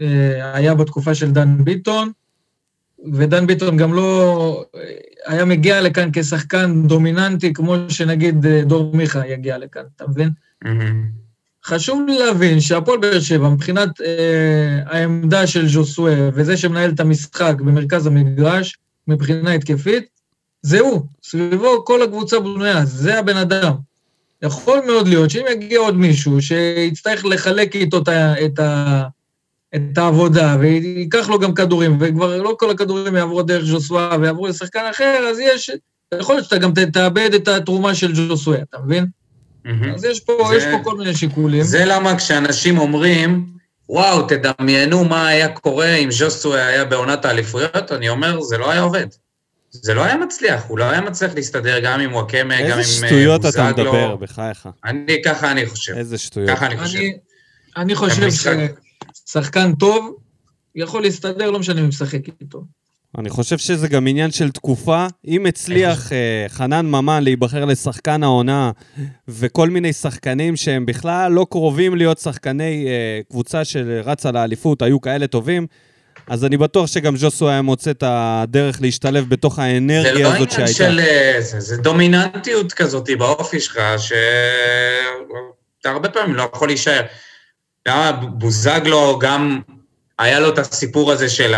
אה, 0.00 0.54
היה 0.54 0.74
בתקופה 0.74 1.14
של 1.14 1.30
דן 1.30 1.64
ביטון, 1.64 2.12
ודן 3.12 3.46
ביטון 3.46 3.76
גם 3.76 3.94
לא 3.94 4.64
היה 5.26 5.44
מגיע 5.44 5.80
לכאן 5.80 6.08
כשחקן 6.12 6.82
דומיננטי, 6.86 7.52
כמו 7.52 7.76
שנגיד 7.88 8.46
אה, 8.46 8.62
דור 8.64 8.96
מיכה 8.96 9.26
יגיע 9.26 9.58
לכאן, 9.58 9.82
אתה 9.96 10.04
מבין? 10.08 10.30
חשוב 11.64 12.02
לי 12.06 12.18
להבין 12.18 12.60
שהפועל 12.60 12.98
באר 12.98 13.20
שבע, 13.20 13.48
מבחינת 13.48 14.00
אה, 14.00 14.82
העמדה 14.86 15.46
של 15.46 15.68
ז'וסואה 15.68 16.28
וזה 16.34 16.56
שמנהל 16.56 16.90
את 16.90 17.00
המשחק 17.00 17.54
במרכז 17.58 18.06
המגרש, 18.06 18.78
מבחינה 19.08 19.52
התקפית, 19.52 20.04
זה 20.62 20.80
הוא. 20.80 21.06
סביבו 21.22 21.84
כל 21.84 22.02
הקבוצה 22.02 22.40
בנויה, 22.40 22.84
זה 22.84 23.18
הבן 23.18 23.36
אדם. 23.36 23.72
יכול 24.42 24.80
מאוד 24.86 25.08
להיות 25.08 25.30
שאם 25.30 25.44
יגיע 25.52 25.78
עוד 25.78 25.96
מישהו 25.96 26.42
שיצטרך 26.42 27.24
לחלק 27.24 27.76
איתו 27.76 27.98
את, 27.98 28.08
ה, 28.08 28.44
את, 28.44 28.58
ה, 28.58 29.02
את 29.74 29.98
העבודה, 29.98 30.56
וייקח 30.60 31.28
לו 31.28 31.38
גם 31.38 31.54
כדורים, 31.54 31.96
וכבר 32.00 32.42
לא 32.42 32.56
כל 32.58 32.70
הכדורים 32.70 33.16
יעברו 33.16 33.42
דרך 33.42 33.64
ז'וסואה 33.64 34.16
ויעברו 34.20 34.46
לשחקן 34.46 34.82
אחר, 34.90 35.26
אז 35.30 35.38
יש, 35.38 35.70
יכול 36.14 36.34
להיות 36.34 36.44
שאתה 36.44 36.58
גם 36.58 36.72
תאבד 36.92 37.34
את 37.34 37.48
התרומה 37.48 37.94
של 37.94 38.14
ז'וסואה, 38.14 38.58
אתה 38.62 38.78
מבין? 38.84 39.06
Mm-hmm. 39.66 39.94
אז 39.94 40.04
יש 40.04 40.20
פה, 40.20 40.32
זה, 40.50 40.56
יש 40.56 40.64
פה 40.64 40.84
כל 40.84 40.96
מיני 40.96 41.14
שיקולים. 41.14 41.62
זה 41.62 41.84
למה 41.84 42.16
כשאנשים 42.16 42.78
אומרים, 42.78 43.46
וואו, 43.88 44.22
תדמיינו 44.22 45.04
מה 45.04 45.28
היה 45.28 45.48
קורה 45.48 45.94
אם 45.94 46.10
ז'וסווה 46.10 46.66
היה 46.66 46.84
בעונת 46.84 47.24
האליפויות, 47.24 47.92
אני 47.92 48.08
אומר, 48.08 48.40
זה 48.40 48.58
לא 48.58 48.70
היה 48.70 48.80
עובד. 48.80 49.06
זה 49.70 49.94
לא 49.94 50.04
היה 50.04 50.16
מצליח, 50.16 50.64
הוא 50.68 50.78
לא 50.78 50.84
היה 50.84 51.00
מצליח 51.00 51.34
להסתדר 51.34 51.78
גם 51.80 52.00
עם 52.00 52.14
וואקמה, 52.14 52.62
גם 52.62 52.66
עם 52.66 52.76
בוזגלו. 52.76 52.78
איזה 52.78 53.06
שטויות 53.06 53.46
אתה 53.46 53.70
מדבר, 53.70 54.16
בחייך. 54.16 54.68
אני, 54.84 55.22
ככה 55.24 55.50
אני 55.50 55.66
חושב. 55.66 55.92
איזה 55.96 56.18
שטויות. 56.18 56.50
ככה 56.50 56.66
אני 56.66 56.76
חושב. 56.76 56.98
אני, 56.98 57.12
אני 57.76 57.94
חושב 57.94 58.28
ששחקן 59.30 59.72
טוב 59.74 60.16
יכול 60.74 61.02
להסתדר, 61.02 61.50
לא 61.50 61.58
משנה 61.58 61.80
מי 61.80 61.88
משחק 61.88 62.20
איתו. 62.40 62.64
אני 63.18 63.30
חושב 63.30 63.58
שזה 63.58 63.88
גם 63.88 64.06
עניין 64.06 64.30
של 64.30 64.50
תקופה. 64.50 65.06
אם 65.26 65.46
הצליח 65.46 66.08
uh, 66.08 66.48
חנן 66.48 66.86
ממן 66.86 67.24
להיבחר 67.24 67.64
לשחקן 67.64 68.22
העונה, 68.22 68.70
וכל 69.28 69.70
מיני 69.70 69.92
שחקנים 69.92 70.56
שהם 70.56 70.86
בכלל 70.86 71.32
לא 71.32 71.46
קרובים 71.50 71.96
להיות 71.96 72.18
שחקני 72.18 72.86
uh, 72.86 73.30
קבוצה 73.30 73.64
שרצה 73.64 74.30
לאליפות, 74.30 74.82
היו 74.82 75.00
כאלה 75.00 75.26
טובים, 75.26 75.66
אז 76.26 76.44
אני 76.44 76.56
בטוח 76.56 76.86
שגם 76.86 77.16
ז'וסו 77.16 77.48
היה 77.48 77.62
מוצא 77.62 77.90
את 77.90 78.02
הדרך 78.06 78.82
להשתלב 78.82 79.28
בתוך 79.28 79.58
האנרגיה 79.58 80.28
לא 80.28 80.34
הזאת 80.34 80.50
שהייתה. 80.50 80.72
זה 80.72 80.88
לא 80.88 81.00
עניין 81.00 81.34
של... 81.34 81.40
זה, 81.40 81.60
זה 81.60 81.76
דומיננטיות 81.76 82.72
כזאת 82.72 83.08
באופי 83.18 83.60
שלך, 83.60 83.80
שאתה 83.98 85.90
הרבה 85.90 86.08
פעמים 86.08 86.34
לא 86.34 86.50
יכול 86.54 86.68
להישאר. 86.68 87.02
בוזגלו 88.12 89.18
גם 89.18 89.60
היה 90.18 90.40
לו 90.40 90.48
את 90.48 90.58
הסיפור 90.58 91.12
הזה 91.12 91.28
של 91.28 91.54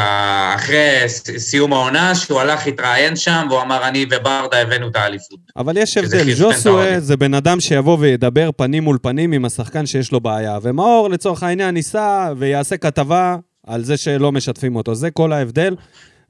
אחרי 0.54 1.02
סיום 1.38 1.72
העונה, 1.72 2.14
שהוא 2.14 2.40
הלך, 2.40 2.66
התראיין 2.66 3.16
שם, 3.16 3.46
והוא 3.50 3.62
אמר, 3.62 3.88
אני 3.88 4.06
וברדה 4.10 4.62
הבאנו 4.62 4.88
את 4.88 4.96
האליפות. 4.96 5.38
אבל 5.56 5.76
יש 5.76 5.96
הבדל, 5.96 6.32
ז'וסואה 6.32 7.00
זה 7.00 7.16
בן 7.16 7.34
אדם 7.34 7.60
שיבוא 7.60 7.96
וידבר 8.00 8.50
פנים 8.56 8.82
מול 8.82 8.98
פנים 9.02 9.32
עם 9.32 9.44
השחקן 9.44 9.86
שיש 9.86 10.12
לו 10.12 10.20
בעיה, 10.20 10.58
ומאור 10.62 11.10
לצורך 11.10 11.42
העניין 11.42 11.76
ייסע 11.76 12.32
ויעשה 12.36 12.76
כתבה 12.76 13.36
על 13.66 13.84
זה 13.84 13.96
שלא 13.96 14.32
משתפים 14.32 14.76
אותו, 14.76 14.94
זה 14.94 15.10
כל 15.10 15.32
ההבדל. 15.32 15.74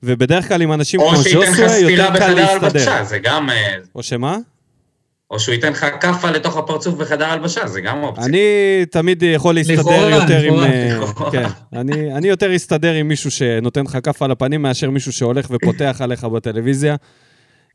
ובדרך 0.03 0.49
כלל 0.49 0.63
עם 0.63 0.73
אנשים 0.73 1.01
כמו 1.01 1.17
ז'וסואה 1.17 1.79
יותר 1.79 2.19
קל 2.19 2.35
להסתדר. 2.35 3.05
זה 3.05 3.19
גם... 3.19 3.51
אה, 3.51 3.75
או 3.95 4.03
שמה? 4.03 4.37
או 5.33 5.41
שהוא 5.41 5.53
ייתן 5.55 5.73
לך 5.73 5.87
כאפה 6.01 6.31
לתוך 6.31 6.57
הפרצוף 6.57 6.95
בחדר 6.95 7.25
הלבשה, 7.25 7.67
זה 7.67 7.81
גם 7.81 8.03
אופציה. 8.03 8.25
אני 8.25 8.41
תמיד 8.91 9.23
יכול 9.23 9.55
להסתדר 9.55 10.11
יותר 10.11 10.41
עם... 10.41 10.55
אה, 10.55 11.31
כן, 11.33 11.47
אני 12.17 12.29
יותר 12.29 12.57
אסתדר 12.57 12.93
עם 12.93 13.09
מישהו 13.09 13.31
שנותן 13.31 13.85
לך 13.85 13.99
כאפה 14.03 14.27
לפנים 14.27 14.63
מאשר 14.63 14.91
מישהו 14.91 15.13
שהולך 15.13 15.47
ופותח 15.51 15.97
עליך 16.01 16.25
בטלוויזיה. 16.25 16.97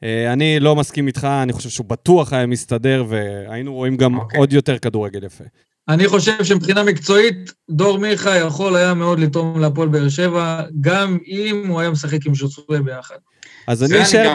אה, 0.03 0.33
אני 0.33 0.59
לא 0.59 0.75
מסכים 0.75 1.07
איתך, 1.07 1.27
אני 1.43 1.53
חושב 1.53 1.69
שהוא 1.69 1.85
בטוח 1.85 2.33
היה 2.33 2.45
מסתדר, 2.45 3.05
והיינו 3.07 3.73
רואים 3.73 3.97
גם 3.97 4.17
אוקיי. 4.17 4.39
עוד 4.39 4.53
יותר 4.53 4.77
כדורגל 4.77 5.23
יפה. 5.23 5.43
אני 5.89 6.07
חושב 6.07 6.43
שמבחינה 6.43 6.83
מקצועית, 6.83 7.53
דור 7.69 7.97
מיכה 7.99 8.37
יכול 8.37 8.75
היה 8.75 8.93
מאוד 8.93 9.19
לתרום 9.19 9.59
להפועל 9.59 9.89
באר 9.89 10.09
שבע, 10.09 10.61
גם 10.81 11.17
אם 11.27 11.63
הוא 11.67 11.79
היה 11.79 11.89
משחק 11.89 12.25
עם 12.25 12.35
שוצרי 12.35 12.81
ביחד. 12.81 13.15
אז 13.67 13.83
אני 13.83 14.03
אשאר 14.03 14.33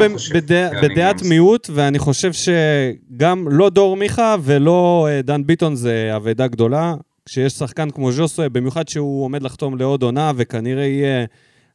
בדעת 0.82 1.22
מיעוט, 1.22 1.70
ואני 1.74 1.98
חושב 1.98 2.30
שגם 2.32 3.48
לא 3.50 3.70
דור 3.70 3.96
מיכה 3.96 4.36
ולא 4.42 5.08
אה, 5.10 5.22
דן 5.22 5.46
ביטון 5.46 5.74
זה 5.74 6.12
אבדה 6.16 6.46
גדולה. 6.46 6.94
כשיש 7.26 7.52
שחקן 7.52 7.90
כמו 7.90 8.12
ז'וסוי, 8.12 8.48
במיוחד 8.48 8.88
שהוא 8.88 9.24
עומד 9.24 9.42
לחתום 9.42 9.78
לעוד 9.78 10.02
עונה, 10.02 10.32
וכנראה 10.36 10.84
יהיה 10.84 11.24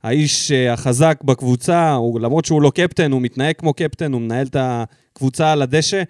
האיש 0.03 0.51
אה, 0.51 0.73
החזק 0.73 1.17
בקבוצה, 1.23 1.93
הוא, 1.93 2.19
למרות 2.19 2.45
שהוא 2.45 2.61
לא 2.61 2.71
קפטן, 2.75 3.11
הוא 3.11 3.21
מתנהג 3.21 3.55
כמו 3.57 3.73
קפטן, 3.73 4.13
הוא 4.13 4.21
מנהל 4.21 4.47
את 4.47 4.55
הקבוצה 4.59 5.51
על 5.51 5.61
הדשא. 5.61 6.03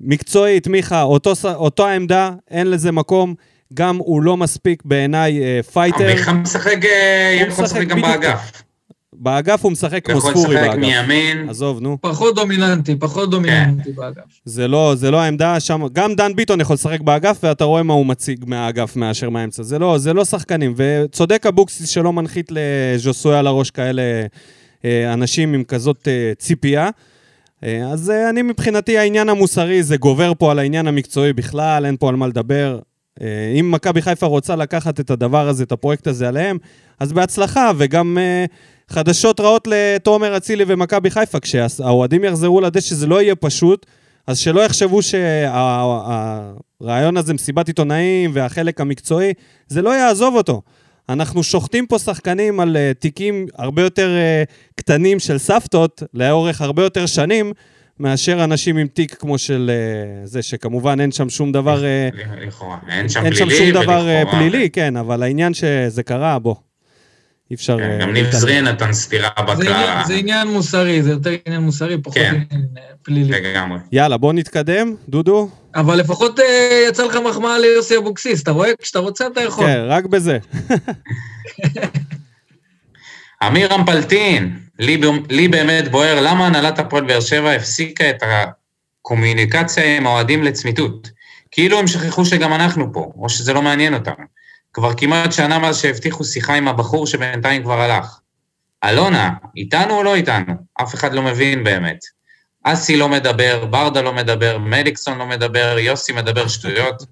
מקצועית, 0.00 0.66
מיכה, 0.66 1.02
אותו, 1.02 1.32
אותו 1.54 1.86
העמדה, 1.86 2.30
אין 2.50 2.70
לזה 2.70 2.92
מקום. 2.92 3.34
גם 3.74 3.96
הוא 3.96 4.22
לא 4.22 4.36
מספיק 4.36 4.82
בעיניי 4.84 5.42
אה, 5.42 5.60
fighter. 5.62 6.08
עמיחם 6.08 6.42
משחק, 6.42 6.76
הוא 7.40 7.48
יכול 7.48 7.64
משחק 7.64 7.76
לשחק 7.76 7.88
גם 7.88 8.02
באגף. 8.02 8.62
באגף 9.22 9.64
הוא 9.64 9.72
משחק 9.72 10.06
כמו 10.06 10.18
יכול 10.18 10.30
ספורי 10.30 10.54
לשחק 10.54 10.68
באגף. 10.68 10.78
מימין. 10.78 11.48
עזוב, 11.48 11.80
נו. 11.80 11.98
פחות 12.00 12.34
דומיננטי, 12.34 12.96
פחות 12.96 13.30
דומיננטי 13.30 13.92
באגף. 13.92 14.22
זה 14.44 14.68
לא, 14.68 14.94
זה 14.96 15.10
לא 15.10 15.20
העמדה 15.20 15.60
שם, 15.60 15.82
גם 15.92 16.14
דן 16.14 16.32
ביטון 16.36 16.60
יכול 16.60 16.74
לשחק 16.74 17.00
באגף, 17.00 17.38
ואתה 17.42 17.64
רואה 17.64 17.82
מה 17.82 17.94
הוא 17.94 18.06
מציג 18.06 18.44
מהאגף 18.46 18.96
מאשר 18.96 19.30
מהאמצע. 19.30 19.62
זה 19.62 19.78
לא, 19.78 19.98
זה 19.98 20.12
לא 20.12 20.24
שחקנים. 20.24 20.74
וצודק 20.76 21.46
אבוקסיס 21.46 21.88
שלא 21.88 22.12
מנחית 22.12 22.52
לז'וסואה 22.52 23.36
על 23.36 23.46
הראש 23.46 23.70
כאלה 23.70 24.02
אה, 24.84 25.12
אנשים 25.12 25.54
עם 25.54 25.64
כזאת 25.64 26.08
אה, 26.08 26.32
ציפייה. 26.38 26.90
אה, 27.64 27.88
אז 27.92 28.10
אני 28.30 28.42
מבחינתי, 28.42 28.98
העניין 28.98 29.28
המוסרי 29.28 29.82
זה 29.82 29.96
גובר 29.96 30.32
פה 30.38 30.50
על 30.50 30.58
העניין 30.58 30.88
המקצועי 30.88 31.32
בכלל, 31.32 31.86
אין 31.86 31.96
פה 31.96 32.08
על 32.08 32.16
מה 32.16 32.26
לדבר. 32.26 32.78
אם 33.60 33.70
מכבי 33.70 34.02
חיפה 34.02 34.26
רוצה 34.26 34.56
לקחת 34.56 35.00
את 35.00 35.10
הדבר 35.10 35.48
הזה, 35.48 35.64
את 35.64 35.72
הפרויקט 35.72 36.06
הזה 36.06 36.28
עליהם, 36.28 36.58
אז 37.00 37.12
בהצלחה, 37.12 37.70
וגם 37.76 38.18
חדשות 38.88 39.40
רעות 39.40 39.68
לתומר 39.70 40.36
אצילי 40.36 40.64
ומכבי 40.66 41.10
חיפה, 41.10 41.40
כשהאוהדים 41.40 42.24
יחזרו 42.24 42.60
לדשא 42.60 42.94
זה 42.94 43.06
לא 43.06 43.22
יהיה 43.22 43.34
פשוט, 43.34 43.86
אז 44.26 44.38
שלא 44.38 44.60
יחשבו 44.60 45.02
שהרעיון 45.02 46.56
הזה, 47.16 47.34
מסיבת 47.34 47.68
עיתונאים 47.68 48.30
והחלק 48.34 48.80
המקצועי, 48.80 49.32
זה 49.68 49.82
לא 49.82 49.90
יעזוב 49.90 50.34
אותו. 50.34 50.62
אנחנו 51.08 51.42
שוחטים 51.42 51.86
פה 51.86 51.98
שחקנים 51.98 52.60
על 52.60 52.76
uh, 52.76 52.94
תיקים 52.98 53.46
הרבה 53.58 53.82
יותר 53.82 54.08
uh, 54.08 54.50
קטנים 54.76 55.18
של 55.18 55.38
סבתות, 55.38 56.02
לאורך 56.14 56.60
הרבה 56.62 56.82
יותר 56.82 57.06
שנים, 57.06 57.52
מאשר 58.00 58.44
אנשים 58.44 58.76
עם 58.76 58.86
תיק 58.86 59.14
כמו 59.14 59.38
של 59.38 59.70
uh, 60.24 60.28
זה, 60.28 60.42
שכמובן 60.42 61.00
אין 61.00 61.12
שם 61.12 61.30
שום 61.30 61.52
דבר... 61.52 61.84
לכאורה. 62.46 62.76
אין 62.88 63.08
שם 63.08 63.24
אין 63.24 63.34
שם 63.34 63.44
פלילי. 63.44 63.58
שום 63.72 63.82
דבר 63.82 64.02
ולכאורה- 64.06 64.30
פלילי, 64.38 64.70
כן, 64.70 64.96
אבל 64.96 65.22
העניין 65.22 65.54
שזה 65.54 66.02
קרה, 66.02 66.38
בוא. 66.38 66.54
אי 67.52 67.56
אפשר... 67.56 67.78
כן, 67.78 67.98
uh, 67.98 68.02
גם 68.02 68.12
ניב. 68.12 68.30
זרין 68.30 68.64
נתן 68.64 68.92
סטירה 68.92 69.28
בקלרה. 69.48 70.02
זה 70.06 70.14
עניין 70.14 70.48
מוסרי, 70.48 71.02
זה 71.02 71.10
יותר 71.10 71.30
עניין 71.46 71.62
מוסרי, 71.62 72.02
פחות 72.02 72.14
כן. 72.14 72.42
עניין 72.50 72.66
אה, 72.78 72.82
פלילי. 73.02 73.32
לגמרי. 73.32 73.78
יאללה, 73.92 74.16
בוא 74.16 74.32
נתקדם, 74.32 74.94
דודו. 75.08 75.48
אבל 75.74 75.98
לפחות 75.98 76.40
אה, 76.40 76.84
יצא 76.88 77.06
לך 77.06 77.16
מחמאה 77.16 77.58
ליוסי 77.58 77.96
אבוקסיס, 77.96 78.42
אתה 78.42 78.50
רואה? 78.50 78.70
כשאתה 78.82 78.98
רוצה 78.98 79.26
אתה 79.26 79.40
יכול. 79.40 79.66
כן, 79.66 79.84
רק 79.86 80.06
בזה. 80.06 80.38
אמיר 83.46 83.74
אמפלטין, 83.74 84.58
לי, 84.78 85.00
לי 85.30 85.48
באמת 85.48 85.90
בוער 85.90 86.20
למה 86.20 86.46
הנהלת 86.46 86.78
הפועל 86.78 87.04
באר 87.04 87.20
שבע 87.20 87.52
הפסיקה 87.52 88.10
את 88.10 88.22
הקומוניקציה 89.02 89.96
עם 89.96 90.06
האוהדים 90.06 90.42
לצמיתות. 90.42 91.10
כאילו 91.50 91.78
הם 91.78 91.86
שכחו 91.86 92.24
שגם 92.24 92.52
אנחנו 92.52 92.92
פה, 92.92 93.12
או 93.18 93.28
שזה 93.28 93.52
לא 93.52 93.62
מעניין 93.62 93.94
אותם. 93.94 94.12
כבר 94.72 94.94
כמעט 94.94 95.32
שנה 95.32 95.58
מאז 95.58 95.78
שהבטיחו 95.78 96.24
שיחה 96.24 96.54
עם 96.54 96.68
הבחור 96.68 97.06
שבינתיים 97.06 97.62
כבר 97.62 97.80
הלך. 97.80 98.18
אלונה, 98.84 99.30
איתנו 99.56 99.94
או 99.94 100.02
לא 100.02 100.14
איתנו? 100.14 100.54
אף 100.82 100.94
אחד 100.94 101.14
לא 101.14 101.22
מבין 101.22 101.64
באמת. 101.64 101.98
אסי 102.64 102.96
לא 102.96 103.08
מדבר, 103.08 103.64
ברדה 103.64 104.02
לא 104.02 104.12
מדבר, 104.12 104.58
מליקסון 104.58 105.18
לא 105.18 105.26
מדבר, 105.26 105.76
יוסי 105.78 106.12
מדבר 106.12 106.48
שטויות. 106.48 107.02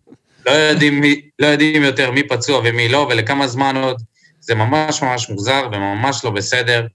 לא 0.47 0.51
יודעים, 0.51 1.01
מי, 1.01 1.21
לא 1.39 1.47
יודעים 1.47 1.83
יותר 1.83 2.11
מי 2.11 2.29
פצוע 2.29 2.61
ומי 2.65 2.89
לא, 2.89 3.09
ולכמה 3.11 3.47
זמן 3.47 3.77
עוד. 3.77 4.03
זה 4.41 4.55
ממש 4.55 5.03
ממש 5.03 5.31
מוזר 5.31 5.69
וממש 5.73 6.25
לא 6.25 6.31
בסדר. 6.31 6.87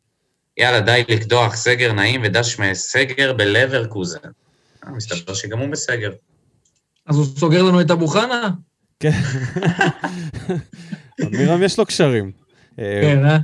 יאללה, 0.58 0.80
די 0.80 1.04
לקדוח, 1.10 1.56
סגר 1.56 1.94
נעים 1.94 2.22
ודש 2.24 2.60
מסגר 2.60 3.34
בלברקוזן. 3.34 4.20
אה, 4.86 4.92
מסתבר 4.92 5.34
שגם 5.34 5.60
הוא 5.60 5.70
בסגר. 5.70 6.12
אז 7.08 7.18
הוא 7.18 7.26
סוגר 7.38 7.64
לנו 7.64 7.82
את 7.82 7.92
אבו 7.92 8.08
חנה? 8.08 8.50
כן. 9.00 9.12
אמירם 11.24 11.64
יש 11.64 11.78
לו 11.80 11.86
קשרים. 11.86 12.32
כן, 12.78 13.26
אה? 13.26 13.38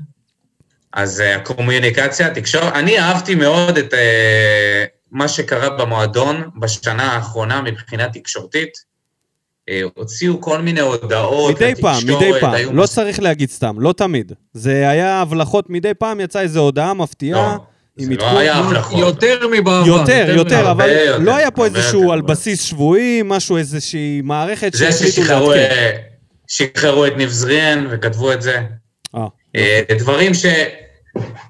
אז 0.93 1.21
אה, 1.21 1.35
הקומוניקציה, 1.35 2.27
התקשורת, 2.27 2.73
אני 2.73 2.99
אהבתי 2.99 3.35
מאוד 3.35 3.77
את 3.77 3.93
אה, 3.93 4.85
מה 5.11 5.27
שקרה 5.27 5.69
במועדון 5.69 6.49
בשנה 6.59 7.13
האחרונה 7.13 7.61
מבחינה 7.61 8.09
תקשורתית. 8.09 8.91
אה, 9.69 9.81
הוציאו 9.95 10.41
כל 10.41 10.61
מיני 10.61 10.79
הודעות, 10.79 11.55
מדי 11.55 11.73
פעם, 11.81 11.95
לתקשורת, 11.97 12.21
מדי 12.21 12.39
פעם. 12.41 12.53
היו 12.53 12.73
לא 12.73 12.83
מס- 12.83 12.95
צריך 12.95 13.19
להגיד 13.19 13.49
סתם, 13.49 13.75
לא 13.79 13.93
תמיד. 13.93 14.31
זה 14.53 14.89
היה 14.89 15.21
הבלחות 15.21 15.69
מדי 15.69 15.93
פעם, 15.93 16.19
יצאה 16.19 16.41
איזו 16.41 16.59
הודעה 16.59 16.93
מפתיעה. 16.93 17.55
לא, 17.55 17.63
זה. 17.97 18.15
לא 18.15 18.39
היה 18.39 18.55
הבלחות. 18.55 18.99
יותר 18.99 19.47
מבעבר. 19.51 19.87
יותר, 19.87 20.33
יותר. 20.35 20.71
אבל 20.71 20.89
יותר, 20.89 21.17
לא 21.17 21.35
היה 21.35 21.51
פה 21.51 21.65
איזשהו. 21.65 22.11
על 22.11 22.21
בסיס 22.21 22.61
שבועי, 22.61 23.21
משהו, 23.25 23.57
איזושהי 23.57 24.21
מערכת 24.23 24.73
זה 24.73 24.89
ששחררו 26.47 27.05
את 27.05 27.17
ניב 27.17 27.29
זריאן 27.29 27.87
וכתבו 27.91 28.33
את 28.33 28.41
זה. 28.41 28.61
אה, 29.15 29.25
אה, 29.55 29.95
דברים 29.97 30.33
ש... 30.33 30.45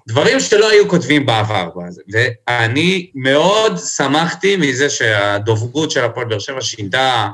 דברים 0.08 0.40
שלא 0.40 0.70
היו 0.70 0.90
כותבים 0.90 1.26
בעבר. 1.26 1.70
ואני 2.14 3.12
מאוד 3.16 3.78
שמחתי 3.96 4.56
מזה 4.56 4.90
שהדוברות 4.90 5.92
של 5.92 6.04
הפועל 6.04 6.28
באר 6.28 6.40
שבע 6.40 6.62
שינתה, 6.62 7.28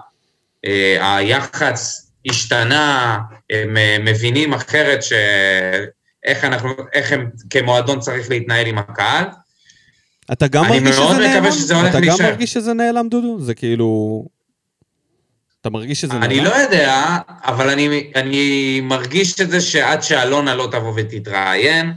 אה, 0.65 1.17
היח"צ 1.17 2.11
השתנה, 2.29 3.17
הם 3.49 3.77
מבינים 4.05 4.53
אחרת 4.53 5.03
ש... 5.03 5.13
איך 6.27 6.43
אנחנו, 6.43 6.69
איך 6.93 7.11
הם 7.11 7.29
כמועדון 7.49 7.99
צריך 7.99 8.29
להתנהל 8.29 8.67
עם 8.67 8.77
הקהל. 8.77 9.25
אתה 10.31 10.47
גם 10.47 10.63
אני 10.65 10.79
מרגיש 10.79 10.97
מאוד 10.97 11.15
שזה 11.15 11.27
מקווה 11.27 11.39
נעלם? 11.41 11.51
שזה 11.51 11.75
הולך 11.75 11.89
אתה 11.89 11.99
גם 11.99 12.03
להישאר. 12.07 12.25
מרגיש 12.29 12.53
שזה 12.53 12.73
נעלם, 12.73 13.09
דודו? 13.09 13.39
זה 13.41 13.55
כאילו... 13.55 14.25
אתה 15.61 15.69
מרגיש 15.69 16.01
שזה 16.01 16.13
נעלם? 16.13 16.23
אני 16.23 16.39
לא 16.39 16.55
יודע, 16.55 17.17
אבל 17.43 17.69
אני, 17.69 18.11
אני 18.15 18.79
מרגיש 18.83 19.41
את 19.41 19.49
זה 19.49 19.61
שעד 19.61 20.03
שאלונה 20.03 20.55
לא 20.55 20.67
תבוא 20.71 20.93
ותתראיין, 20.95 21.93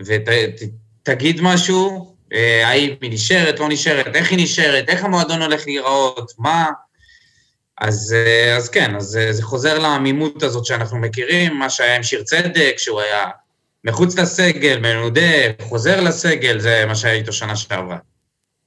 ותגיד 0.00 1.40
משהו, 1.40 2.14
אה, 2.32 2.68
האם 2.68 2.94
היא 3.00 3.10
נשארת, 3.12 3.60
לא 3.60 3.68
נשארת, 3.68 4.16
איך 4.16 4.30
היא 4.30 4.38
נשארת, 4.42 4.88
איך 4.88 5.04
המועדון 5.04 5.42
הולך 5.42 5.62
להיראות, 5.66 6.32
מה... 6.38 6.66
אז, 7.80 8.16
אה, 8.18 8.56
אז 8.56 8.68
כן, 8.68 8.96
אז 8.96 9.16
אה, 9.16 9.32
זה 9.32 9.42
חוזר 9.42 9.78
לעמימות 9.78 10.42
הזאת 10.42 10.64
שאנחנו 10.64 10.98
מכירים, 10.98 11.58
מה 11.58 11.70
שהיה 11.70 11.96
עם 11.96 12.02
שיר 12.02 12.22
צדק, 12.22 12.74
שהוא 12.76 13.00
היה 13.00 13.24
מחוץ 13.84 14.18
לסגל, 14.18 14.78
מנודה, 14.80 15.20
חוזר 15.62 16.00
לסגל, 16.00 16.60
זה 16.60 16.84
מה 16.86 16.94
שהיה 16.94 17.14
איתו 17.14 17.32
שנה 17.32 17.56
שעברה. 17.56 17.98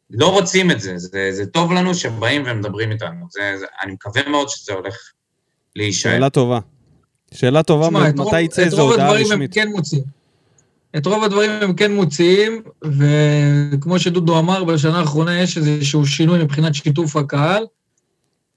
לא 0.09 0.31
רוצים 0.31 0.71
את 0.71 0.79
זה, 0.81 0.97
זה, 0.97 1.29
זה 1.31 1.45
טוב 1.45 1.71
לנו 1.73 1.95
שבאים 1.95 2.43
ומדברים 2.45 2.91
איתנו. 2.91 3.25
זה, 3.31 3.55
זה, 3.59 3.65
אני 3.83 3.91
מקווה 3.91 4.29
מאוד 4.29 4.49
שזה 4.49 4.73
הולך 4.73 4.95
להישאר. 5.75 6.11
שאלה 6.11 6.29
טובה. 6.29 6.59
שאלה 7.33 7.63
טובה, 7.63 7.87
את 8.09 8.19
רוב- 8.19 8.27
מתי 8.27 8.41
יצא 8.41 8.61
איזו 8.61 8.81
הודעה 8.81 9.11
רשמית? 9.11 9.53
כן 9.53 9.67
מוציאים. 9.67 10.03
את 10.97 11.05
רוב 11.05 11.23
הדברים 11.23 11.51
הם 11.61 11.73
כן 11.73 11.91
מוציאים, 11.91 12.61
וכמו 13.71 13.99
שדודו 13.99 14.39
אמר, 14.39 14.63
בשנה 14.63 14.99
האחרונה 14.99 15.41
יש 15.41 15.57
איזשהו 15.57 16.05
שינוי 16.05 16.43
מבחינת 16.43 16.75
שיתוף 16.75 17.15
הקהל. 17.15 17.63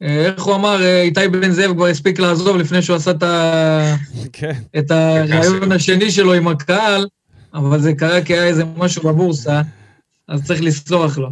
אה, 0.03 0.25
איך 0.27 0.43
הוא 0.43 0.55
אמר, 0.55 0.83
אה, 0.83 1.03
איתי 1.03 1.29
בן 1.29 1.51
זאב 1.51 1.73
כבר 1.75 1.87
הספיק 1.87 2.19
לעזוב 2.19 2.57
לפני 2.57 2.83
שהוא 2.83 2.97
עשה 2.97 3.11
את 3.11 3.23
ה- 3.23 3.95
כן. 4.33 4.53
את 4.79 4.91
הרעיון 4.91 5.73
השני 5.73 6.11
שלו 6.11 6.33
עם 6.33 6.49
הקהל, 6.49 7.07
אבל 7.55 7.81
זה 7.81 7.93
קרה 7.93 8.23
כי 8.23 8.33
היה 8.33 8.45
איזה 8.47 8.65
משהו 8.77 9.03
בבורסה, 9.03 9.61
אז 10.29 10.45
צריך 10.45 10.63
לסלוח 10.63 11.19
לו. 11.19 11.29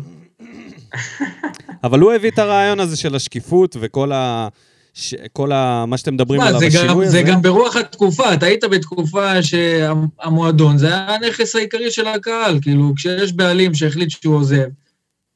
אבל 1.84 2.00
הוא 2.00 2.12
הביא 2.12 2.30
את 2.30 2.38
הרעיון 2.38 2.80
הזה 2.80 2.96
של 2.96 3.14
השקיפות 3.14 3.76
וכל 3.80 4.12
ה... 4.12 4.48
ש... 4.94 5.14
כל 5.32 5.52
ה... 5.52 5.84
מה 5.86 5.96
שאתם 5.96 6.14
מדברים 6.14 6.40
עליו, 6.40 6.58
זה 6.60 6.68
גם, 6.74 6.84
השינוי 6.84 7.06
הזה. 7.06 7.12
זה 7.12 7.22
גם 7.22 7.42
ברוח 7.42 7.76
התקופה, 7.76 8.34
אתה 8.34 8.46
היית 8.46 8.64
בתקופה 8.64 9.42
שהמועדון, 9.42 10.78
זה 10.78 10.86
היה 10.86 11.14
הנכס 11.14 11.56
העיקרי 11.56 11.90
של 11.90 12.06
הקהל, 12.06 12.58
כאילו, 12.62 12.92
כשיש 12.96 13.32
בעלים 13.32 13.74
שהחליט 13.74 14.10
שהוא 14.10 14.36
עוזב, 14.36 14.66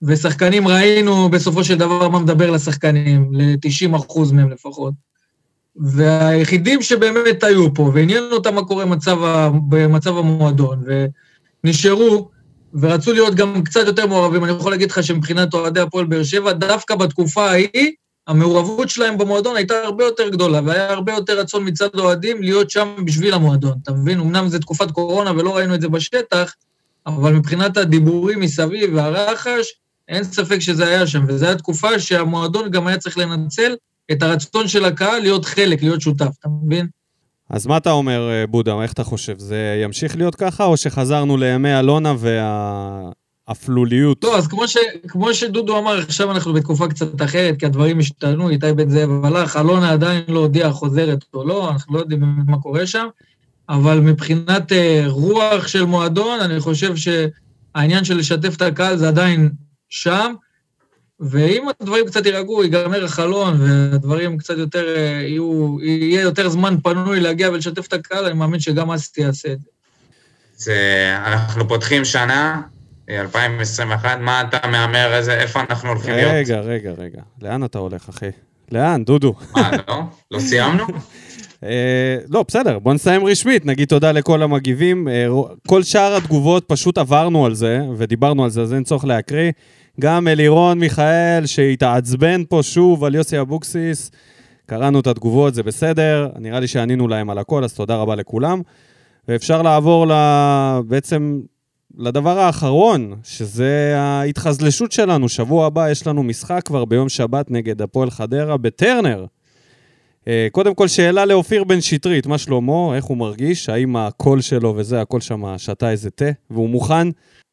ושחקנים 0.03 0.69
ראינו 0.69 1.29
בסופו 1.29 1.65
של 1.65 1.79
דבר 1.79 2.09
מה 2.09 2.19
מדבר 2.19 2.51
לשחקנים, 2.51 3.31
ל-90 3.33 3.97
אחוז 3.97 4.33
מהם 4.33 4.51
לפחות. 4.51 4.95
והיחידים 5.77 6.83
שבאמת 6.83 7.45
היו 7.45 7.75
פה, 7.75 7.91
ועניין 7.95 8.23
אותם 8.33 8.55
מה 8.55 8.65
קורה 8.65 8.85
במצב, 8.87 9.23
ה- 9.23 9.51
במצב 9.69 10.17
המועדון, 10.17 10.85
ונשארו, 11.65 12.29
ורצו 12.75 13.13
להיות 13.13 13.35
גם 13.35 13.63
קצת 13.65 13.87
יותר 13.87 14.07
מעורבים. 14.07 14.45
אני 14.45 14.53
יכול 14.53 14.73
להגיד 14.73 14.91
לך 14.91 15.03
שמבחינת 15.03 15.55
אוהדי 15.55 15.81
הפועל 15.81 16.07
באר 16.07 16.23
שבע, 16.23 16.53
דווקא 16.53 16.95
בתקופה 16.95 17.51
ההיא, 17.51 17.93
המעורבות 18.27 18.89
שלהם 18.89 19.19
במועדון 19.19 19.57
הייתה 19.57 19.75
הרבה 19.85 20.05
יותר 20.05 20.29
גדולה, 20.29 20.61
והיה 20.65 20.93
הרבה 20.93 21.13
יותר 21.13 21.41
רצון 21.41 21.69
מצד 21.69 21.89
האוהדים 21.95 22.43
להיות 22.43 22.71
שם 22.71 22.89
בשביל 23.05 23.35
המועדון. 23.35 23.79
אתה 23.83 23.93
מבין? 23.93 24.21
אמנם 24.21 24.49
זו 24.49 24.59
תקופת 24.59 24.91
קורונה 24.91 25.31
ולא 25.31 25.57
ראינו 25.57 25.75
את 25.75 25.81
זה 25.81 25.89
בשטח, 25.89 26.55
אבל 27.07 27.33
מבחינת 27.33 27.77
הדיבורים 27.77 28.41
מסביב 28.41 28.95
והרחש, 28.95 29.80
אין 30.11 30.25
ספק 30.25 30.59
שזה 30.59 30.87
היה 30.87 31.07
שם, 31.07 31.25
וזו 31.29 31.47
הייתה 31.47 31.59
תקופה 31.59 31.99
שהמועדון 31.99 32.71
גם 32.71 32.87
היה 32.87 32.99
צריך 32.99 33.19
לנצל 33.19 33.75
את 34.13 34.23
הרצון 34.23 34.69
של 34.69 34.85
הקהל 34.85 35.21
להיות 35.23 35.45
חלק, 35.45 35.83
להיות 35.83 36.01
שותף, 36.01 36.29
אתה 36.41 36.49
מבין? 36.63 36.87
אז 37.51 37.67
מה 37.67 37.77
אתה 37.77 37.91
אומר, 37.91 38.31
אה, 38.31 38.47
בודה? 38.47 38.83
איך 38.83 38.93
אתה 38.93 39.05
חושב? 39.05 39.39
זה 39.39 39.81
ימשיך 39.85 40.17
להיות 40.17 40.35
ככה, 40.35 40.65
או 40.65 40.77
שחזרנו 40.77 41.37
לימי 41.37 41.79
אלונה 41.79 42.15
האפלוליות. 43.49 44.25
לא, 44.25 44.39
אז 44.39 44.49
כמו, 44.49 44.69
ש, 44.69 44.77
כמו 45.09 45.35
שדודו 45.35 45.79
אמר, 45.79 45.99
עכשיו 45.99 46.31
אנחנו 46.31 46.53
בתקופה 46.53 46.89
קצת 46.89 47.23
אחרת, 47.23 47.57
כי 47.59 47.67
הדברים 47.67 47.99
השתנו, 47.99 48.51
איתי 48.51 48.73
בן 48.73 48.91
זאב 48.91 49.25
הלך, 49.25 49.57
אלונה 49.57 49.91
עדיין 49.91 50.23
לא 50.29 50.41
הודיעה 50.41 50.73
חוזרת 50.73 51.25
או 51.35 51.45
לא, 51.45 51.71
אנחנו 51.71 51.95
לא 51.95 52.01
יודעים 52.01 52.21
מה 52.47 52.59
קורה 52.59 52.87
שם, 52.87 53.07
אבל 53.69 54.01
מבחינת 54.01 54.73
uh, 54.73 54.75
רוח 55.09 55.67
של 55.67 55.85
מועדון, 55.85 56.41
אני 56.41 56.61
חושב 56.61 56.95
שהעניין 56.97 58.05
של 58.05 58.17
לשתף 58.17 58.57
את 58.57 58.63
הקהל 58.63 58.97
זה 58.97 59.09
עדיין 59.09 59.51
שם, 59.91 60.35
ואם 61.21 61.67
הדברים 61.81 62.07
קצת 62.07 62.27
יירגעו, 62.27 62.65
ייגמר 62.65 63.05
החלון, 63.05 63.61
והדברים 63.61 64.39
קצת 64.39 64.59
יותר, 64.59 64.95
uh, 64.97 64.99
יהיו, 64.99 65.77
יהיה 65.83 66.21
יותר 66.21 66.49
זמן 66.49 66.77
פנוי 66.83 67.21
להגיע 67.21 67.51
ולשתף 67.51 67.87
את 67.87 67.93
הקהל, 67.93 68.25
אני 68.25 68.35
מאמין 68.35 68.61
שגם 68.61 68.91
אסי 68.91 69.23
יעשה 69.23 69.53
את 69.53 69.61
זה. 69.61 69.67
זה, 70.57 70.77
אנחנו 71.27 71.69
פותחים 71.69 72.05
שנה, 72.05 72.63
2021, 73.09 74.19
מה 74.21 74.41
אתה 74.41 74.69
מהמר, 74.69 75.15
איזה, 75.15 75.35
איפה 75.35 75.61
אנחנו 75.61 75.89
הולכים 75.89 76.15
להיות? 76.15 76.33
רגע, 76.35 76.61
רגע, 76.61 76.91
רגע. 76.99 77.23
לאן 77.43 77.65
אתה 77.65 77.79
הולך, 77.79 78.09
אחי? 78.09 78.31
לאן, 78.73 79.05
דודו? 79.05 79.35
מה, 79.53 79.71
לא? 79.89 80.03
לא 80.31 80.39
סיימנו? 80.39 80.85
אה, 81.65 82.17
לא, 82.29 82.45
בסדר, 82.49 82.79
בוא 82.79 82.95
נסיים 82.95 83.27
רשמית, 83.27 83.67
נגיד 83.67 83.89
תודה 83.89 84.13
לכל 84.13 84.43
המגיבים. 84.43 85.09
אה, 85.09 85.27
כל 85.69 85.83
שאר 85.83 86.17
התגובות, 86.17 86.65
פשוט 86.67 86.99
עברנו 86.99 87.47
על 87.47 87.55
זה, 87.55 87.81
ודיברנו 87.97 88.45
על 88.45 88.51
זה, 88.51 88.63
אז 88.63 88.75
אין 88.75 88.85
צורך 88.85 89.05
להקריא. 89.05 89.53
גם 90.01 90.29
אלירון 90.29 90.79
מיכאל, 90.79 91.47
שהתעצבן 91.47 92.43
פה 92.49 92.61
שוב 92.63 93.05
על 93.05 93.15
יוסי 93.15 93.41
אבוקסיס, 93.41 94.11
קראנו 94.67 95.01
את 95.01 95.07
התגובות, 95.07 95.55
זה 95.55 95.63
בסדר, 95.63 96.29
נראה 96.39 96.61
לי 96.61 96.67
שענינו 96.67 97.09
להם 97.09 97.31
על 97.31 97.39
הכל, 97.39 97.65
אז 97.65 97.75
תודה 97.75 97.97
רבה 97.97 98.15
לכולם. 98.15 98.63
ואפשר 99.29 99.63
לעבור 99.63 100.07
ל... 100.07 100.13
בעצם 100.87 101.41
לדבר 101.99 102.39
האחרון, 102.39 103.15
שזה 103.25 103.95
ההתחזלשות 103.97 104.93
שלנו. 104.93 105.29
שבוע 105.29 105.67
הבא 105.67 105.91
יש 105.91 106.07
לנו 106.07 106.23
משחק 106.23 106.61
כבר 106.65 106.85
ביום 106.85 107.09
שבת 107.09 107.51
נגד 107.51 107.83
הפועל 107.83 108.11
חדרה 108.11 108.57
בטרנר. 108.57 109.27
אה, 110.29 110.49
קודם 110.53 110.75
כל, 110.75 110.89
שאלה 110.89 111.25
לאופיר 111.25 111.65
בן 111.65 111.81
שטרית, 111.81 112.27
מה 112.27 112.39
שלמה, 112.39 112.97
איך 112.97 113.05
הוא 113.05 113.17
מרגיש? 113.17 113.69
האם 113.69 113.97
הקול 113.97 114.41
שלו 114.41 114.75
וזה, 114.77 115.01
הקול 115.01 115.21
שם 115.21 115.59
שתה 115.59 115.91
איזה 115.91 116.11
תה, 116.11 116.31
והוא 116.51 116.69
מוכן? 116.69 117.09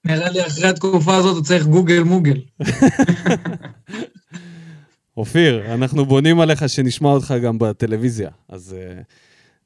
נראה 0.07 0.29
לי 0.29 0.47
אחרי 0.47 0.67
התקופה 0.67 1.15
הזאת 1.15 1.35
הוא 1.35 1.43
צריך 1.43 1.65
גוגל 1.65 2.03
מוגל. 2.03 2.37
אופיר, 5.17 5.73
אנחנו 5.73 6.05
בונים 6.05 6.39
עליך 6.39 6.69
שנשמע 6.69 7.09
אותך 7.09 7.33
גם 7.43 7.59
בטלוויזיה, 7.59 8.29
אז 8.49 8.75
uh, 8.77 9.03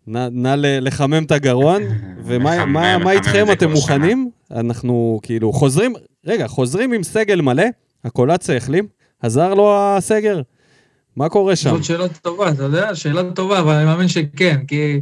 נא, 0.07 0.27
נא 0.31 0.55
לחמם 0.57 1.23
את 1.23 1.31
הגרון, 1.31 1.81
ומה 2.25 2.65
מה, 2.65 2.97
מה 2.97 3.11
איתכם, 3.11 3.45
אתם 3.51 3.71
מוכנים? 3.71 4.29
אנחנו 4.51 5.19
כאילו 5.23 5.53
חוזרים, 5.53 5.93
רגע, 6.25 6.47
חוזרים 6.47 6.93
עם 6.93 7.03
סגל 7.03 7.41
מלא, 7.41 7.65
הקולציה 8.05 8.57
החלים, 8.57 8.87
עזר 9.21 9.53
לו 9.53 9.77
הסגר? 9.77 10.41
מה 11.15 11.29
קורה 11.29 11.55
שם? 11.55 11.69
זאת 11.69 11.83
שאלה 11.83 12.07
טובה, 12.07 12.49
אתה 12.49 12.63
יודע, 12.63 12.95
שאלה 12.95 13.31
טובה, 13.31 13.59
אבל 13.59 13.73
אני 13.73 13.85
מאמין 13.85 14.07
שכן, 14.07 14.59
כי 14.67 15.01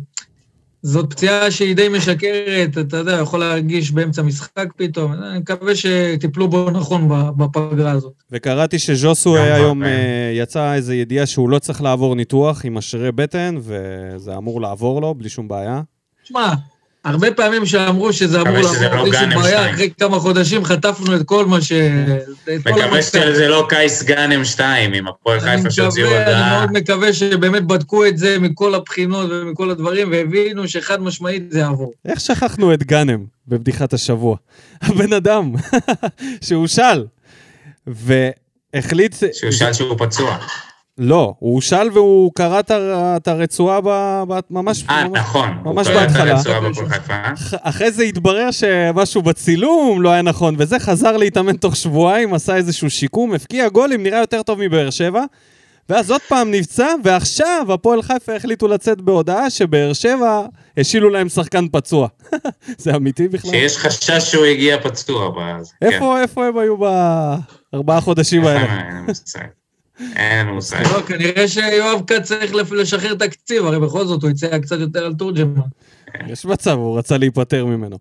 זאת 0.82 1.14
פציעה 1.14 1.52
שהיא 1.52 1.76
די 1.76 1.90
משקרת, 1.90 2.78
אתה 2.78 2.98
יודע, 2.98 3.12
יכול 3.22 3.40
להרגיש 3.40 3.92
באמצע 3.92 4.22
משחק 4.22 4.68
פתאום, 4.76 5.14
אני 5.14 5.40
מקווה 5.40 5.76
שטיפלו 5.76 6.48
בו 6.48 6.70
נכון 6.70 7.10
בפגרה 7.38 7.92
הזאת. 7.92 8.14
וקראתי 8.32 8.80
שז'וסו 8.80 9.38
היום 9.38 9.84
אה, 9.84 10.32
יצא 10.34 10.74
איזו 10.74 10.94
ידיעה 10.94 11.26
שהוא 11.26 11.50
לא 11.50 11.60
צריך 11.60 11.82
לעבור 11.82 12.16
ניתוח 12.16 12.66
עם 12.66 12.78
אשרי 12.78 13.12
בטן, 13.12 13.56
וזה 13.60 14.38
אמור 14.38 14.62
לעבור 14.62 15.02
לו 15.02 15.14
בלי 15.14 15.30
שום 15.30 15.48
בעיה. 15.48 15.82
שמע, 16.24 16.54
הרבה 17.06 17.32
פעמים 17.32 17.66
שאמרו 17.66 18.14
שזה 18.14 18.42
אמור 18.42 18.58
לעבור 18.58 18.96
לא 18.96 19.04
בלי 19.04 19.18
שום 19.18 19.42
בעיה, 19.42 19.72
אחרי 19.72 19.90
כמה 20.00 20.20
חודשים 20.20 20.66
חטפנו 20.66 21.16
את 21.16 21.22
כל 21.26 21.46
מה 21.46 21.62
ש... 21.62 21.72
מקווה 22.66 23.02
שזה 23.02 23.48
לא 23.48 23.66
קייס 23.70 24.04
גאנם 24.04 24.46
2 24.46 24.94
עם 24.94 25.08
הפועל 25.08 25.40
חיפה 25.40 25.72
שהוציאו 25.72 26.08
הודעה. 26.08 26.52
אני 26.52 26.58
מאוד 26.58 26.72
מקווה 26.72 27.14
שבאמת 27.14 27.64
בדקו 27.64 28.06
את 28.06 28.18
זה 28.18 28.40
מכל 28.40 28.76
הבחינות 28.76 29.30
ומכל 29.32 29.70
הדברים, 29.70 30.12
והבינו 30.12 30.68
שחד 30.68 31.02
משמעית 31.02 31.52
זה 31.52 31.60
יעבור. 31.60 31.94
איך 32.06 32.20
שכחנו 32.20 32.74
את 32.74 32.84
גאנם 32.84 33.26
בבדיחת 33.48 33.94
השבוע? 33.94 34.38
הבן 34.82 35.14
אדם 35.14 35.52
שהוא 36.48 36.68
של, 36.68 37.06
והחליט... 37.88 39.16
שהוא 39.34 39.52
של 39.52 39.74
שהוא 39.74 39.96
פצוע. 39.98 40.38
לא, 41.02 41.34
הוא 41.40 41.62
שאל 41.62 41.90
והוא 41.94 42.32
קרא 42.36 42.62
את 42.70 43.28
הרצועה 43.28 43.80
ממש, 44.50 44.84
아, 44.90 44.92
נכון, 45.12 45.50
ממש 45.64 45.88
בהתחלה. 45.88 46.36
אה? 47.10 47.34
אחרי 47.62 47.92
זה 47.92 48.04
התברר 48.04 48.52
שמשהו 48.52 49.22
בצילום 49.22 50.02
לא 50.02 50.10
היה 50.10 50.22
נכון, 50.22 50.56
וזה 50.58 50.80
חזר 50.80 51.18
להתאמן 51.18 51.56
תוך 51.58 51.76
שבועיים, 51.76 52.34
עשה 52.34 52.56
איזשהו 52.56 52.90
שיקום, 52.90 53.34
הפקיע 53.34 53.70
גולים, 53.70 54.04
נראה 54.04 54.20
יותר 54.20 54.42
טוב 54.42 54.60
מבאר 54.62 54.90
שבע. 54.90 55.24
ואז 55.90 56.12
עוד 56.12 56.22
פעם 56.28 56.52
נפצע, 56.52 56.88
ועכשיו 57.04 57.68
הפועל 57.74 58.02
חיפה 58.02 58.36
החליטו 58.36 58.68
לצאת 58.68 59.02
בהודעה 59.02 59.50
שבאר 59.50 59.94
שבע 59.94 60.46
השילו 60.78 61.10
להם 61.10 61.30
שחקן 61.30 61.68
פצוע. 61.72 62.08
זה 62.78 62.96
אמיתי 62.96 63.28
בכלל? 63.28 63.52
שיש 63.52 63.78
חשש 63.78 64.32
שהוא 64.32 64.46
הגיע 64.46 64.78
פצוע. 64.84 65.32
איפה, 65.82 66.16
כן. 66.16 66.22
איפה 66.22 66.46
הם 66.46 66.58
היו 66.58 66.76
בארבעה 67.72 68.02
חודשים 68.02 68.44
האלה? 68.46 69.04
אין 70.16 70.48
מושג. 70.48 70.84
לא, 70.94 71.02
כנראה 71.02 71.48
שיואב 71.48 72.02
כץ 72.08 72.22
צריך 72.22 72.54
לשחרר 72.72 73.14
תקציב, 73.16 73.66
הרי 73.66 73.80
בכל 73.80 74.06
זאת 74.06 74.24
הוא 74.24 74.30
יצא 74.30 74.60
קצת 74.60 74.80
יותר 74.80 75.06
על 75.06 75.14
תורג'מן. 75.14 75.62
יש 76.28 76.46
מצב, 76.46 76.72
הוא 76.72 76.98
רצה 76.98 77.18
להיפטר 77.18 77.66
ממנו. 77.66 77.98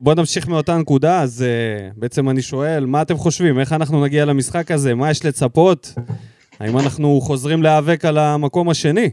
בואו 0.00 0.14
נמשיך 0.14 0.48
מאותה 0.48 0.76
נקודה, 0.76 1.20
אז 1.20 1.44
uh, 1.44 1.92
בעצם 1.96 2.28
אני 2.28 2.42
שואל, 2.42 2.86
מה 2.86 3.02
אתם 3.02 3.16
חושבים? 3.16 3.60
איך 3.60 3.72
אנחנו 3.72 4.04
נגיע 4.04 4.24
למשחק 4.24 4.70
הזה? 4.70 4.94
מה 4.94 5.10
יש 5.10 5.24
לצפות? 5.24 5.94
האם 6.60 6.78
אנחנו 6.78 7.20
חוזרים 7.20 7.62
להיאבק 7.62 8.04
על 8.04 8.18
המקום 8.18 8.68
השני? 8.70 9.10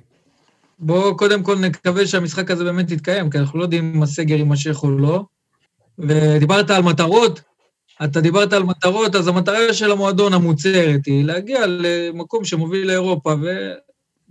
בואו 0.80 1.18
קודם 1.18 1.44
כל 1.44 1.60
נקווה 1.60 2.08
שהמשחק 2.08 2.52
הזה 2.52 2.64
באמת 2.64 2.92
יתקיים, 2.92 3.30
כי 3.30 3.38
אנחנו 3.38 3.60
לא 3.60 3.64
יודעים 3.64 3.94
אם 3.96 4.04
הסגר 4.04 4.36
יימשך 4.36 4.84
או 4.84 4.90
לא. 4.90 5.24
ודיברת 6.00 6.70
על 6.70 6.84
מטרות, 6.84 7.42
אתה 8.04 8.22
דיברת 8.22 8.54
על 8.54 8.64
מטרות, 8.64 9.16
אז 9.16 9.28
המטרה 9.28 9.74
של 9.74 9.92
המועדון 9.92 10.34
המוצהרת 10.34 11.06
היא 11.06 11.26
להגיע 11.26 11.60
למקום 11.68 12.46
שמוביל 12.46 12.88
לאירופה, 12.88 13.36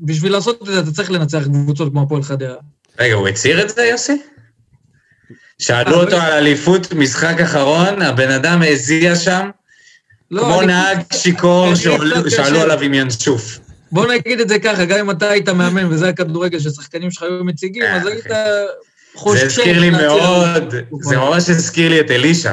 ובשביל 0.00 0.32
לעשות 0.32 0.62
את 0.62 0.66
זה 0.66 0.80
אתה 0.80 0.90
צריך 0.90 1.10
לנצח 1.10 1.44
קבוצות 1.44 1.92
כמו 1.92 2.02
הפועל 2.02 2.22
חדרה. 2.22 2.56
רגע, 2.98 3.14
הוא 3.14 3.28
הצהיר 3.28 3.62
את 3.62 3.68
זה, 3.68 3.82
יוסי? 3.82 4.22
שאלו 5.58 6.00
אותו 6.04 6.16
על 6.16 6.32
אליפות, 6.32 6.92
משחק 6.92 7.40
אחרון, 7.40 8.02
הבן 8.02 8.30
אדם 8.30 8.62
הזיע 8.66 9.16
שם, 9.16 9.50
לא, 10.30 10.42
כמו 10.42 10.62
נהג 10.62 10.98
שיכור 11.12 11.74
שאלו 12.28 12.60
עליו 12.60 12.80
עם 12.80 12.94
ינשוף. 12.94 13.58
בוא 13.92 14.06
נגיד 14.06 14.40
את 14.40 14.48
זה 14.48 14.58
ככה, 14.58 14.84
גם 14.84 14.98
אם 14.98 15.10
אתה 15.10 15.30
היית 15.30 15.48
מאמן 15.48 15.92
וזה 15.92 16.08
הכדורגל 16.08 16.58
ששחקנים 16.58 17.10
שלך 17.10 17.22
היו 17.22 17.44
מציגים, 17.44 17.82
אה, 17.82 17.96
אז 17.96 18.06
היית 18.06 18.26
חושב... 19.14 19.40
זה 19.40 19.46
הזכיר 19.46 19.80
לי 19.80 19.90
מאוד, 19.90 20.74
זה 21.00 21.16
ממש 21.16 21.50
הזכיר 21.50 21.90
לי 21.90 22.00
את 22.00 22.10
אלישע. 22.10 22.52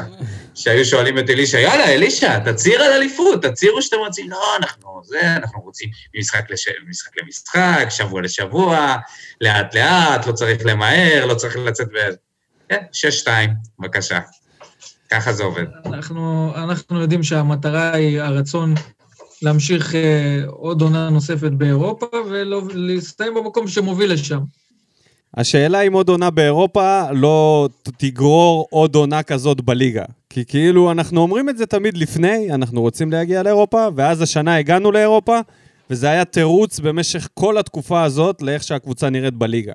שהיו 0.56 0.86
שואלים 0.86 1.20
את 1.20 1.30
אלישע, 1.30 1.60
יאללה, 1.60 1.86
אלישע, 1.86 2.39
תצהיר 2.39 2.82
על 2.82 2.91
אליפות, 2.91 3.45
תצהירו 3.45 3.82
שאתם 3.82 3.97
רוצים, 3.97 4.30
לא, 4.30 4.58
אנחנו 4.58 5.02
זה, 5.04 5.36
אנחנו 5.36 5.62
רוצים 5.62 5.89
ממשחק, 6.16 6.52
לש... 6.52 6.68
ממשחק 6.88 7.12
למשחק, 7.24 7.88
שבוע 7.89 8.22
לשבוע, 8.22 8.95
לאט-לאט, 9.41 10.28
לא 10.28 10.32
צריך 10.32 10.66
למהר, 10.66 11.26
לא 11.26 11.34
צריך 11.34 11.58
לצאת 11.58 11.88
ב... 11.88 11.97
כן, 12.70 12.84
שש-שתיים, 12.91 13.49
בבקשה. 13.80 14.20
ככה 15.12 15.34
זה 15.34 15.43
עובד. 15.43 15.66
אנחנו, 15.86 16.52
אנחנו 16.56 17.02
יודעים 17.02 17.24
שהמטרה 17.24 17.93
היא 17.93 18.22
הרצון 18.22 18.74
להמשיך 19.41 19.95
אה, 19.95 20.41
עוד 20.47 20.82
עונה 20.82 21.10
נוספת 21.10 21.52
באירופה 21.52 22.06
ולהסתיים 22.30 23.34
במקום 23.34 23.68
שמוביל 23.68 24.14
לשם. 24.14 24.39
השאלה 25.38 25.82
אם 25.82 25.93
עוד 25.93 26.10
עונה 26.10 26.30
באירופה 26.30 27.12
לא 27.12 27.70
תגרור 27.97 28.68
עוד 28.70 28.95
עונה 28.95 29.24
כזאת 29.24 29.62
בליגה. 29.62 30.04
כי 30.34 30.45
כאילו 30.45 30.91
אנחנו 30.91 31.21
אומרים 31.21 31.49
את 31.49 31.57
זה 31.57 31.65
תמיד 31.65 31.97
לפני, 31.97 32.53
אנחנו 32.53 32.82
רוצים 32.82 33.11
להגיע 33.11 33.43
לאירופה, 33.43 33.88
ואז 33.95 34.21
השנה 34.21 34.55
הגענו 34.55 34.91
לאירופה, 34.91 35.39
וזה 35.89 36.09
היה 36.09 36.25
תירוץ 36.25 36.79
במשך 36.79 37.27
כל 37.34 37.57
התקופה 37.57 38.03
הזאת 38.03 38.41
לאיך 38.41 38.63
שהקבוצה 38.63 39.09
נראית 39.09 39.34
בליגה. 39.34 39.73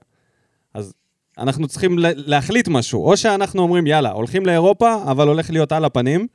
אז 0.75 0.93
אנחנו 1.39 1.69
צריכים 1.69 1.97
להחליט 1.99 2.69
משהו. 2.69 3.05
או 3.05 3.17
שאנחנו 3.17 3.63
אומרים, 3.63 3.87
יאללה, 3.87 4.11
הולכים 4.11 4.47
לאירופה, 4.47 4.95
אבל 5.03 5.29
הולך 5.29 5.51
להיות 5.51 5.73
על 5.73 5.85
הפנים, 5.85 6.27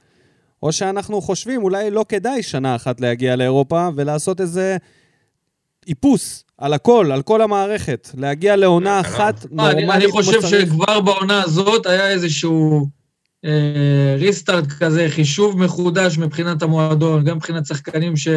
או 0.64 0.72
שאנחנו 0.72 1.22
חושבים, 1.22 1.64
אולי 1.64 1.92
לא 1.92 2.06
כדאי 2.10 2.44
שנה 2.44 2.76
אחת 2.76 3.02
להגיע 3.02 3.36
לאירופה 3.36 3.90
ולעשות 3.96 4.42
איזה 4.42 4.78
איפוס 5.88 6.44
על 6.58 6.74
הכל, 6.74 7.12
על 7.14 7.22
כל 7.22 7.42
המערכת. 7.42 8.10
להגיע 8.18 8.56
לעונה 8.56 9.00
אחת 9.00 9.46
נורמלית 9.52 9.90
אני 9.90 10.12
חושב 10.12 10.42
שכבר 10.42 11.00
בעונה 11.00 11.44
הזאת 11.44 11.86
היה 11.86 12.10
איזשהו 12.10 13.01
ריסטארט 14.18 14.68
כזה, 14.80 15.08
חישוב 15.10 15.60
מחודש 15.60 16.18
מבחינת 16.18 16.62
המועדון, 16.62 17.24
גם 17.24 17.36
מבחינת 17.38 17.66
שחקנים 17.66 18.18
ש, 18.18 18.28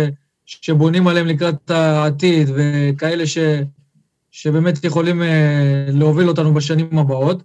שבונים 0.47 1.07
עליהם 1.07 1.27
לקראת 1.27 1.71
העתיד, 1.71 2.51
וכאלה 2.55 3.27
ש, 3.27 3.39
שבאמת 4.31 4.85
יכולים 4.85 5.23
להוביל 5.89 6.29
אותנו 6.29 6.55
בשנים 6.55 6.99
הבאות. 6.99 7.43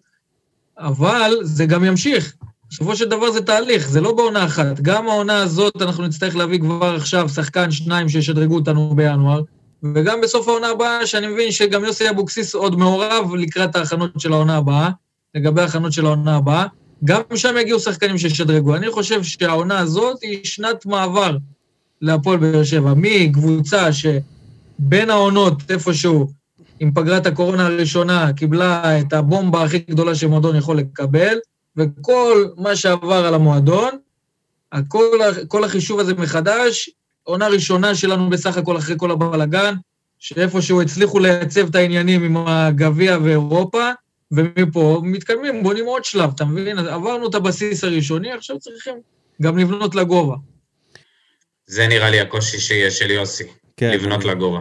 אבל 0.80 1.32
זה 1.42 1.66
גם 1.66 1.84
ימשיך. 1.84 2.34
בסופו 2.70 2.96
של 2.96 3.10
דבר 3.10 3.32
זה 3.32 3.42
תהליך, 3.42 3.90
זה 3.90 4.02
לא 4.02 4.16
בעונה 4.16 4.46
אחת. 4.46 4.80
גם 4.82 5.08
העונה 5.08 5.42
הזאת 5.42 5.82
אנחנו 5.82 6.08
נצטרך 6.08 6.36
להביא 6.36 6.60
כבר 6.60 6.96
עכשיו 6.96 7.30
שחקן, 7.30 7.72
שניים 7.72 8.10
שישדרגו 8.10 8.56
אותנו 8.56 8.96
בינואר, 8.96 9.42
וגם 9.96 10.22
בסוף 10.22 10.48
העונה 10.48 10.68
הבאה, 10.68 11.06
שאני 11.08 11.28
מבין 11.28 11.52
שגם 11.52 11.84
יוסי 11.84 12.10
אבוקסיס 12.10 12.56
עוד 12.56 12.80
מעורב 12.80 13.36
לקראת 13.38 13.76
ההכנות 13.76 14.12
של 14.20 14.34
העונה 14.34 14.58
הבאה, 14.58 14.90
לגבי 15.36 15.62
ההכנות 15.62 15.94
של 15.94 16.06
העונה 16.06 16.36
הבאה. 16.36 16.66
גם 17.04 17.22
שם 17.36 17.56
יגיעו 17.62 17.80
שחקנים 17.80 18.18
שישדרגו. 18.18 18.76
אני 18.76 18.92
חושב 18.92 19.24
שהעונה 19.24 19.80
הזאת 19.80 20.18
היא 20.22 20.40
שנת 20.44 20.86
מעבר 20.86 21.38
להפועל 22.02 22.38
באר 22.38 22.64
שבע, 22.64 22.94
מקבוצה 22.96 23.88
שבין 23.94 25.10
העונות 25.10 25.72
איפשהו, 25.72 26.28
עם 26.80 26.92
פגרת 26.92 27.26
הקורונה 27.26 27.66
הראשונה, 27.66 28.34
קיבלה 28.34 29.00
את 29.00 29.14
הבומבה 29.14 29.64
הכי 29.64 29.80
גדולה 29.80 30.16
שמועדון 30.16 30.56
יכול 30.56 30.78
לקבל, 30.78 31.38
וכל 31.78 32.46
מה 32.58 32.76
שעבר 32.76 33.26
על 33.26 33.34
המועדון, 33.34 33.90
הכל, 34.72 35.20
כל 35.48 35.64
החישוב 35.64 36.00
הזה 36.00 36.14
מחדש, 36.14 36.90
עונה 37.24 37.48
ראשונה 37.48 37.96
שלנו 37.96 38.30
בסך 38.30 38.58
הכל 38.58 38.78
אחרי 38.78 38.96
כל 38.98 39.12
הבלאגן, 39.12 39.76
שאיפשהו 40.20 40.82
הצליחו 40.82 41.20
לייצב 41.20 41.70
את 41.70 41.76
העניינים 41.76 42.24
עם 42.24 42.48
הגביע 42.48 43.18
ואירופה, 43.24 43.92
ומפה 44.32 45.02
מתקדמים, 45.04 45.64
בונים 45.64 45.86
עוד 45.86 46.06
שלב, 46.06 46.32
אתה 46.36 46.46
מבין? 46.46 46.78
עברנו 46.78 47.30
את 47.30 47.36
הבסיס 47.36 47.84
הראשוני, 47.84 48.32
עכשיו 48.32 48.60
צריכים 48.60 48.96
גם 49.42 49.58
לבנות 49.58 49.96
לגובה. 49.96 50.36
זה 51.68 51.88
נראה 51.88 52.10
לי 52.10 52.20
הקושי 52.20 52.60
שיש 52.60 53.00
של 53.00 53.12
יוסי, 53.12 53.44
כן. 53.78 53.92
לבנות 53.92 54.26
לגובה. 54.26 54.60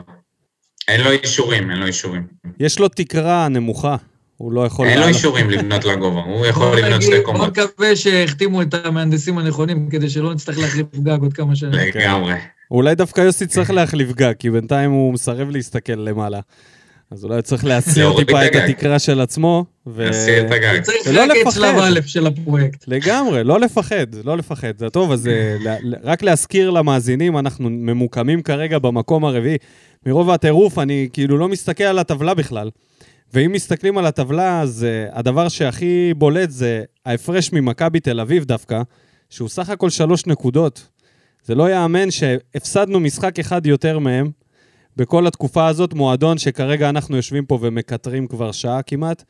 אין 0.89 1.01
לו 1.01 1.11
אישורים, 1.11 1.71
אין 1.71 1.79
לו 1.79 1.87
אישורים. 1.87 2.27
יש 2.61 2.79
לו 2.79 2.89
תקרה 2.89 3.49
נמוכה, 3.49 3.97
הוא 4.37 4.53
לא 4.53 4.67
יכול... 4.67 4.87
אין 4.87 5.01
לו. 5.01 5.09
אישורים 5.09 5.51
לבנות 5.51 5.85
לגובה, 5.85 6.21
הוא 6.21 6.47
יכול 6.47 6.79
לבנות 6.79 7.03
שתי 7.03 7.17
בוא 7.17 7.25
קומות. 7.25 7.59
נקווה 7.59 7.97
שהחתימו 7.97 8.63
את 8.63 8.75
המהנדסים 8.75 9.39
הנכונים, 9.39 9.91
כדי 9.91 10.11
שלא 10.11 10.35
נצטרך 10.35 10.59
להחליף 10.59 10.87
גג 10.95 11.21
עוד 11.21 11.35
כמה 11.35 11.57
שנים. 11.57 11.73
לגמרי. 11.73 12.35
אולי 12.71 12.95
דווקא 12.95 13.21
יוסי 13.21 13.47
צריך 13.47 13.71
להחליף 13.71 14.13
גג, 14.13 14.33
כי 14.39 14.51
בינתיים 14.51 14.91
הוא 14.91 15.13
מסרב 15.13 15.51
להסתכל 15.51 15.93
למעלה. 15.93 16.41
אז 17.11 17.25
אולי 17.25 17.43
צריך 17.43 17.65
להסיר 17.65 18.17
טיפה 18.17 18.47
את. 18.47 18.55
התקרה 18.55 18.99
של 18.99 19.21
עצמו. 19.21 19.65
ו- 19.87 20.09
נסיר 20.09 20.47
את 20.47 20.51
הגג. 20.51 20.83
צריך 20.83 21.09
רק 21.09 21.31
את. 21.47 21.53
שלב 21.53 21.77
א' 21.79 22.01
של 22.07 22.27
הפרויקט. 22.27 22.85
לגמרי, 22.89 23.45
לא 23.45 23.61
לפחד, 23.61 24.07
לא 24.25 24.37
לפחד. 24.37 24.79
זה 24.79 24.91
טוב, 24.91 25.13
אז 25.13 25.27
אה, 25.29 25.57
רק 26.03 26.23
להזכיר 26.23 26.71
למאזינים, 26.71 27.39
אנחנו 27.39 27.71
ממוקמים 27.71 28.43
כרגע 28.43 28.79
במקום 28.79 29.25
הרביעי. 29.25 29.57
מרוב 30.07 30.31
הטירוף, 30.31 30.79
אני 30.79 31.09
כאילו 31.13 31.39
לא 31.39 31.49
מסתכל 31.49 31.85
על 31.85 31.99
הטבלה 31.99 32.35
בכלל. 32.35 32.71
ואם 33.35 33.53
מסתכלים 33.53 33.99
על 33.99 34.07
הטבלה, 34.07 34.61
אז 34.61 34.85
אה, 34.85 35.19
הדבר 35.19 35.49
שהכי 35.49 36.15
בולט 36.17 36.51
זה 36.51 36.83
ההפרש 37.07 37.53
ממכבי 37.53 38.01
תל 38.01 38.21
אביב 38.21 38.45
דווקא, 38.45 38.83
שהוא 39.31 39.49
סך 39.49 39.71
הכל 39.71 39.91
שלוש 39.91 40.27
נקודות. 40.27 40.89
זה 41.45 41.55
לא 41.55 41.71
ייאמן 41.71 42.11
שהפסדנו 42.11 43.01
משחק 43.01 43.39
אחד 43.39 43.67
יותר 43.67 43.99
מהם 43.99 44.31
בכל 44.99 45.27
התקופה 45.27 45.67
הזאת, 45.67 45.95
מועדון 45.95 46.39
שכרגע 46.39 46.89
אנחנו 46.89 47.17
יושבים 47.17 47.45
פה 47.45 47.59
ומקטרים 47.63 48.27
כבר 48.27 48.53
שעה 48.53 48.83
כמעט, 48.83 49.25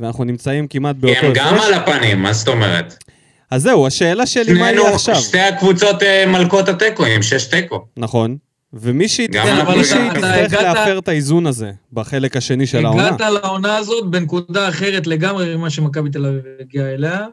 ואנחנו 0.00 0.24
נמצאים 0.24 0.68
כמעט 0.68 0.96
באותו 0.96 1.26
הם 1.26 1.32
גם 1.34 1.54
הפרש. 1.54 1.66
על 1.66 1.74
הפנים, 1.74 2.22
מה 2.22 2.32
זאת 2.32 2.48
אומרת? 2.48 3.04
אז 3.50 3.62
זהו, 3.62 3.86
השאלה 3.86 4.26
שלי, 4.26 4.52
מה 4.52 4.72
יהיה 4.72 4.94
עכשיו? 4.94 5.16
שתי 5.16 5.40
הקבוצות 5.40 6.02
אה, 6.02 6.26
מלכות 6.26 6.68
התיקו, 6.68 7.04
עם 7.04 7.22
שש 7.22 7.44
תיקו. 7.44 7.86
נכון. 7.96 8.36
ומי 8.72 9.06
גם 9.30 9.82
שיצטרך 9.84 10.52
להפר 10.52 10.98
את 10.98 11.08
האיזון 11.08 11.46
הזה 11.46 11.72
בחלק 11.92 12.36
השני 12.36 12.66
של 12.66 12.86
העונה. 12.86 13.06
הגעת 13.06 13.20
לעונה 13.20 13.76
הזאת 13.76 14.10
בנקודה 14.10 14.68
אחרת 14.68 15.06
לגמרי 15.06 15.56
ממה 15.56 15.70
שמכבי 15.70 16.10
תל 16.10 16.26
אביב 16.26 16.42
הגיעה 16.60 16.94
אליה, 16.94 17.26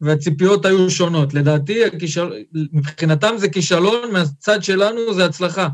והציפיות 0.00 0.64
היו 0.64 0.90
שונות. 0.90 1.34
לדעתי, 1.34 1.84
הכישל... 1.84 2.32
מבחינתם 2.72 3.34
זה 3.36 3.48
כישלון, 3.48 4.12
מהצד 4.12 4.62
שלנו 4.62 5.14
זה 5.14 5.24
הצלחה. 5.24 5.68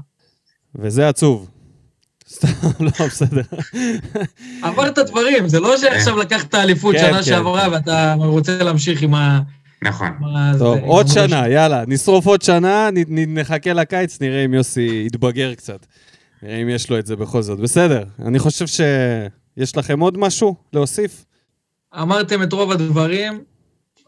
וזה 0.75 1.09
עצוב. 1.09 1.49
סתם, 2.29 2.49
לא, 2.81 3.07
בסדר. 3.07 3.43
עברת 4.63 4.99
דברים, 4.99 5.49
זה 5.49 5.61
לא 5.61 5.77
שעכשיו 5.79 6.17
לקחת 6.17 6.55
אליפות 6.55 6.95
כן, 6.95 7.01
שנה 7.01 7.17
כן, 7.17 7.23
שעברה 7.23 7.65
כן. 7.65 7.73
ואתה 7.73 8.15
רוצה 8.19 8.63
להמשיך 8.63 9.03
עם 9.03 9.15
ה... 9.15 9.41
נכון. 9.83 10.09
טוב, 10.59 10.79
עוד 10.79 11.09
שנה, 11.09 11.49
יאללה, 11.49 11.85
נשרוף 11.87 12.27
עוד 12.27 12.43
שנה, 12.43 12.89
נחכה 13.09 13.73
לקיץ, 13.73 14.21
נראה 14.21 14.45
אם 14.45 14.55
יוסי 14.55 15.03
יתבגר 15.07 15.55
קצת. 15.55 15.87
נראה 16.43 16.57
אם 16.57 16.69
יש 16.69 16.91
לו 16.91 16.99
את 16.99 17.07
זה 17.07 17.17
בכל 17.17 17.43
זאת. 17.43 17.59
בסדר, 17.59 18.05
אני 18.25 18.39
חושב 18.39 18.67
שיש 18.67 19.77
לכם 19.77 20.01
עוד 20.01 20.19
משהו 20.19 20.55
להוסיף? 20.73 21.25
אמרתם 22.03 22.43
את 22.43 22.53
רוב 22.53 22.71
הדברים, 22.71 23.41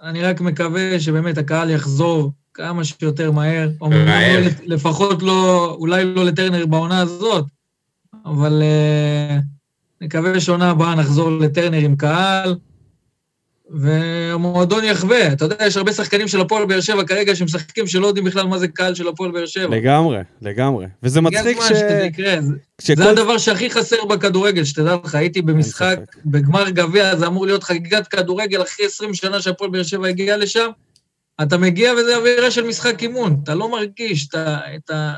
אני 0.02 0.22
רק 0.22 0.40
מקווה 0.40 1.00
שבאמת 1.00 1.38
הקהל 1.38 1.70
יחזור 1.70 2.32
כמה 2.54 2.84
שיותר 2.84 3.30
מהר. 3.30 3.68
רעב. 3.82 4.44
לפחות 4.66 5.22
לא, 5.22 5.70
אולי 5.80 6.04
לא 6.04 6.24
לטרנר 6.24 6.66
בעונה 6.66 7.00
הזאת, 7.00 7.44
אבל 8.26 8.62
uh, 8.62 9.42
נקווה 10.00 10.40
שעונה 10.40 10.70
הבאה 10.70 10.94
נחזור 10.94 11.30
לטרנר 11.30 11.78
עם 11.78 11.96
קהל, 11.96 12.54
והמועדון 13.70 14.84
יחווה. 14.84 15.32
אתה 15.32 15.44
יודע, 15.44 15.56
יש 15.66 15.76
הרבה 15.76 15.92
שחקנים 15.92 16.28
של 16.28 16.40
הפועל 16.40 16.66
באר 16.66 16.80
שבע 16.80 17.04
כרגע 17.04 17.36
שמשחקים 17.36 17.86
שלא 17.86 18.06
יודעים 18.06 18.24
בכלל 18.26 18.46
מה 18.46 18.58
זה 18.58 18.68
קהל 18.68 18.94
של 18.94 19.08
הפועל 19.08 19.30
באר 19.30 19.46
שבע. 19.46 19.76
לגמרי, 19.76 20.18
לגמרי. 20.42 20.86
וזה 21.02 21.20
מצחיק 21.20 21.58
ש... 21.62 21.68
שזה 21.68 22.02
יקרה. 22.06 22.40
זה- 22.40 22.54
כשכל- 22.78 22.96
זה 22.96 23.10
הדבר 23.10 23.38
שהכי 23.38 23.70
חסר 23.70 24.04
בכדורגל, 24.04 24.64
שתדע 24.64 24.96
לך, 25.04 25.14
הייתי 25.14 25.42
במשחק. 25.42 25.96
בגמר 26.26 26.70
גביע, 26.70 27.16
זה 27.16 27.26
אמור 27.26 27.46
להיות 27.46 27.64
חגיגת 27.64 28.06
כדורגל 28.06 28.62
אחרי 28.62 28.86
20 28.86 29.14
שנה 29.14 29.42
שהפועל 29.42 29.70
באר 29.70 29.82
שבע 29.82 30.08
הגיע 30.08 30.36
לשם. 30.36 30.70
אתה 31.42 31.58
מגיע 31.58 31.92
וזה 31.92 32.16
אווירה 32.16 32.50
של 32.50 32.66
משחק 32.66 33.02
אימון, 33.02 33.40
אתה 33.42 33.54
לא 33.54 33.70
מרגיש 33.70 34.28
את 34.28 34.34
ה... 34.34 34.58
את 34.76 34.90
ה 34.90 35.14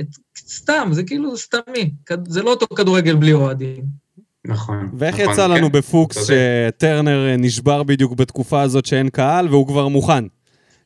את, 0.00 0.06
סתם, 0.38 0.88
זה 0.92 1.02
כאילו 1.02 1.36
סתמי. 1.36 1.90
זה 2.28 2.42
לא 2.42 2.50
אותו 2.50 2.66
כדורגל 2.74 3.14
בלי 3.14 3.32
אוהדים. 3.32 3.84
נכון. 4.44 4.90
ואיך 4.98 5.20
נכון, 5.20 5.32
יצא 5.32 5.48
כן. 5.48 5.50
לנו 5.50 5.70
בפוקס 5.70 6.18
צודק. 6.18 6.34
שטרנר 6.76 7.28
אה, 7.30 7.36
נשבר 7.36 7.82
בדיוק 7.82 8.12
בתקופה 8.12 8.62
הזאת 8.62 8.86
שאין 8.86 9.08
קהל, 9.08 9.48
והוא 9.48 9.66
כבר 9.66 9.88
מוכן. 9.88 10.24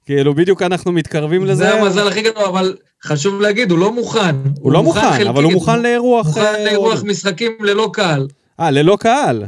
כאילו, 0.06 0.34
בדיוק 0.34 0.62
אנחנו 0.62 0.92
מתקרבים 0.92 1.44
לזה. 1.44 1.54
זה 1.54 1.80
המזל 1.80 2.08
הכי 2.08 2.22
גדול, 2.22 2.44
אבל 2.44 2.76
חשוב 3.04 3.40
להגיד, 3.40 3.70
הוא 3.70 3.78
לא 3.78 3.92
מוכן. 3.92 4.36
הוא 4.60 4.72
לא 4.72 4.82
מוכן, 4.82 5.00
חלקית. 5.00 5.26
אבל 5.26 5.44
הוא 5.44 5.52
מוכן 5.52 5.82
לאירוח... 5.82 6.26
מוכן 6.26 6.40
אה, 6.40 6.64
לאירוח. 6.64 7.02
משחקים 7.04 7.52
ללא 7.60 7.90
קהל. 7.92 8.28
אה, 8.60 8.70
ללא 8.70 8.96
קהל. 9.00 9.44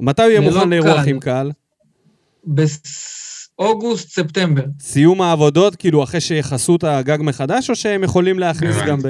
מתי 0.00 0.22
הוא 0.22 0.30
יהיה 0.30 0.40
מוכן 0.40 0.70
לאירוח. 0.70 1.06
עם 1.06 1.20
קהל? 1.20 1.52
באוגוסט, 3.58 4.10
ספטמבר. 4.10 4.62
סיום 4.80 5.22
העבודות, 5.22 5.76
כאילו, 5.76 6.02
אחרי 6.02 6.20
שיכסו 6.20 6.76
את 6.76 6.84
הגג 6.84 7.18
מחדש, 7.20 7.70
או 7.70 7.76
שהם 7.76 8.04
יכולים 8.04 8.38
להכניס. 8.38 8.76
גם 8.86 8.98
ב... 9.02 9.08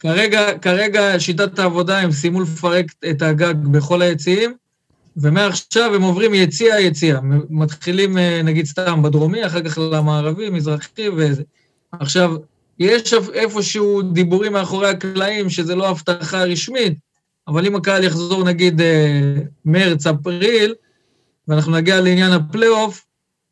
כרגע, 0.00 0.58
כרגע 0.58 1.20
שיטת 1.20 1.58
העבודה, 1.58 1.98
הם 1.98 2.12
סיימו 2.12 2.40
לפרק 2.40 2.86
את 3.10 3.22
הגג 3.22 3.54
בכל 3.54 4.02
היציעים, 4.02 4.54
ומעכשיו 5.16 5.94
הם 5.94 6.02
עוברים 6.02 6.34
יציע-יציע. 6.34 7.20
מתחילים, 7.50 8.18
אה, 8.18 8.40
נגיד, 8.44 8.66
סתם 8.66 9.02
בדרומי, 9.02 9.46
אחר 9.46 9.62
כך 9.62 9.78
למערבי, 9.78 10.50
מזרחי 10.50 11.08
וזה. 11.16 11.42
עכשיו, 11.92 12.36
יש 12.78 13.14
איפשהו 13.34 14.02
דיבורים 14.02 14.52
מאחורי 14.52 14.88
הקלעים 14.88 15.50
שזה 15.50 15.74
לא 15.74 15.88
הבטחה 15.88 16.44
רשמית, 16.44 16.98
אבל 17.48 17.66
אם 17.66 17.76
הקהל 17.76 18.04
יחזור, 18.04 18.44
נגיד, 18.44 18.80
אה, 18.80 19.34
מרץ, 19.64 20.06
אפריל, 20.06 20.74
ואנחנו 21.48 21.72
נגיע 21.72 22.00
לעניין 22.00 22.32
הפלייאוף, 22.32 23.06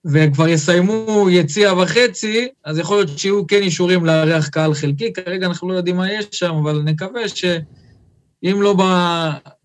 וכבר 0.05 0.49
יסיימו 0.49 1.27
יציע 1.31 1.73
וחצי, 1.73 2.49
אז 2.65 2.79
יכול 2.79 2.97
להיות 2.97 3.19
שיהיו 3.19 3.47
כן 3.47 3.63
אישורים 3.63 4.07
לארח 4.07 4.49
קהל 4.49 4.75
חלקי. 4.75 5.13
כרגע 5.13 5.47
אנחנו 5.47 5.69
לא 5.69 5.75
יודעים 5.75 5.97
מה 5.97 6.13
יש 6.13 6.27
שם, 6.33 6.55
אבל 6.55 6.83
נקווה 6.83 7.29
שאם 7.29 8.63
לא 8.63 8.75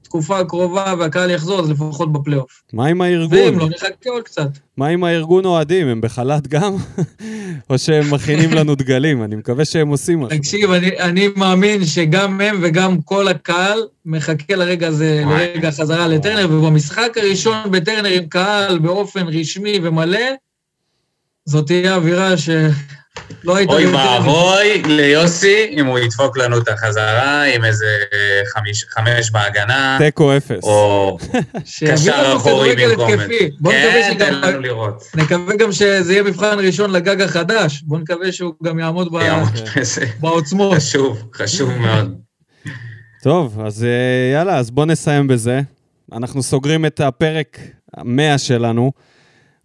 בתקופה 0.07 0.39
הקרובה 0.39 0.93
והקהל 0.99 1.29
יחזור, 1.29 1.59
אז 1.59 1.69
לפחות 1.69 2.13
בפלייאוף. 2.13 2.63
מה 2.73 2.85
עם 2.85 3.01
הארגון? 3.01 3.39
ואם 3.39 3.59
לא, 3.59 3.69
נחכה 3.69 4.09
עוד 4.09 4.23
קצת. 4.23 4.47
מה 4.77 4.87
עם 4.87 5.03
הארגון 5.03 5.45
אוהדים? 5.45 5.87
הם 5.87 6.01
בחל"ת 6.01 6.47
גם? 6.47 6.75
או 7.69 7.77
שהם 7.77 8.13
מכינים 8.13 8.53
לנו 8.53 8.75
דגלים? 8.75 9.23
אני 9.23 9.35
מקווה 9.35 9.65
שהם 9.65 9.87
עושים 9.87 10.19
משהו. 10.19 10.37
תקשיב, 10.37 10.71
אני, 10.71 10.99
אני 10.99 11.27
מאמין 11.35 11.85
שגם 11.85 12.41
הם 12.41 12.59
וגם 12.61 13.01
כל 13.01 13.27
הקהל 13.27 13.79
מחכה 14.05 14.55
לרגע 14.55 14.87
הזה. 14.87 15.23
לרגע 15.25 15.67
החזרה 15.67 16.07
לטרנר, 16.07 16.47
ובמשחק 16.51 17.17
הראשון 17.17 17.71
בטרנר 17.71 18.09
עם 18.09 18.25
קהל 18.25 18.79
באופן 18.79 19.27
רשמי 19.27 19.79
ומלא, 19.83 20.19
זאת 21.45 21.65
תהיה 21.67 21.95
אווירה 21.95 22.37
הייתה... 23.47 23.73
אוי. 23.73 23.85
ואבוי 23.85 24.81
ליוסי 24.85 25.67
אם 25.71 25.85
הוא 25.85 25.99
ידפוק 25.99 26.37
לנו 26.37 26.57
את 26.57 26.67
החזרה 26.67 27.43
עם 27.43 27.65
איזה 27.65 27.85
חמיש, 28.53 28.85
חמש 28.89 29.31
בהגנה, 29.31 29.97
תיקו 29.99 30.37
אפס. 30.37 30.63
או 30.63 31.17
קשר 31.87 32.33
אחורי 32.35 32.75
במקום 32.75 33.13
את. 33.13 33.29
בוא 33.59 33.73
נקווה 33.73 34.03
כן, 34.03 34.17
תן. 34.17 34.33
לנו 34.33 34.59
לראות. 34.59 35.03
נקווה 35.15 35.55
גם 35.55 35.71
שזה 35.71 36.13
יהיה 36.13 36.23
מבחן 36.23 36.59
ראשון 36.59 36.91
לגג 36.91 37.21
החדש. 37.21 37.81
בוא 37.81 37.99
נקווה 37.99 38.31
שהוא 38.31 38.53
גם 38.63 38.79
יעמוד 38.79 39.13
ב-. 39.13 39.19
בעוצמות. 40.19 40.75
חשוב, 40.75 41.23
חשוב 41.33 41.71
מאוד. 41.77 42.15
טוב, 43.23 43.59
אז 43.65 43.83
אה, 43.83 44.33
יאללה, 44.33 44.57
אז 44.57 44.71
בואו 44.71 44.85
נסיים 44.85 45.27
בזה. 45.27 45.61
אנחנו 46.13 46.43
סוגרים 46.43 46.85
את 46.85 46.99
הפרק 46.99 47.57
המאה 47.97 48.37
שלנו, 48.37 48.91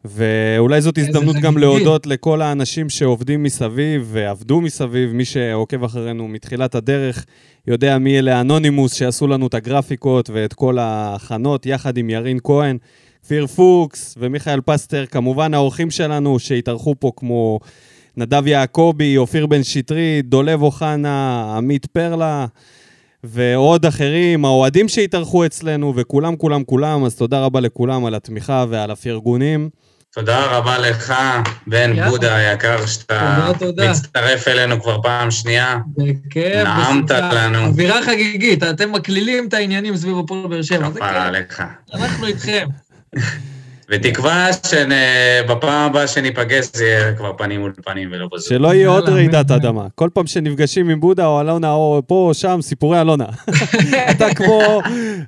ואולי 0.04 0.80
זאת 0.80 0.98
הזדמנות 0.98 1.36
גם. 1.36 1.58
להודות 1.58 2.06
לכל 2.06 2.42
האנשים 2.42 2.88
שעובדים 2.88 3.42
מסביב 3.42 4.08
ועבדו 4.12 4.60
מסביב, 4.60 5.12
מי 5.12 5.24
שעוקב 5.24 5.84
אחרינו 5.84 6.28
מתחילת 6.28 6.74
הדרך 6.74 7.24
יודע 7.66 7.98
מי 7.98 8.18
אלה 8.18 8.40
אנונימוס 8.40 8.92
שעשו 8.92 9.26
לנו 9.26 9.46
את 9.46 9.54
הגרפיקות 9.54 10.30
ואת 10.30 10.52
כל 10.52 10.78
ההכנות, 10.78 11.66
יחד 11.66 11.96
עם 11.96 12.10
ירין 12.10 12.38
כהן, 12.44 12.78
כפיר 13.22 13.46
פוקס 13.46 14.14
ומיכאל 14.18 14.60
פסטר, 14.60 15.06
כמובן 15.06 15.54
האורחים 15.54 15.90
שלנו 15.90 16.38
שהתארחו 16.38 16.94
פה 16.98 17.12
כמו 17.16 17.60
נדב 18.16 18.46
יעקבי, 18.46 19.16
אופיר 19.16 19.46
בן 19.46 19.62
שטרית, 19.62 20.28
דולב 20.28 20.62
אוחנה, 20.62 21.44
עמית 21.56 21.86
פרלה. 21.86 22.46
ועוד 23.24 23.86
אחרים, 23.86 24.44
האוהדים 24.44 24.88
שהתארחו 24.88 25.46
אצלנו, 25.46 25.92
וכולם, 25.96 26.36
כולם, 26.36 26.64
כולם, 26.64 27.04
אז 27.04 27.16
תודה 27.16 27.44
רבה 27.44 27.60
לכולם 27.60 28.04
על 28.04 28.14
התמיכה 28.14 28.64
ועל 28.68 28.90
הפרגונים. 28.90 29.70
תודה 30.14 30.46
רבה 30.46 30.78
לך, 30.78 31.14
בן 31.66 31.90
יאללה. 31.94 32.10
בודה 32.10 32.36
היקר, 32.36 32.86
שאתה 32.86 33.42
תודה, 33.46 33.58
תודה. 33.58 33.90
מצטרף 33.90 34.48
אלינו 34.48 34.82
כבר 34.82 35.02
פעם 35.02 35.30
שנייה. 35.30 35.78
בכיף, 35.96 36.64
נעמת. 36.64 37.10
לנו. 37.10 37.58
אווירה 37.66 38.02
חגיגית, 38.02 38.62
אתם 38.62 38.92
מקלילים 38.92 39.48
את 39.48 39.54
העניינים 39.54 39.96
סביב 39.96 40.18
הפועל 40.18 40.46
באר 40.46 40.62
שבע, 40.62 40.90
כפרה 40.90 41.26
עליך. 41.26 41.62
אנחנו 41.94 42.26
איתכם. 42.26 42.68
בתקווה 43.92 44.48
שבפעם 44.52 45.90
הבאה 45.90 46.06
שניפגש 46.06 46.66
זה 46.72 46.84
יהיה 46.86 47.12
כבר 47.12 47.32
פנים 47.38 47.60
מול 47.60 47.72
פנים 47.84 48.08
ולא 48.12 48.26
בזום. 48.32 48.48
שלא 48.48 48.74
יהיה 48.74 48.88
עוד 48.88 49.08
רעידת. 49.08 49.50
אדמה. 49.50 49.82
כל 49.94 50.08
פעם 50.14 50.26
שנפגשים 50.26 50.88
עם 50.88 51.00
בודה 51.00 51.26
או 51.26 51.40
אלונה 51.40 51.72
או 51.72 52.02
פה 52.06 52.14
או 52.28 52.34
שם, 52.34 52.58
סיפורי 52.62 53.00
אלונה. 53.00 53.24
אתה 54.10 54.34
כמו 54.34 54.80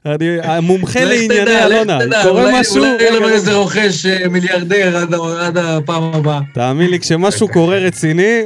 אני- 0.06 0.36
המומחה 0.42 1.04
לענייני 1.04 1.64
אלונה. 1.64 1.98
קורה 2.22 2.60
משהו, 2.60 2.76
אולי 2.76 2.96
יהיה 3.00 3.10
לנו 3.10 3.28
איזה 3.28 3.52
רוכש 3.54 4.06
אה, 4.06 4.28
מיליארדר 4.28 4.96
עד 5.40 5.58
הפעם 5.58 6.02
הבאה. 6.14 6.40
תאמין 6.54 6.90
לי, 6.90 7.00
כשמשהו 7.00 7.48
קורה 7.48 7.78
רציני, 7.78 8.40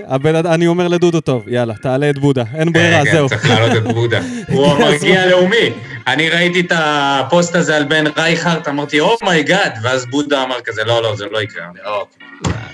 אני 0.44 0.66
אומר 0.66 0.88
לדודו, 0.88 1.20
טוב, 1.20 1.44
יאללה, 1.48 1.74
תעלה 1.82 2.10
את 2.10 2.18
בודה. 2.18 2.44
אין 2.54 2.72
ברירה, 2.72 3.04
כן, 3.04 3.12
זהו. 3.12 3.28
צריך 3.28 3.48
להעלות 3.50 3.76
את 3.76 3.94
בודה. 3.94 4.20
הוא 4.52 4.66
המרגיע 4.66 5.22
הלאומי. 5.22 5.70
אני 6.12 6.28
ראיתי 6.30 6.60
את 6.60 6.72
הפוסט 6.74 7.54
הזה 7.54 7.76
על 7.76 7.84
בן 7.84 8.04
רייכרט, 8.16 8.68
אמרתי, 8.68 9.00
oh 9.00 9.18
my 9.18 9.36
god, 9.36 9.72
ואז 9.82 10.06
בודה 10.06 10.42
אמר 10.42 10.60
כזה, 10.64 10.84
לא, 10.84 11.02
לא, 11.02 11.16
זה 11.16 11.24
לא 11.30 11.42
יקרה. 11.42 11.66
"אוקיי." 11.86 12.28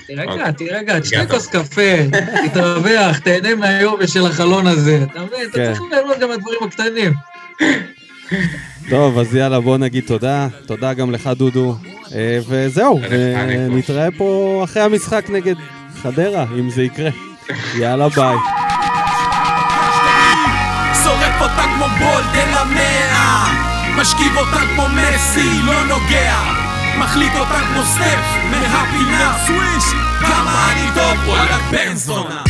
תירגע, 0.06 0.51
תירגע, 0.51 1.01
תשתה. 1.01 1.27
כוס 1.27 1.47
קפה, 1.47 1.97
תתרווח, 2.44 3.19
תהנה 3.19 3.55
מהיובש 3.55 4.11
של 4.11 4.27
החלון 4.27 4.66
הזה. 4.66 5.01
אתה 5.11 5.23
מבין? 5.23 5.48
אתה 5.51 5.59
כן. 5.59 5.73
צריך 5.73 5.81
ליהנות 5.90 6.19
גם 6.19 6.28
מהדברים 6.28 6.59
הקטנים. 6.65 7.12
טוב, 8.90 9.19
אז 9.19 9.35
יאללה, 9.35 9.61
בוא 9.61 9.78
נגיד 9.78 10.05
תודה. 10.06 10.48
תודה 10.66 10.94
גם 10.94 11.11
לך, 11.11 11.27
דודו. 11.27 11.74
אה, 12.15 12.39
וזהו. 12.48 13.01
נתראה 13.70 14.09
פה 14.19 14.61
אחרי 14.65 14.82
המשחק 14.82 15.24
נגד 15.28 15.55
חדרה, 16.02 16.47
אם 16.59 16.70
זה 16.70 16.82
יקרה. 16.82 17.11
יאללה, 17.78 18.09
ביי. 18.09 18.36
משכיב 24.05 24.36
אותה 24.36 24.60
כמו 24.74 24.86
מסי, 24.89 25.62
לא 25.62 25.85
נוגע 25.85 26.36
מחליט 26.98 27.32
אותה 27.35 27.60
כמו 27.68 27.82
סטף, 27.85 28.24
מהפינה 28.51 29.39
סוויש 29.47 29.85
כמה 30.20 30.72
אני 30.72 30.89
טוב, 30.94 31.28
וואלה 31.28 31.59
בן 31.70 31.94
זונה 31.94 32.44